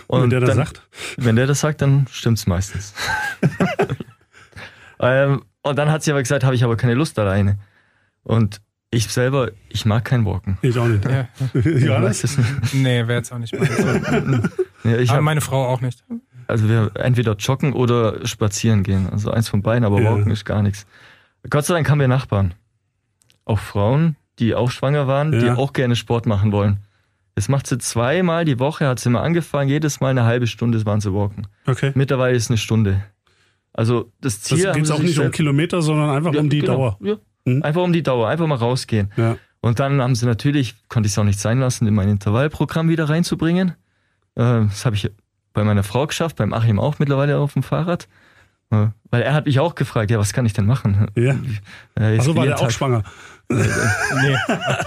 Und 0.08 0.24
wenn 0.24 0.30
der 0.30 0.40
das 0.42 0.50
dann, 0.50 0.58
sagt? 0.58 0.82
Wenn 1.18 1.36
der 1.36 1.48
das 1.48 1.60
sagt, 1.60 1.82
dann 1.82 2.08
stimmt's 2.12 2.48
meistens. 2.48 2.94
ähm, 5.00 5.44
und 5.62 5.78
dann 5.78 5.92
hat 5.92 6.04
sie 6.04 6.12
aber 6.12 6.22
gesagt, 6.22 6.44
habe 6.44 6.56
ich 6.56 6.64
aber 6.64 6.78
keine 6.78 6.94
Lust 6.94 7.18
alleine. 7.18 7.58
Und 8.24 8.62
ich 8.92 9.08
selber, 9.10 9.52
ich 9.70 9.86
mag 9.86 10.06
kein 10.06 10.26
Walken. 10.26 10.58
Ich 10.62 10.78
auch 10.78 10.88
nicht. 10.88 11.04
Ja. 11.06 11.28
ich 11.54 11.90
weiß 11.90 12.24
es 12.24 12.38
nicht. 12.38 12.74
Nee, 12.76 13.08
wäre 13.08 13.16
jetzt 13.16 13.32
auch 13.32 13.40
nicht 13.40 13.58
meins. 13.58 13.78
ja, 14.84 14.98
ich 14.98 15.10
aber 15.10 15.18
hab, 15.18 15.24
meine 15.24 15.42
Frau 15.42 15.68
auch 15.68 15.82
nicht. 15.82 16.04
Also 16.48 16.70
wir 16.70 16.92
entweder 16.96 17.34
joggen 17.34 17.74
oder 17.74 18.26
spazieren 18.26 18.84
gehen. 18.84 19.10
Also 19.12 19.32
eins 19.32 19.50
von 19.50 19.62
beiden, 19.62 19.84
aber 19.84 20.02
ja. 20.02 20.12
Walken 20.12 20.32
ist 20.32 20.46
gar 20.46 20.62
nichts. 20.62 20.86
Gott 21.50 21.66
sei 21.66 21.74
Dank 21.74 21.90
haben 21.90 22.00
wir 22.00 22.08
Nachbarn. 22.08 22.54
Auch 23.44 23.60
Frauen, 23.60 24.16
die 24.40 24.56
auch 24.56 24.72
schwanger 24.72 25.08
waren, 25.08 25.34
ja. 25.34 25.40
die 25.40 25.50
auch 25.50 25.74
gerne 25.74 25.96
Sport 25.96 26.26
machen 26.26 26.52
wollen. 26.52 26.85
Das 27.36 27.50
macht 27.50 27.68
sie 27.68 27.78
zweimal 27.78 28.46
die 28.46 28.60
Woche, 28.60 28.88
hat 28.88 29.00
sie 29.00 29.10
mal 29.10 29.22
angefangen, 29.22 29.70
jedes 29.70 30.00
Mal 30.00 30.10
eine 30.10 30.24
halbe 30.24 30.48
Stunde 30.48 30.84
waren 30.86 31.02
sie 31.02 31.14
walken. 31.14 31.48
Okay. 31.68 31.92
Mittlerweile 31.94 32.36
ist 32.36 32.50
eine 32.50 32.58
Stunde. 32.58 33.04
Also 33.74 34.12
das 34.22 34.42
Ziel. 34.42 34.64
Das 34.64 34.76
geht 34.76 34.90
auch 34.92 35.00
nicht 35.00 35.20
um 35.20 35.32
Kilometer, 35.32 35.82
sondern 35.82 36.10
einfach 36.10 36.34
ja, 36.34 36.40
um 36.40 36.50
die 36.50 36.60
genau. 36.60 36.76
Dauer. 36.76 36.98
Ja, 37.02 37.16
hm? 37.46 37.62
Einfach 37.62 37.84
um 37.84 37.92
die 37.92 38.04
Dauer, 38.04 38.30
einfach 38.30 38.48
mal 38.48 38.56
rausgehen. 38.56 39.12
Ja. 39.18 39.38
Und 39.60 39.80
dann 39.80 40.02
haben 40.02 40.16
sie 40.16 40.26
natürlich, 40.26 40.76
konnte 40.88 41.08
ich 41.08 41.14
es 41.14 41.18
auch 41.18 41.24
nicht 41.24 41.40
sein 41.40 41.60
lassen, 41.60 41.88
in 41.88 41.94
mein 41.94 42.08
Intervallprogramm 42.08 42.88
wieder 42.88 43.10
reinzubringen. 43.10 43.70
Äh, 44.36 44.66
das 44.68 44.86
habe 44.86 44.96
ich 44.96 45.12
bei 45.54 45.64
meiner 45.64 45.84
Frau 45.84 46.08
geschafft, 46.08 46.38
beim 46.38 46.54
Achim 46.54 46.80
auch 46.80 47.00
mittlerweile 47.00 47.38
auf 47.38 47.54
dem 47.54 47.64
Fahrrad. 47.64 48.08
Äh, 48.72 48.88
weil 49.10 49.22
er 49.22 49.34
hat 49.34 49.46
mich 49.46 49.60
auch 49.60 49.76
gefragt, 49.76 50.10
ja, 50.10 50.20
was 50.20 50.34
kann 50.34 50.46
ich 50.46 50.54
denn 50.54 50.66
machen? 50.66 51.08
Ja. 51.16 51.36
Also 51.96 52.36
war 52.36 52.46
der 52.46 52.60
auch 52.60 52.72
schwanger. 52.72 53.04
Nee. 53.50 54.36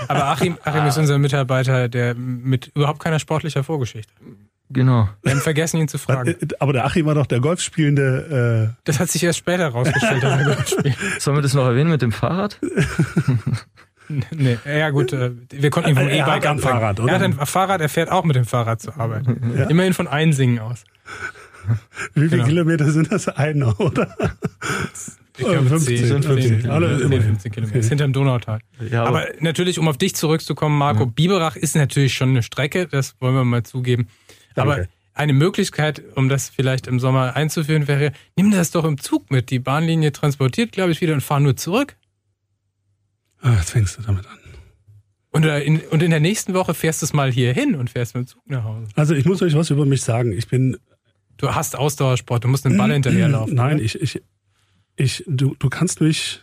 Aber 0.09 0.25
Achim, 0.27 0.59
Achim 0.65 0.87
ist 0.87 0.99
unser 0.99 1.19
Mitarbeiter, 1.19 1.89
der 1.89 2.15
mit 2.15 2.71
überhaupt 2.75 3.01
keiner 3.01 3.19
sportlicher 3.19 3.65
Vorgeschichte. 3.65 4.13
Genau. 4.71 5.09
Wir 5.23 5.33
haben 5.33 5.41
vergessen, 5.41 5.79
ihn 5.79 5.89
zu 5.89 5.99
fragen. 5.99 6.31
Äh, 6.31 6.37
aber 6.59 6.73
der 6.75 6.85
Achim 6.85 7.07
war 7.07 7.15
doch 7.15 7.27
der 7.27 7.41
Golfspielende. 7.41 8.75
Äh 8.75 8.81
das 8.85 9.01
hat 9.01 9.09
sich 9.09 9.23
erst 9.23 9.39
später 9.39 9.69
rausgestellt, 9.69 10.23
dass 10.23 10.39
er 10.39 10.45
Golf 10.45 10.69
spielt. 10.69 10.97
Sollen 11.19 11.37
wir 11.37 11.43
das 11.43 11.55
noch 11.55 11.65
erwähnen 11.65 11.91
mit 11.91 12.03
dem 12.03 12.13
Fahrrad? 12.13 12.59
nee, 14.09 14.59
ja 14.67 14.91
gut, 14.91 15.13
äh, 15.13 15.31
wir 15.51 15.71
konnten 15.71 15.91
ihn 15.91 15.97
vom 15.97 16.09
E-Bike 16.09 16.47
anfangen. 16.47 16.81
Fahrrad, 16.81 17.01
oder? 17.01 17.13
Er 17.13 17.19
hat 17.19 17.25
ein 17.25 17.47
Fahrrad, 17.47 17.81
er 17.81 17.89
fährt 17.89 18.11
auch 18.11 18.25
mit 18.25 18.37
dem 18.37 18.45
Fahrrad 18.45 18.83
zur 18.83 18.99
Arbeit. 18.99 19.25
Ja. 19.57 19.65
Immerhin 19.65 19.95
von 19.95 20.07
Einsingen 20.07 20.59
aus. 20.59 20.85
Wie 22.15 22.21
viele 22.21 22.29
genau. 22.31 22.45
Kilometer 22.45 22.91
sind 22.91 23.11
das? 23.11 23.29
Einer, 23.29 23.79
oder? 23.81 24.15
Ich 25.39 25.47
glaube 25.47 25.69
15. 25.69 25.99
15, 25.99 26.23
15, 26.23 26.71
Alle 26.71 27.09
nee, 27.09 27.21
15 27.21 27.53
Kilometer. 27.53 27.79
Okay. 27.79 27.89
Hinterm 27.89 28.13
Donautal. 28.13 28.61
Ja, 28.91 29.05
aber, 29.05 29.23
aber, 29.23 29.29
natürlich, 29.41 29.79
um 29.79 29.89
auf 29.89 29.97
dich 29.97 30.15
zurückzukommen, 30.15 30.77
Marco, 30.77 31.05
ja. 31.05 31.11
Biberach 31.15 31.57
ist 31.57 31.77
natürlich 31.77 32.15
schon 32.15 32.31
eine 32.31 32.43
Strecke, 32.43 32.87
das 32.87 33.15
wollen 33.21 33.35
wir 33.35 33.45
mal 33.45 33.63
zugeben. 33.63 34.09
Danke. 34.55 34.73
Aber 34.73 34.87
eine 35.15 35.33
Möglichkeit, 35.33 36.03
um 36.15 36.29
das 36.29 36.49
vielleicht 36.49 36.87
im 36.87 37.01
Sommer 37.01 37.37
einzuführen, 37.37 37.89
wäre, 37.89 38.13
nimm 38.37 38.51
das 38.51 38.71
doch 38.71 38.85
im 38.85 38.99
Zug 38.99 39.31
mit. 39.31 39.51
Die 39.51 39.59
Bahnlinie 39.59 40.13
transportiert, 40.13 40.73
glaube 40.73 40.93
ich, 40.93 41.01
wieder 41.01 41.15
und 41.15 41.23
fahr 41.23 41.41
nur 41.41 41.57
zurück. 41.57 41.97
Ah, 43.41 43.55
jetzt 43.59 43.71
fängst 43.71 43.99
du 43.99 44.03
damit 44.03 44.27
an. 44.27 44.39
Und 45.31 45.45
äh, 45.45 45.61
in, 45.61 45.81
und 45.81 46.03
in 46.03 46.11
der 46.11 46.21
nächsten 46.21 46.55
Woche 46.55 46.75
fährst 46.75 47.03
du 47.03 47.07
es 47.07 47.13
mal 47.13 47.31
hier 47.31 47.53
hin 47.53 47.75
und 47.75 47.91
fährst 47.91 48.15
mit 48.15 48.25
dem 48.25 48.27
Zug 48.29 48.43
nach 48.47 48.65
Hause. 48.65 48.89
Also 48.95 49.15
ich 49.15 49.25
muss 49.25 49.43
euch 49.43 49.55
was 49.55 49.71
über 49.71 49.85
mich 49.85 50.03
sagen. 50.03 50.33
Ich 50.33 50.49
bin. 50.49 50.77
Du 51.37 51.55
hast 51.55 51.77
Ausdauersport, 51.77 52.43
du 52.43 52.49
musst 52.49 52.65
den 52.65 52.77
Ball 52.77 52.93
hinterherlaufen. 52.93 53.55
Nein, 53.55 53.79
ich, 53.79 54.01
ich, 54.01 54.21
ich, 54.99 55.25
du, 55.27 55.55
du 55.59 55.69
kannst 55.69 56.01
mich, 56.01 56.43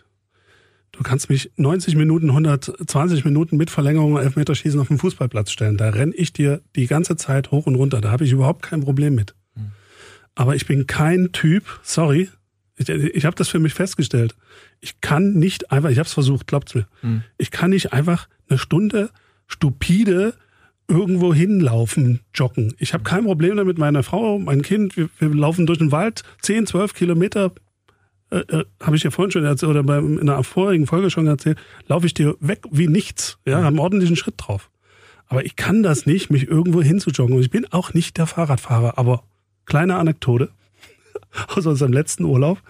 du 0.91 1.04
kannst 1.04 1.30
mich 1.30 1.52
90 1.58 1.96
Minuten, 1.96 2.30
120 2.30 3.26
Minuten 3.26 3.58
mit 3.58 3.70
Verlängerung 3.70 4.18
Elfmeterschießen 4.18 4.80
auf 4.80 4.88
den 4.88 4.98
Fußballplatz 4.98 5.52
stellen. 5.52 5.78
Da 5.78 5.89
renne 5.89 6.15
ich 6.15 6.34
dir 6.34 6.62
die 6.76 6.88
ganze 6.88 7.18
Zeit 7.18 7.52
hoch 7.52 7.68
und 7.68 7.76
runter. 7.76 8.02
Da 8.02 8.12
habe 8.12 8.24
ich 8.24 8.32
überhaupt 8.32 8.63
kein 8.63 8.82
Problem 8.82 9.15
mit. 9.15 9.36
Hm. 9.56 9.72
Aber 10.36 10.56
ich 10.56 10.65
bin 10.65 10.88
kein 10.88 11.32
Typ, 11.34 11.63
sorry, 11.84 12.30
ich, 12.78 12.89
ich 12.89 13.26
habe 13.26 13.36
das 13.36 13.50
für 13.50 13.60
mich 13.60 13.74
festgestellt. 13.74 14.36
Ich 14.80 15.02
kann 15.02 15.34
nicht 15.34 15.72
einfach, 15.72 15.89
ich 15.89 15.98
habe 15.98 16.08
es 16.08 16.13
versucht, 16.13 16.48
glaubt's 16.48 16.76
mir. 16.76 16.88
Hm. 17.02 17.24
Ich 17.38 17.52
kann 17.52 17.72
nicht 17.72 17.94
einfach 17.94 18.28
eine 18.50 18.58
Stunde 18.58 19.10
stupide 19.48 20.34
irgendwo 20.88 21.34
hinlaufen, 21.34 22.22
joggen. 22.34 22.74
Ich 22.78 22.94
habe 22.94 23.04
kein 23.04 23.26
Problem 23.26 23.58
damit, 23.58 23.78
meine 23.78 24.04
Frau, 24.04 24.38
mein 24.39 24.62
Kind, 24.62 24.96
wir, 24.98 25.10
wir 25.20 25.30
laufen 25.30 25.65
durch 25.65 25.80
den 25.80 25.91
Wald 25.91 26.24
10, 26.41 26.68
12 26.68 26.94
Kilometer 26.94 27.52
äh, 28.32 28.38
äh, 28.38 28.66
habe 28.82 28.96
ich 28.96 29.04
ja 29.04 29.12
vorhin 29.12 29.32
schon 29.32 29.44
erzählt, 29.46 29.70
oder 29.70 29.84
bei, 29.84 30.00
in 30.00 30.20
einer 30.20 30.44
vorigen 30.44 30.88
Folge 30.88 31.10
schon 31.10 31.28
erzählt, 31.28 31.58
laufe 31.88 32.06
ich 32.06 32.14
dir 32.14 32.36
weg 32.40 32.64
wie 32.72 32.88
nichts. 32.88 33.38
Ja, 33.46 33.64
haben 33.64 33.80
ordentlichen 33.80 34.16
Schritt 34.16 34.36
drauf. 34.38 34.70
Aber 35.28 35.46
ich 35.46 35.56
kann 35.56 35.84
das 35.84 36.06
nicht, 36.06 36.30
mich 36.30 36.48
irgendwo 36.48 36.82
hinzujoggen. 36.82 37.36
Und 37.36 37.42
ich 37.42 37.50
bin 37.50 37.66
auch 37.72 37.94
nicht 37.94 38.18
der 38.18 38.28
Fahrradfahrer. 38.28 38.98
Aber 38.98 39.24
kleine 39.66 39.96
Anekdote 39.96 40.50
aus 41.56 41.66
unserem 41.66 41.94
letzten 41.94 42.26
Urlaub. 42.26 42.62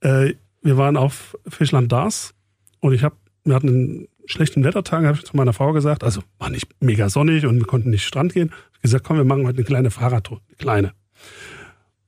Äh, 0.00 0.34
wir 0.62 0.76
waren 0.76 0.96
auf 0.96 1.36
Fischland 1.48 1.90
Dars 1.90 2.34
und 2.80 2.92
ich 2.92 3.02
habe, 3.02 3.16
wir 3.44 3.54
hatten 3.54 3.68
einen 3.68 4.08
schlechten 4.26 4.62
Wettertag, 4.64 5.04
habe 5.04 5.18
ich 5.18 5.24
zu 5.24 5.36
meiner 5.36 5.52
Frau 5.52 5.72
gesagt, 5.72 6.04
also 6.04 6.22
war 6.38 6.50
nicht 6.50 6.68
mega 6.80 7.08
sonnig 7.08 7.46
und 7.46 7.58
wir 7.58 7.66
konnten 7.66 7.90
nicht 7.90 8.04
Strand 8.04 8.32
gehen. 8.32 8.52
Ich 8.74 8.82
gesagt, 8.82 9.04
komm, 9.04 9.16
wir 9.16 9.24
machen 9.24 9.46
heute 9.46 9.58
eine 9.58 9.64
kleine 9.64 9.90
Fahrradtour, 9.90 10.40
eine 10.46 10.56
kleine. 10.56 10.92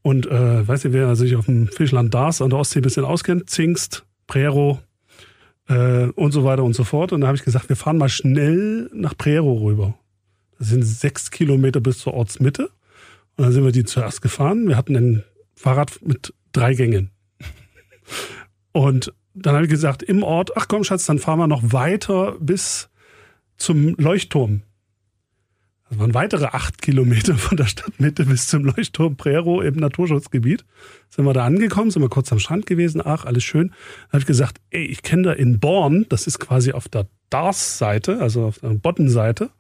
Und 0.05 0.27
äh, 0.27 0.69
weiß 0.69 0.85
nicht, 0.85 0.93
wer 0.93 1.17
sich 1.17 1.35
auf 1.35 1.47
dem 1.47 1.67
Fischland 1.67 2.13
Dars 2.13 2.43
an 2.43 2.51
der 2.51 2.59
Ostsee 2.59 2.81
ein 2.81 2.83
bisschen 2.83 3.07
auskennt, 3.07 3.49
Zingst, 3.49 4.05
Prero 4.27 4.79
äh, 5.67 6.09
und 6.09 6.33
so 6.33 6.45
weiter 6.45 6.63
und 6.63 6.75
so 6.75 6.85
fort. 6.85 7.13
Und 7.13 7.23
da 7.23 7.29
habe 7.29 7.39
ich 7.39 7.43
gesagt, 7.43 7.71
wir 7.71 7.77
fahren 7.77 7.97
mal 7.97 8.11
schnell 8.11 8.91
nach 8.93 9.17
Prero 9.17 9.55
rüber. 9.55 9.95
Das 10.59 10.69
sind 10.69 10.83
sechs 10.83 11.31
Kilometer 11.31 11.81
bis 11.81 12.01
zur 12.01 12.13
Ortsmitte. 12.13 12.65
Und 13.37 13.45
dann 13.45 13.53
sind 13.53 13.65
wir 13.65 13.73
die 13.73 13.85
zuerst 13.85 14.21
gefahren. 14.21 14.69
Wir 14.69 14.77
hatten 14.77 14.95
ein 14.95 15.25
Fahrrad 15.55 15.99
mit 16.03 16.35
drei 16.53 16.75
Gängen. 16.75 17.11
Und 18.73 19.15
dann 19.33 19.55
habe 19.55 19.65
ich 19.65 19.71
gesagt, 19.71 20.03
im 20.03 20.23
Ort, 20.23 20.55
ach 20.55 20.69
komm 20.69 20.85
Schatz, 20.85 21.07
dann 21.07 21.19
fahren 21.19 21.39
wir 21.39 21.47
noch 21.47 21.73
weiter 21.73 22.37
bis 22.41 22.91
zum 23.57 23.95
Leuchtturm. 23.97 24.61
Das 25.95 26.01
waren 26.01 26.15
weitere 26.15 26.47
acht 26.47 26.83
Kilometer 26.83 27.37
von 27.37 27.57
der 27.57 27.67
Stadtmitte 27.67 28.25
bis 28.25 28.49
zum 28.49 28.65
Leuchtturm 28.65 29.17
Prero 29.17 29.61
im 29.61 29.77
Naturschutzgebiet. 29.77 30.65
Sind 31.09 31.25
wir 31.25 31.33
da 31.33 31.45
angekommen, 31.45 31.93
sind 31.93 32.03
wir 32.03 32.09
kurz 32.09 32.33
am 32.33 32.41
Strand 32.41 32.67
gewesen, 32.67 33.01
ach, 33.05 33.25
alles 33.25 33.45
schön. 33.45 33.69
Dann 33.69 34.09
habe 34.09 34.19
ich 34.19 34.27
gesagt, 34.27 34.61
ey, 34.71 34.85
ich 34.87 35.03
kenne 35.03 35.23
da 35.23 35.33
in 35.33 35.61
Born, 35.61 36.05
das 36.09 36.27
ist 36.27 36.41
quasi 36.41 36.73
auf 36.73 36.89
der 36.89 37.07
Dars-Seite, 37.31 38.21
also 38.21 38.47
auf 38.47 38.59
der 38.59 38.71
Boddenseite, 38.71 39.51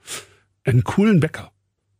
einen 0.64 0.82
coolen 0.82 1.20
Bäcker. 1.20 1.52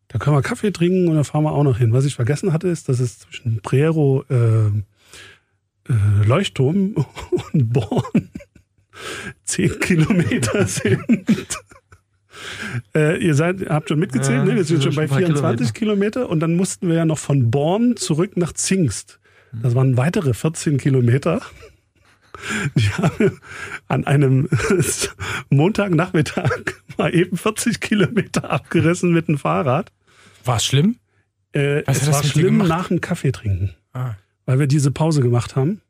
Da 0.09 0.19
können 0.19 0.35
wir 0.35 0.43
Kaffee 0.43 0.73
trinken 0.73 1.07
und 1.07 1.15
da 1.15 1.23
fahren 1.23 1.45
wir 1.45 1.53
auch 1.53 1.63
noch 1.63 1.79
hin. 1.79 1.93
Was 1.93 2.05
ich 2.05 2.17
vergessen 2.17 2.53
hatte, 2.53 2.67
ist, 2.67 2.89
dass 2.89 2.99
es 2.99 3.21
zwischen 3.21 3.61
Prero 3.63 4.25
äh, 4.31 4.67
äh, 4.67 6.27
Leuchtturm 6.27 6.97
und 7.53 7.73
Born 7.73 8.31
zehn 9.45 9.79
Kilometer 9.79 10.67
sind. 10.67 11.57
Äh, 12.95 13.19
ihr 13.25 13.35
seid, 13.35 13.69
habt 13.69 13.89
schon 13.89 13.99
mitgezählt, 13.99 14.39
ja, 14.39 14.45
ne? 14.45 14.57
Wir 14.57 14.65
sind 14.65 14.83
schon 14.83 14.95
bei 14.95 15.09
24 15.09 15.73
Kilometer. 15.73 16.21
Kilometer. 16.21 16.29
und 16.29 16.41
dann 16.41 16.55
mussten 16.55 16.89
wir 16.89 16.97
ja 16.97 17.05
noch 17.05 17.19
von 17.19 17.51
Born 17.51 17.97
zurück 17.97 18.37
nach 18.37 18.53
Zingst. 18.53 19.21
Das 19.63 19.75
waren 19.75 19.97
weitere 19.97 20.35
14 20.35 20.79
Kilometer. 20.79 21.41
Die 22.75 22.89
haben 22.91 23.41
an 23.87 24.07
einem 24.07 24.49
Montagnachmittag 25.51 26.51
mal 26.99 27.15
eben 27.15 27.37
40 27.37 27.81
Kilometer 27.81 28.51
abgerissen 28.51 29.13
mit 29.13 29.29
dem 29.29 29.39
Fahrrad. 29.39 29.93
War 30.45 30.57
es 30.57 30.65
schlimm? 30.65 30.97
Äh, 31.53 31.85
es 31.87 32.11
war 32.11 32.23
schlimm 32.25 32.59
nach 32.59 32.89
dem 32.89 33.01
Kaffee 33.01 33.31
trinken. 33.31 33.75
Ah. 33.93 34.15
Weil 34.47 34.59
wir 34.59 34.67
diese 34.67 34.91
Pause 34.91 35.23
gemacht 35.23 35.55
haben. 35.57 35.81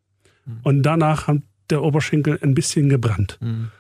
Mhm. 0.45 0.59
Und 0.63 0.83
danach 0.83 1.27
hat 1.27 1.39
der 1.71 1.83
Oberschenkel 1.83 2.39
ein 2.43 2.55
bisschen 2.55 2.89
gebrannt. 2.89 3.39
Mhm. 3.41 3.71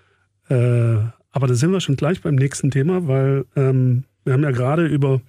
Äh, 0.48 0.96
aber 1.34 1.48
da 1.48 1.54
sind 1.54 1.72
wir 1.72 1.80
schon 1.80 1.96
gleich 1.96 2.22
beim 2.22 2.36
nächsten 2.36 2.70
Thema, 2.70 3.08
weil 3.08 3.44
ähm, 3.56 4.04
wir 4.22 4.34
haben 4.34 4.44
ja 4.44 4.52
gerade 4.52 4.86
über 4.86 5.20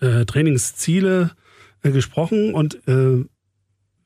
äh, 0.00 0.24
Trainingsziele 0.24 1.32
äh, 1.82 1.90
gesprochen 1.90 2.54
und 2.54 2.86
äh, 2.86 3.24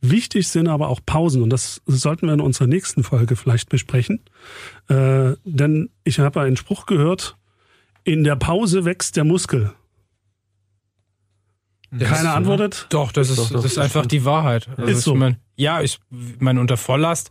wichtig 0.00 0.48
sind 0.48 0.66
aber 0.66 0.88
auch 0.88 1.00
Pausen 1.04 1.42
und 1.42 1.50
das 1.50 1.82
sollten 1.84 2.26
wir 2.26 2.32
in 2.32 2.40
unserer 2.40 2.68
nächsten 2.68 3.04
Folge 3.04 3.36
vielleicht 3.36 3.68
besprechen. 3.68 4.24
Äh, 4.88 5.34
denn 5.44 5.90
ich 6.04 6.20
habe 6.20 6.40
einen 6.40 6.56
Spruch 6.56 6.86
gehört, 6.86 7.36
in 8.04 8.24
der 8.24 8.36
Pause 8.36 8.86
wächst 8.86 9.16
der 9.16 9.24
Muskel. 9.24 9.74
Das 11.90 12.08
Keiner 12.08 12.34
antwortet? 12.34 12.86
Doch, 12.88 13.12
das 13.12 13.28
ist, 13.28 13.38
doch, 13.38 13.50
doch, 13.50 13.62
das 13.62 13.72
ist 13.72 13.78
einfach 13.78 14.06
die 14.06 14.24
Wahrheit. 14.24 14.68
Also 14.78 14.90
ist 14.90 15.02
so. 15.02 15.12
Ich 15.12 15.18
mein, 15.18 15.36
ja, 15.54 15.82
ich 15.82 16.00
meine, 16.38 16.60
unter 16.62 16.78
Volllast 16.78 17.28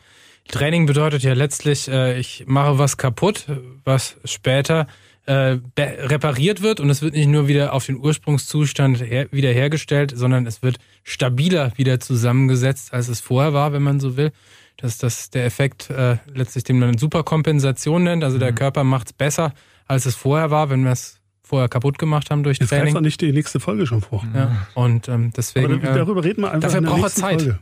Training 0.48 0.86
bedeutet 0.86 1.24
ja 1.24 1.34
letztlich, 1.34 1.88
äh, 1.88 2.20
ich 2.20 2.46
mache 2.48 2.78
was 2.78 2.98
kaputt, 2.98 3.46
was 3.84 4.18
später 4.26 4.88
äh, 5.26 5.58
repariert 5.78 6.62
wird 6.62 6.80
und 6.80 6.90
es 6.90 7.02
wird 7.02 7.14
nicht 7.14 7.28
nur 7.28 7.48
wieder 7.48 7.74
auf 7.74 7.86
den 7.86 7.98
Ursprungszustand 7.98 9.02
her 9.02 9.28
wiederhergestellt, 9.32 10.14
sondern 10.16 10.46
es 10.46 10.64
wird 10.64 10.78
stabiler 11.04 11.74
wieder 11.76 12.00
zusammengesetzt, 12.00 12.94
als 12.94 13.10
es 13.10 13.20
vorher 13.20 13.54
war, 13.54 13.74
wenn 13.74 13.84
man 13.84 14.00
so 14.00 14.16
will. 14.16 14.32
Das 14.78 14.92
ist 14.92 15.04
das 15.04 15.30
der 15.30 15.46
Effekt 15.46 15.90
äh, 15.90 16.18
letztlich, 16.34 16.64
den 16.64 16.80
man 16.80 16.98
Superkompensation 16.98 18.04
nennt. 18.04 18.24
Also 18.24 18.38
mhm. 18.38 18.42
der 18.42 18.54
Körper 18.54 18.84
macht 18.84 19.08
es 19.08 19.14
besser, 19.14 19.54
als 19.86 20.06
es 20.06 20.16
vorher 20.16 20.50
war, 20.50 20.70
wenn 20.70 20.84
wir 20.84 20.92
es 20.92 21.20
vorher 21.44 21.68
kaputt 21.68 21.98
gemacht 21.98 22.30
haben 22.30 22.44
durch 22.44 22.60
Jetzt 22.60 22.70
Training. 22.70 22.94
Jetzt 22.94 23.02
nicht 23.02 23.22
die 23.22 23.32
nächste 23.32 23.60
Folge 23.60 23.88
schon 23.88 24.02
vor. 24.02 24.24
Ja, 24.34 24.68
und 24.76 25.08
ähm, 25.08 25.32
deswegen. 25.36 25.86
Aber 25.86 25.98
darüber 25.98 26.24
reden 26.24 26.42
wir 26.42 26.52
einfach 26.52 26.72
dafür 26.72 26.88
braucht 26.88 27.04
er 27.04 27.10
Zeit. 27.10 27.42
Folge. 27.42 27.60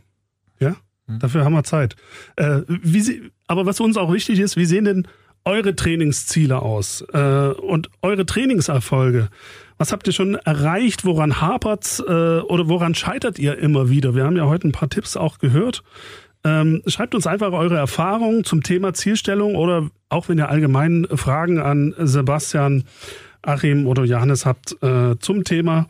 Ja, 0.60 0.76
mhm. 1.08 1.20
dafür 1.20 1.46
haben 1.46 1.54
wir 1.54 1.64
Zeit. 1.64 1.96
Äh, 2.36 2.62
wie 2.68 3.02
sie, 3.02 3.32
aber 3.48 3.66
was 3.66 3.80
uns 3.80 3.98
auch 3.98 4.12
wichtig 4.12 4.40
ist, 4.40 4.58
wie 4.58 4.66
sehen 4.66 4.86
denn 4.86 5.08
eure 5.46 5.76
Trainingsziele 5.76 6.62
aus 6.62 7.04
äh, 7.14 7.50
und 7.50 7.90
eure 8.02 8.26
Trainingserfolge? 8.26 9.30
Was 9.78 9.92
habt 9.92 10.08
ihr 10.08 10.14
schon 10.14 10.36
erreicht? 10.36 11.04
Woran 11.06 11.42
hapert's 11.42 12.00
äh, 12.00 12.04
oder 12.04 12.70
woran 12.70 12.96
scheitert 12.96 13.38
ihr 13.40 13.58
immer 13.58 13.90
wieder? 13.90 14.16
Wir 14.16 14.24
haben 14.24 14.38
ja 14.38 14.46
heute 14.46 14.66
ein 14.68 14.72
paar 14.72 14.90
Tipps 14.90 15.18
auch 15.18 15.38
gehört. 15.38 15.84
Ähm, 16.44 16.82
schreibt 16.88 17.14
uns 17.16 17.28
einfach 17.28 17.52
eure 17.52 17.78
Erfahrungen 17.78 18.44
zum 18.44 18.64
Thema 18.64 18.94
Zielstellung 18.94 19.56
oder 19.56 19.90
auch 20.10 20.28
wenn 20.30 20.38
ihr 20.38 20.50
allgemein 20.50 21.08
Fragen 21.12 21.60
an 21.60 21.94
Sebastian, 21.98 22.84
Achim 23.42 23.88
oder 23.88 24.06
Johannes 24.06 24.46
habt 24.46 24.78
äh, 24.82 25.18
zum 25.20 25.44
Thema 25.44 25.88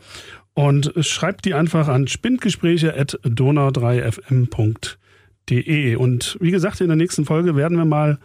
und 0.54 0.92
schreibt 1.00 1.44
die 1.44 1.54
einfach 1.54 1.86
an 1.88 2.08
spindgespräche.donau3fm.de. 2.08 4.96
Und 5.50 6.36
wie 6.40 6.50
gesagt, 6.50 6.80
in 6.80 6.88
der 6.88 6.96
nächsten 6.96 7.24
Folge 7.24 7.54
werden 7.56 7.78
wir 7.78 7.84
mal 7.84 8.18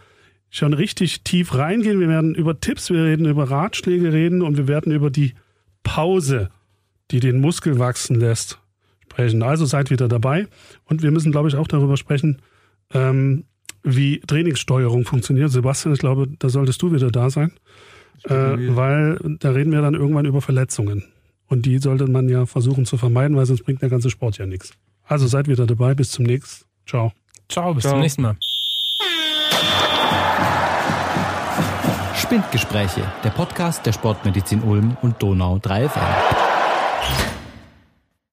schon 0.50 0.74
richtig 0.74 1.22
tief 1.22 1.54
reingehen. 1.54 2.00
Wir 2.00 2.08
werden 2.08 2.34
über 2.34 2.60
Tipps, 2.60 2.90
wir 2.90 3.04
reden 3.04 3.26
über 3.26 3.50
Ratschläge 3.50 4.12
reden 4.12 4.42
und 4.42 4.56
wir 4.56 4.68
werden 4.68 4.92
über 4.92 5.10
die 5.10 5.34
Pause, 5.82 6.50
die 7.10 7.20
den 7.20 7.40
Muskel 7.40 7.78
wachsen 7.78 8.16
lässt, 8.16 8.58
sprechen. 9.02 9.42
Also 9.42 9.64
seid 9.64 9.90
wieder 9.90 10.08
dabei. 10.08 10.46
Und 10.84 11.02
wir 11.02 11.10
müssen, 11.10 11.32
glaube 11.32 11.48
ich, 11.48 11.56
auch 11.56 11.68
darüber 11.68 11.96
sprechen, 11.96 12.42
ähm, 12.92 13.44
wie 13.82 14.20
Trainingssteuerung 14.20 15.04
funktioniert. 15.04 15.50
Sebastian, 15.50 15.94
ich 15.94 16.00
glaube, 16.00 16.28
da 16.38 16.48
solltest 16.48 16.82
du 16.82 16.92
wieder 16.92 17.10
da 17.10 17.30
sein, 17.30 17.52
äh, 18.24 18.30
weil 18.32 19.18
da 19.40 19.50
reden 19.50 19.72
wir 19.72 19.80
dann 19.80 19.94
irgendwann 19.94 20.26
über 20.26 20.40
Verletzungen. 20.40 21.04
Und 21.46 21.66
die 21.66 21.78
sollte 21.78 22.06
man 22.06 22.28
ja 22.28 22.46
versuchen 22.46 22.86
zu 22.86 22.96
vermeiden, 22.96 23.36
weil 23.36 23.46
sonst 23.46 23.64
bringt 23.64 23.82
der 23.82 23.90
ganze 23.90 24.10
Sport 24.10 24.38
ja 24.38 24.46
nichts. 24.46 24.72
Also 25.02 25.26
seid 25.26 25.48
wieder 25.48 25.66
dabei. 25.66 25.94
Bis 25.94 26.10
zum 26.10 26.24
nächsten. 26.24 26.71
Ciao. 26.86 27.12
Ciao, 27.48 27.74
bis 27.74 27.82
Ciao. 27.82 27.94
zum 27.94 28.00
nächsten 28.00 28.22
Mal. 28.22 28.36
Spindgespräche, 32.14 33.02
der 33.24 33.30
Podcast 33.30 33.84
der 33.84 33.92
Sportmedizin 33.92 34.62
Ulm 34.62 34.96
und 35.02 35.22
Donau 35.22 35.58
3 35.58 35.88
FM. 35.88 36.02